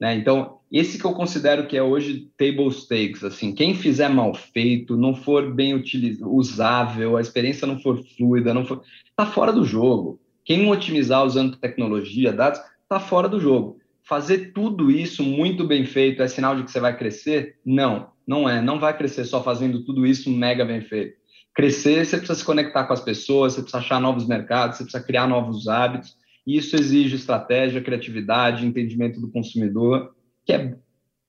Né? 0.00 0.14
Então, 0.16 0.58
esse 0.72 0.98
que 0.98 1.04
eu 1.04 1.12
considero 1.12 1.66
que 1.66 1.76
é 1.76 1.82
hoje 1.82 2.30
table 2.38 2.70
stakes, 2.72 3.22
assim, 3.22 3.54
quem 3.54 3.74
fizer 3.74 4.08
mal 4.08 4.32
feito, 4.32 4.96
não 4.96 5.14
for 5.14 5.52
bem 5.52 5.84
usável, 6.22 7.18
a 7.18 7.20
experiência 7.20 7.66
não 7.66 7.78
for 7.78 8.02
fluida, 8.16 8.54
não 8.54 8.64
for, 8.64 8.82
tá 9.14 9.26
fora 9.26 9.52
do 9.52 9.66
jogo. 9.66 10.18
Quem 10.42 10.70
otimizar 10.70 11.26
usando 11.26 11.58
tecnologia, 11.58 12.32
dados, 12.32 12.58
tá 12.88 12.98
fora 12.98 13.28
do 13.28 13.38
jogo. 13.38 13.76
Fazer 14.02 14.52
tudo 14.54 14.90
isso 14.90 15.22
muito 15.22 15.66
bem 15.66 15.84
feito 15.84 16.22
é 16.22 16.26
sinal 16.26 16.56
de 16.56 16.64
que 16.64 16.70
você 16.70 16.80
vai 16.80 16.96
crescer? 16.96 17.56
Não, 17.64 18.08
não 18.26 18.48
é. 18.48 18.62
Não 18.62 18.80
vai 18.80 18.96
crescer 18.96 19.26
só 19.26 19.42
fazendo 19.42 19.84
tudo 19.84 20.06
isso 20.06 20.30
mega 20.30 20.64
bem 20.64 20.80
feito. 20.80 21.16
Crescer, 21.54 22.06
você 22.06 22.16
precisa 22.16 22.38
se 22.38 22.44
conectar 22.44 22.84
com 22.84 22.94
as 22.94 23.00
pessoas, 23.00 23.52
você 23.52 23.60
precisa 23.60 23.78
achar 23.78 24.00
novos 24.00 24.26
mercados, 24.26 24.78
você 24.78 24.84
precisa 24.84 25.04
criar 25.04 25.26
novos 25.26 25.68
hábitos. 25.68 26.16
E 26.46 26.56
isso 26.56 26.74
exige 26.76 27.14
estratégia, 27.14 27.82
criatividade, 27.82 28.66
entendimento 28.66 29.20
do 29.20 29.30
consumidor 29.30 30.12
que 30.44 30.52
é, 30.52 30.74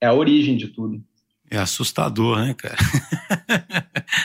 é 0.01 0.07
a 0.07 0.13
origem 0.13 0.57
de 0.57 0.67
tudo. 0.67 1.03
É 1.49 1.57
assustador, 1.57 2.39
né, 2.39 2.53
cara? 2.53 2.77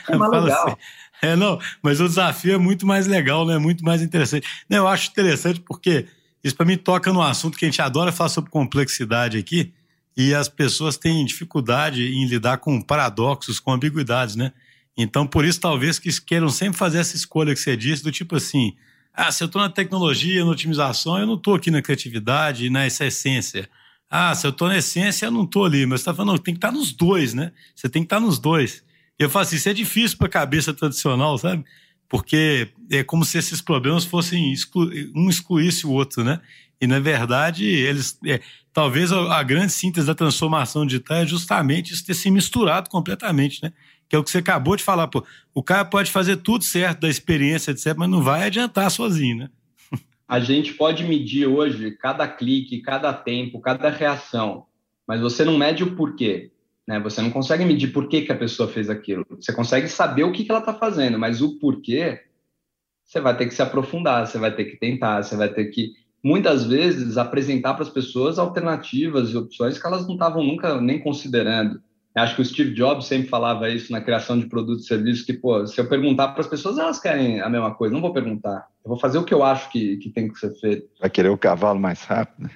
É 0.09 0.17
mais 0.17 0.31
legal. 0.45 0.69
Assim, 0.69 0.77
é, 1.21 1.37
não, 1.37 1.59
mas 1.83 2.01
o 2.01 2.09
desafio 2.09 2.55
é 2.55 2.59
muito 2.59 2.87
mais 2.87 3.07
legal, 3.07 3.47
né? 3.47 3.59
Muito 3.59 3.85
mais 3.85 4.03
interessante. 4.03 4.47
Não, 4.69 4.79
eu 4.79 4.89
acho 4.89 5.11
interessante 5.11 5.61
porque 5.61 6.07
isso 6.43 6.57
para 6.57 6.67
mim 6.67 6.77
toca 6.77 7.13
no 7.13 7.21
assunto 7.21 7.59
que 7.59 7.65
a 7.65 7.69
gente 7.69 7.83
adora 7.83 8.13
falar 8.13 8.31
sobre 8.31 8.51
complexidade 8.51 9.37
aqui 9.37 9.73
e 10.17 10.35
as 10.35 10.49
pessoas 10.49 10.97
têm 10.97 11.25
dificuldade 11.25 12.03
em 12.03 12.27
lidar 12.27 12.59
com 12.59 12.81
paradoxos, 12.81 13.61
com 13.61 13.73
ambiguidades, 13.73 14.37
né? 14.37 14.53
Então, 14.97 15.25
por 15.25 15.45
isso, 15.45 15.61
talvez 15.61 15.97
que 15.99 16.11
queiram 16.21 16.49
sempre 16.49 16.77
fazer 16.77 16.99
essa 16.99 17.15
escolha 17.15 17.55
que 17.55 17.61
você 17.61 17.77
disse, 17.77 18.03
do 18.03 18.11
tipo 18.11 18.35
assim: 18.35 18.75
ah, 19.15 19.31
se 19.31 19.45
eu 19.45 19.47
estou 19.47 19.63
na 19.63 19.69
tecnologia, 19.69 20.45
na 20.45 20.51
otimização, 20.51 21.19
eu 21.19 21.27
não 21.27 21.35
estou 21.35 21.55
aqui 21.55 21.71
na 21.71 21.81
criatividade, 21.81 22.69
nessa 22.69 23.07
essência. 23.07 23.69
Ah, 24.11 24.35
se 24.35 24.47
eu 24.47 24.51
estou 24.51 24.69
na 24.69 24.79
essência, 24.79 25.27
eu 25.27 25.31
não 25.31 25.45
estou 25.45 25.65
ali. 25.65 25.85
Mas 25.85 26.01
você 26.01 26.03
está 26.03 26.15
falando, 26.15 26.33
não, 26.33 26.39
tem 26.39 26.55
que 26.55 26.59
estar 26.59 26.69
tá 26.69 26.75
nos 26.75 26.93
dois, 26.93 27.35
né? 27.35 27.53
Você 27.75 27.89
tem 27.89 28.03
que 28.03 28.07
estar 28.07 28.17
tá 28.17 28.23
nos 28.23 28.39
dois. 28.39 28.83
E 29.19 29.23
eu 29.23 29.29
falo 29.29 29.43
assim, 29.43 29.57
isso 29.57 29.69
é 29.69 29.75
difícil 29.75 30.17
para 30.17 30.27
a 30.27 30.31
cabeça 30.31 30.73
tradicional, 30.73 31.37
sabe? 31.37 31.65
Porque 32.09 32.69
é 32.91 33.05
como 33.05 33.25
se 33.25 33.37
esses 33.37 33.61
problemas 33.61 34.05
fossem 34.05 34.53
exclu 34.53 34.91
um 35.15 35.29
excluísse 35.29 35.87
o 35.87 35.91
outro, 35.91 36.25
né? 36.25 36.41
E 36.81 36.87
na 36.87 37.01
verdade, 37.01 37.67
eles 37.67 38.19
é, 38.25 38.41
talvez 38.73 39.13
a, 39.13 39.39
a, 39.39 39.43
grande 39.43 39.73
síntese 39.73 40.07
da 40.07 40.15
transformação 40.15 40.87
digital 40.87 41.19
é 41.19 41.27
justamente 41.27 41.93
isso 41.93 42.07
ter 42.07 42.15
se 42.15 42.31
misturado 42.31 42.89
completamente, 42.89 43.63
né? 43.63 43.73
Que 44.09 44.17
é 44.17 44.19
o 44.19 44.25
que 44.25 44.31
você 44.31 44.39
acabou 44.39 44.77
de 44.77 44.85
falar, 44.85 45.09
pô. 45.09 45.25
O 45.53 45.63
cara 45.63 45.85
pode 45.85 46.11
fazer 46.11 46.37
tudo 46.37 46.65
certo 46.65 47.01
da 47.01 47.09
experiência, 47.09 47.73
etc., 47.73 47.95
mas 47.97 48.09
não 48.09 48.23
vai 48.23 48.45
adiantar 48.45 48.91
sozinho, 48.91 49.37
né? 49.39 49.51
A 50.29 50.39
gente 50.39 50.75
pode 50.75 51.05
medir 51.05 51.47
hoje 51.47 51.93
cada 51.93 52.29
clique, 52.29 52.83
cada 52.83 53.15
tempo, 53.15 53.61
cada 53.61 53.89
reação, 53.89 54.67
mas 55.07 55.23
você 55.23 55.43
não 55.43 55.57
mede 55.57 55.83
o 55.83 55.97
porquê. 55.97 56.53
Né? 56.87 57.01
Você 57.01 57.23
não 57.23 57.31
consegue 57.31 57.65
medir 57.65 57.93
por 57.93 58.09
que, 58.09 58.23
que 58.23 58.33
a 58.33 58.37
pessoa 58.37 58.69
fez 58.69 58.91
aquilo. 58.91 59.25
Você 59.31 59.55
consegue 59.55 59.89
saber 59.89 60.25
o 60.25 60.33
que, 60.33 60.45
que 60.45 60.51
ela 60.51 60.61
está 60.61 60.75
fazendo, 60.75 61.19
mas 61.19 61.41
o 61.41 61.59
porquê, 61.59 62.21
você 63.03 63.21
vai 63.21 63.35
ter 63.37 63.47
que 63.47 63.55
se 63.55 63.63
aprofundar, 63.63 64.27
você 64.27 64.39
vai 64.39 64.55
ter 64.55 64.67
que 64.67 64.77
tentar, 64.77 65.23
você 65.23 65.35
vai 65.35 65.49
ter 65.49 65.65
que, 65.67 65.93
muitas 66.23 66.67
vezes, 66.67 67.17
apresentar 67.17 67.73
para 67.73 67.85
as 67.85 67.91
pessoas 67.91 68.39
alternativas 68.39 69.31
e 69.31 69.37
opções 69.37 69.79
que 69.79 69.87
elas 69.87 70.07
não 70.07 70.13
estavam 70.15 70.45
nunca 70.45 70.79
nem 70.79 70.99
considerando. 70.99 71.83
Acho 72.19 72.37
que 72.37 72.43
o 72.43 72.45
Steve 72.45 72.75
Jobs 72.75 73.07
sempre 73.07 73.29
falava 73.29 73.69
isso 73.69 73.93
na 73.93 74.01
criação 74.01 74.39
de 74.39 74.47
produtos 74.47 74.85
e 74.85 74.89
serviços, 74.89 75.25
que, 75.25 75.33
pô, 75.33 75.67
se 75.67 75.81
eu 75.81 75.89
perguntar 75.89 76.29
para 76.29 76.41
as 76.41 76.47
pessoas, 76.47 76.79
elas 76.79 77.01
querem 77.01 77.41
a 77.41 77.49
mesma 77.49 77.75
coisa. 77.75 77.95
Não 77.95 78.01
vou 78.01 78.13
perguntar. 78.13 78.67
Eu 78.85 78.91
vou 78.91 78.99
fazer 78.99 79.19
o 79.19 79.25
que 79.25 79.35
eu 79.35 79.43
acho 79.43 79.71
que, 79.71 79.97
que 79.99 80.11
tem 80.11 80.29
que 80.29 80.39
ser 80.39 80.55
feito. 80.59 80.89
Vai 81.01 81.11
querer 81.11 81.29
o 81.29 81.39
cavalo 81.39 81.79
mais 81.79 82.03
rápido? 82.05 82.51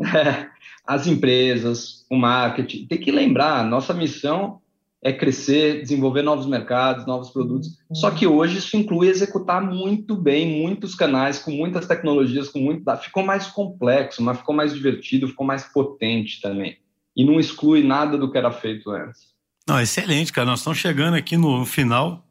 É, 0.00 0.48
as 0.86 1.06
empresas, 1.06 2.04
o 2.10 2.16
marketing. 2.16 2.86
Tem 2.86 2.98
que 2.98 3.12
lembrar, 3.12 3.64
nossa 3.64 3.94
missão 3.94 4.60
é 5.02 5.12
crescer, 5.12 5.82
desenvolver 5.82 6.22
novos 6.22 6.46
mercados, 6.46 7.06
novos 7.06 7.28
produtos. 7.30 7.78
Só 7.92 8.10
que 8.10 8.26
hoje 8.26 8.56
isso 8.56 8.74
inclui 8.74 9.08
executar 9.08 9.62
muito 9.62 10.16
bem 10.16 10.62
muitos 10.62 10.94
canais, 10.94 11.38
com 11.38 11.50
muitas 11.50 11.86
tecnologias, 11.86 12.48
com 12.48 12.58
muito... 12.58 12.82
Ficou 12.96 13.22
mais 13.22 13.46
complexo, 13.46 14.22
mas 14.22 14.38
ficou 14.38 14.54
mais 14.54 14.72
divertido, 14.72 15.28
ficou 15.28 15.46
mais 15.46 15.62
potente 15.64 16.40
também 16.40 16.78
e 17.16 17.24
não 17.24 17.38
exclui 17.38 17.82
nada 17.82 18.18
do 18.18 18.30
que 18.30 18.38
era 18.38 18.50
feito 18.50 18.90
antes. 18.90 19.34
Não, 19.66 19.80
excelente, 19.80 20.32
cara. 20.32 20.46
Nós 20.46 20.60
estamos 20.60 20.78
chegando 20.78 21.14
aqui 21.14 21.36
no 21.36 21.64
final. 21.64 22.26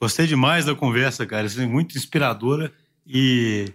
Gostei 0.00 0.26
demais 0.26 0.64
da 0.64 0.74
conversa, 0.74 1.26
cara. 1.26 1.46
Isso 1.46 1.60
é 1.60 1.66
muito 1.66 1.98
inspiradora 1.98 2.72
e 3.06 3.66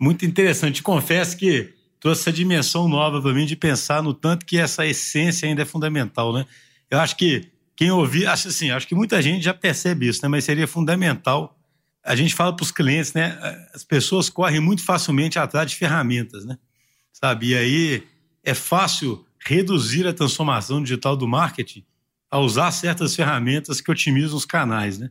muito 0.00 0.24
interessante. 0.24 0.82
Confesso 0.82 1.36
que 1.36 1.74
trouxe 2.00 2.22
essa 2.22 2.32
dimensão 2.32 2.88
nova 2.88 3.20
para 3.20 3.32
mim 3.32 3.46
de 3.46 3.56
pensar 3.56 4.02
no 4.02 4.14
tanto 4.14 4.46
que 4.46 4.58
essa 4.58 4.86
essência 4.86 5.48
ainda 5.48 5.62
é 5.62 5.64
fundamental, 5.64 6.32
né? 6.32 6.46
Eu 6.90 6.98
acho 6.98 7.16
que 7.16 7.48
quem 7.76 7.90
ouvir, 7.90 8.26
acho 8.26 8.48
assim, 8.48 8.70
acho 8.70 8.86
que 8.86 8.94
muita 8.94 9.20
gente 9.20 9.44
já 9.44 9.54
percebe 9.54 10.08
isso, 10.08 10.20
né? 10.22 10.28
Mas 10.28 10.44
seria 10.44 10.66
fundamental. 10.66 11.58
A 12.04 12.16
gente 12.16 12.34
fala 12.34 12.54
para 12.54 12.64
os 12.64 12.70
clientes, 12.70 13.12
né? 13.12 13.38
As 13.74 13.84
pessoas 13.84 14.28
correm 14.28 14.60
muito 14.60 14.84
facilmente 14.84 15.38
atrás 15.38 15.70
de 15.70 15.76
ferramentas, 15.76 16.44
né? 16.44 16.58
Sabe? 17.12 17.50
E 17.50 17.56
aí 17.56 18.02
é 18.42 18.54
fácil 18.54 19.24
reduzir 19.44 20.06
a 20.06 20.12
transformação 20.12 20.82
digital 20.82 21.16
do 21.16 21.26
marketing 21.26 21.84
a 22.30 22.38
usar 22.38 22.70
certas 22.70 23.14
ferramentas 23.14 23.80
que 23.80 23.90
otimizam 23.90 24.36
os 24.36 24.44
canais, 24.44 24.98
né? 24.98 25.10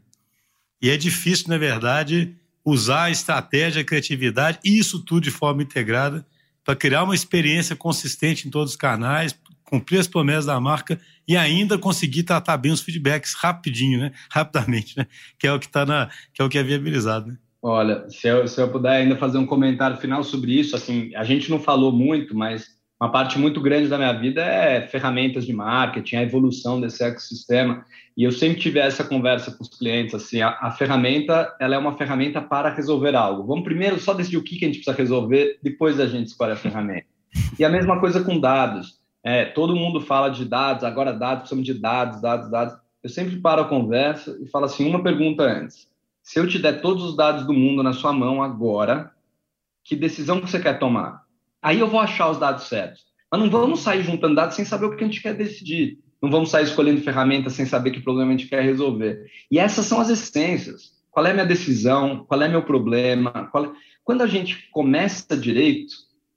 E 0.82 0.90
é 0.90 0.98
difícil, 0.98 1.50
na 1.50 1.58
verdade, 1.58 2.36
usar 2.66 3.04
a 3.04 3.12
estratégia, 3.12 3.82
a 3.82 3.86
criatividade 3.86 4.60
e 4.64 4.78
isso 4.78 5.00
tudo 5.00 5.22
de 5.22 5.32
forma 5.32 5.62
integrada 5.62 6.26
para 6.64 6.76
criar 6.76 7.04
uma 7.04 7.14
experiência 7.14 7.76
consistente 7.76 8.48
em 8.48 8.52
todos 8.52 8.72
os 8.72 8.78
canais, 8.78 9.38
cumprir 9.64 10.00
as 10.00 10.08
promessas 10.08 10.46
da 10.46 10.60
marca 10.60 11.00
e 11.28 11.38
ainda 11.38 11.78
conseguir 11.78 12.24
tratar 12.24 12.58
bem 12.58 12.72
os 12.72 12.82
feedbacks 12.82 13.34
rapidinho, 13.34 14.00
né? 14.00 14.12
Rapidamente, 14.30 14.98
né? 14.98 15.06
Que 15.38 15.48
é 15.48 15.54
o 15.54 15.60
que 15.60 15.68
está 15.68 15.86
na, 15.86 16.10
que 16.34 16.42
é 16.42 16.46
o 16.46 16.50
que 16.50 16.58
é 16.58 16.64
viabilizado, 16.64 17.28
né? 17.28 17.38
Olha, 17.64 18.10
se 18.10 18.28
eu, 18.28 18.48
se 18.48 18.60
eu 18.60 18.72
puder 18.72 19.02
ainda 19.02 19.16
fazer 19.16 19.38
um 19.38 19.46
comentário 19.46 19.96
final 19.98 20.24
sobre 20.24 20.60
isso, 20.60 20.76
assim, 20.76 21.16
a 21.16 21.24
gente 21.24 21.48
não 21.50 21.60
falou 21.60 21.92
muito, 21.92 22.36
mas 22.36 22.81
uma 23.02 23.12
parte 23.12 23.40
muito 23.40 23.60
grande 23.60 23.88
da 23.88 23.98
minha 23.98 24.14
vida 24.14 24.44
é 24.44 24.88
ferramentas 24.88 25.44
de 25.44 25.52
marketing, 25.52 26.18
a 26.18 26.22
evolução 26.22 26.80
desse 26.80 27.04
ecossistema. 27.04 27.84
E 28.16 28.24
eu 28.24 28.32
sempre 28.32 28.60
tive 28.62 28.78
essa 28.78 29.04
conversa 29.04 29.50
com 29.50 29.64
os 29.64 29.70
clientes, 29.76 30.14
assim, 30.14 30.40
a, 30.40 30.50
a, 30.62 30.70
ferramenta, 30.70 31.52
ela 31.60 31.74
é 31.74 31.80
uma 31.80 31.98
ferramenta 31.98 32.40
para 32.40 32.70
resolver 32.70 33.16
algo. 33.16 33.48
Vamos 33.48 33.64
primeiro 33.64 34.00
só 34.00 34.14
decidir 34.14 34.38
o 34.38 34.44
que, 34.44 34.56
que 34.56 34.66
a 34.66 34.68
gente 34.68 34.84
precisa 34.84 34.96
resolver, 34.96 35.58
depois 35.64 36.00
a 36.00 36.06
gente 36.06 36.28
escolhe 36.28 36.52
a 36.52 36.56
ferramenta. 36.56 37.08
E 37.58 37.66
a 37.66 37.70
mesma 37.70 38.00
coisa 38.00 38.24
com 38.24 38.40
dados. 38.40 39.00
É, 39.24 39.46
todo 39.46 39.76
mundo 39.76 40.00
fala 40.00 40.30
de 40.30 40.46
dados, 40.46 40.84
agora 40.84 41.12
dados, 41.12 41.50
precisamos 41.50 41.66
de 41.66 41.74
dados, 41.74 42.22
dados, 42.22 42.52
dados. 42.52 42.78
Eu 43.02 43.10
sempre 43.10 43.36
paro 43.38 43.64
a 43.64 43.68
conversa 43.68 44.38
e 44.40 44.46
falo 44.46 44.66
assim, 44.66 44.88
uma 44.88 45.02
pergunta 45.02 45.42
antes. 45.42 45.90
Se 46.22 46.40
eu 46.40 46.48
te 46.48 46.60
der 46.60 46.82
todos 46.82 47.04
os 47.04 47.18
dados 47.18 47.48
do 47.48 47.54
mundo 47.54 47.82
na 47.82 47.94
sua 47.94 48.14
mão 48.14 48.44
agora, 48.44 49.12
que 49.84 49.96
decisão 49.96 50.40
que 50.40 50.48
você 50.48 50.60
quer 50.60 50.78
tomar? 50.78 51.26
Aí 51.62 51.80
eu 51.80 51.88
vou 51.88 52.00
achar 52.00 52.30
os 52.30 52.40
dados 52.40 52.64
certos. 52.68 53.06
Mas 53.32 53.40
não 53.40 53.50
vamos 53.50 53.82
sair 53.82 54.04
juntando 54.04 54.36
dados 54.36 54.56
sem 54.56 54.66
saber 54.66 54.88
o 54.88 54.96
que 54.96 55.04
a 55.04 55.08
gente 55.08 55.22
quer 55.22 55.34
decidir. 55.34 56.00
Não 56.22 56.30
vamos 56.30 56.50
sair 56.50 56.64
escolhendo 56.64 57.02
ferramentas 57.02 57.54
sem 57.54 57.66
saber 57.66 57.92
que 57.92 58.02
problema 58.02 58.30
a 58.30 58.38
gente 58.38 58.50
quer 58.50 58.64
resolver. 58.64 59.26
E 59.50 59.58
essas 59.58 59.86
são 59.86 60.00
as 60.00 60.10
essências. 60.10 60.94
Qual 61.10 61.26
é 61.26 61.32
a 61.32 61.34
minha 61.34 61.46
decisão? 61.46 62.26
Qual 62.28 62.42
é 62.42 62.48
meu 62.48 62.64
problema? 62.64 63.50
É... 63.56 63.70
Quando 64.04 64.22
a 64.22 64.28
gente 64.28 64.70
começa 64.72 65.38
direito, 65.38 65.94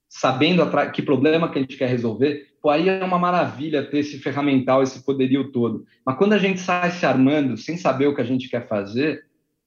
sabendo 0.09 0.63
que 0.93 1.03
problema 1.03 1.51
que 1.51 1.59
a 1.59 1.61
gente 1.63 1.77
quer 1.77 1.89
resolver, 1.89 2.47
pô, 2.63 2.71
aí 2.71 2.89
é 2.89 3.05
uma 3.05 3.19
maravilha 3.19 3.85
ter 3.85 3.99
esse 3.99 4.19
ferramental, 4.19 4.83
esse 4.83 5.05
poderio 5.05 5.51
todo. 5.51 5.85
Mas 6.07 6.17
quando 6.17 6.35
a 6.35 6.39
gente 6.39 6.61
sai 6.61 6.91
se 6.93 7.05
armando 7.05 7.57
sem 7.57 7.77
saber 7.77 8.07
o 8.07 8.15
que 8.15 8.21
a 8.21 8.25
gente 8.25 8.49
quer 8.49 8.69
fazer, 8.69 9.27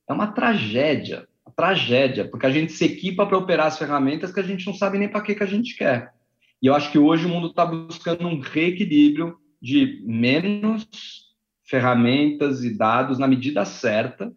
é 0.09 0.13
uma 0.13 0.27
tragédia 0.27 1.26
tragédia, 1.57 2.29
porque 2.29 2.45
a 2.45 2.51
gente 2.51 2.71
se 2.71 2.85
equipa 2.85 3.25
para 3.25 3.37
operar 3.37 3.65
as 3.65 3.79
ferramentas 3.79 4.31
que 4.31 4.39
a 4.39 4.43
gente 4.43 4.67
não 4.67 4.75
sabe 4.75 4.99
nem 4.99 5.09
para 5.09 5.21
que, 5.21 5.33
que 5.33 5.43
a 5.43 5.47
gente 5.47 5.75
quer. 5.75 6.13
E 6.61 6.67
eu 6.67 6.75
acho 6.75 6.91
que 6.91 6.99
hoje 6.99 7.25
o 7.25 7.29
mundo 7.29 7.47
está 7.47 7.65
buscando 7.65 8.27
um 8.27 8.39
reequilíbrio 8.39 9.37
de 9.59 10.03
menos 10.05 10.87
ferramentas 11.65 12.63
e 12.63 12.77
dados 12.77 13.17
na 13.17 13.27
medida 13.27 13.65
certa 13.65 14.31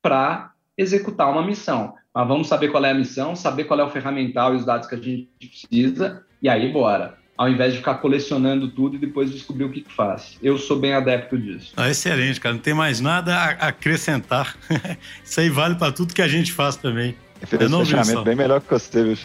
para 0.00 0.52
executar 0.76 1.30
uma 1.30 1.46
missão. 1.46 1.94
Mas 2.12 2.26
vamos 2.26 2.48
saber 2.48 2.68
qual 2.68 2.84
é 2.84 2.90
a 2.90 2.94
missão, 2.94 3.36
saber 3.36 3.64
qual 3.64 3.78
é 3.78 3.84
o 3.84 3.90
ferramental 3.90 4.54
e 4.54 4.56
os 4.56 4.64
dados 4.64 4.88
que 4.88 4.94
a 4.94 4.98
gente 4.98 5.28
precisa, 5.38 6.24
e 6.40 6.48
aí 6.48 6.72
bora 6.72 7.21
ao 7.36 7.48
invés 7.48 7.72
de 7.72 7.78
ficar 7.78 7.94
colecionando 7.94 8.68
tudo 8.68 8.96
e 8.96 8.98
depois 8.98 9.30
descobrir 9.30 9.64
o 9.64 9.70
que, 9.70 9.80
que 9.80 9.92
faz. 9.92 10.38
Eu 10.42 10.58
sou 10.58 10.78
bem 10.78 10.92
adepto 10.92 11.38
disso. 11.38 11.72
Ah, 11.76 11.90
excelente, 11.90 12.40
cara. 12.40 12.54
Não 12.54 12.60
tem 12.62 12.74
mais 12.74 13.00
nada 13.00 13.34
a 13.34 13.68
acrescentar. 13.68 14.56
Isso 15.24 15.40
aí 15.40 15.48
vale 15.48 15.74
para 15.76 15.92
tudo 15.92 16.14
que 16.14 16.22
a 16.22 16.28
gente 16.28 16.52
faz 16.52 16.76
também. 16.76 17.16
Esse 17.42 17.68
não 17.68 17.84
fechamento 17.84 18.22
bem 18.22 18.36
melhor 18.36 18.60
que 18.60 18.70
você, 18.70 19.02
viu? 19.02 19.16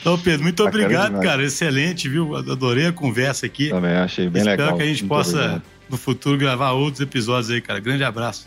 então, 0.00 0.18
Pedro, 0.22 0.42
muito 0.42 0.62
Bacana 0.64 0.84
obrigado, 0.84 1.06
demais. 1.06 1.26
cara. 1.26 1.42
Excelente, 1.42 2.08
viu? 2.08 2.36
Adorei 2.36 2.86
a 2.86 2.92
conversa 2.92 3.46
aqui. 3.46 3.70
Também 3.70 3.92
achei 3.92 4.28
bem 4.28 4.40
Espero 4.40 4.50
legal. 4.50 4.66
Espero 4.66 4.76
que 4.76 4.82
a 4.82 4.86
gente 4.86 5.02
muito 5.04 5.08
possa, 5.08 5.38
obrigado. 5.38 5.62
no 5.88 5.96
futuro, 5.96 6.36
gravar 6.36 6.72
outros 6.72 7.00
episódios 7.00 7.50
aí, 7.50 7.62
cara. 7.62 7.80
Grande 7.80 8.04
abraço. 8.04 8.46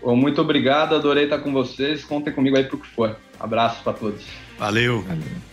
Bom, 0.00 0.14
muito 0.14 0.40
obrigado, 0.40 0.94
adorei 0.94 1.24
estar 1.24 1.38
com 1.38 1.52
vocês. 1.52 2.04
Contem 2.04 2.32
comigo 2.32 2.56
aí 2.56 2.64
pro 2.64 2.78
que 2.78 2.86
for. 2.86 3.16
Abraço 3.38 3.82
para 3.82 3.92
todos. 3.92 4.22
Valeu. 4.58 5.02
Valeu. 5.02 5.49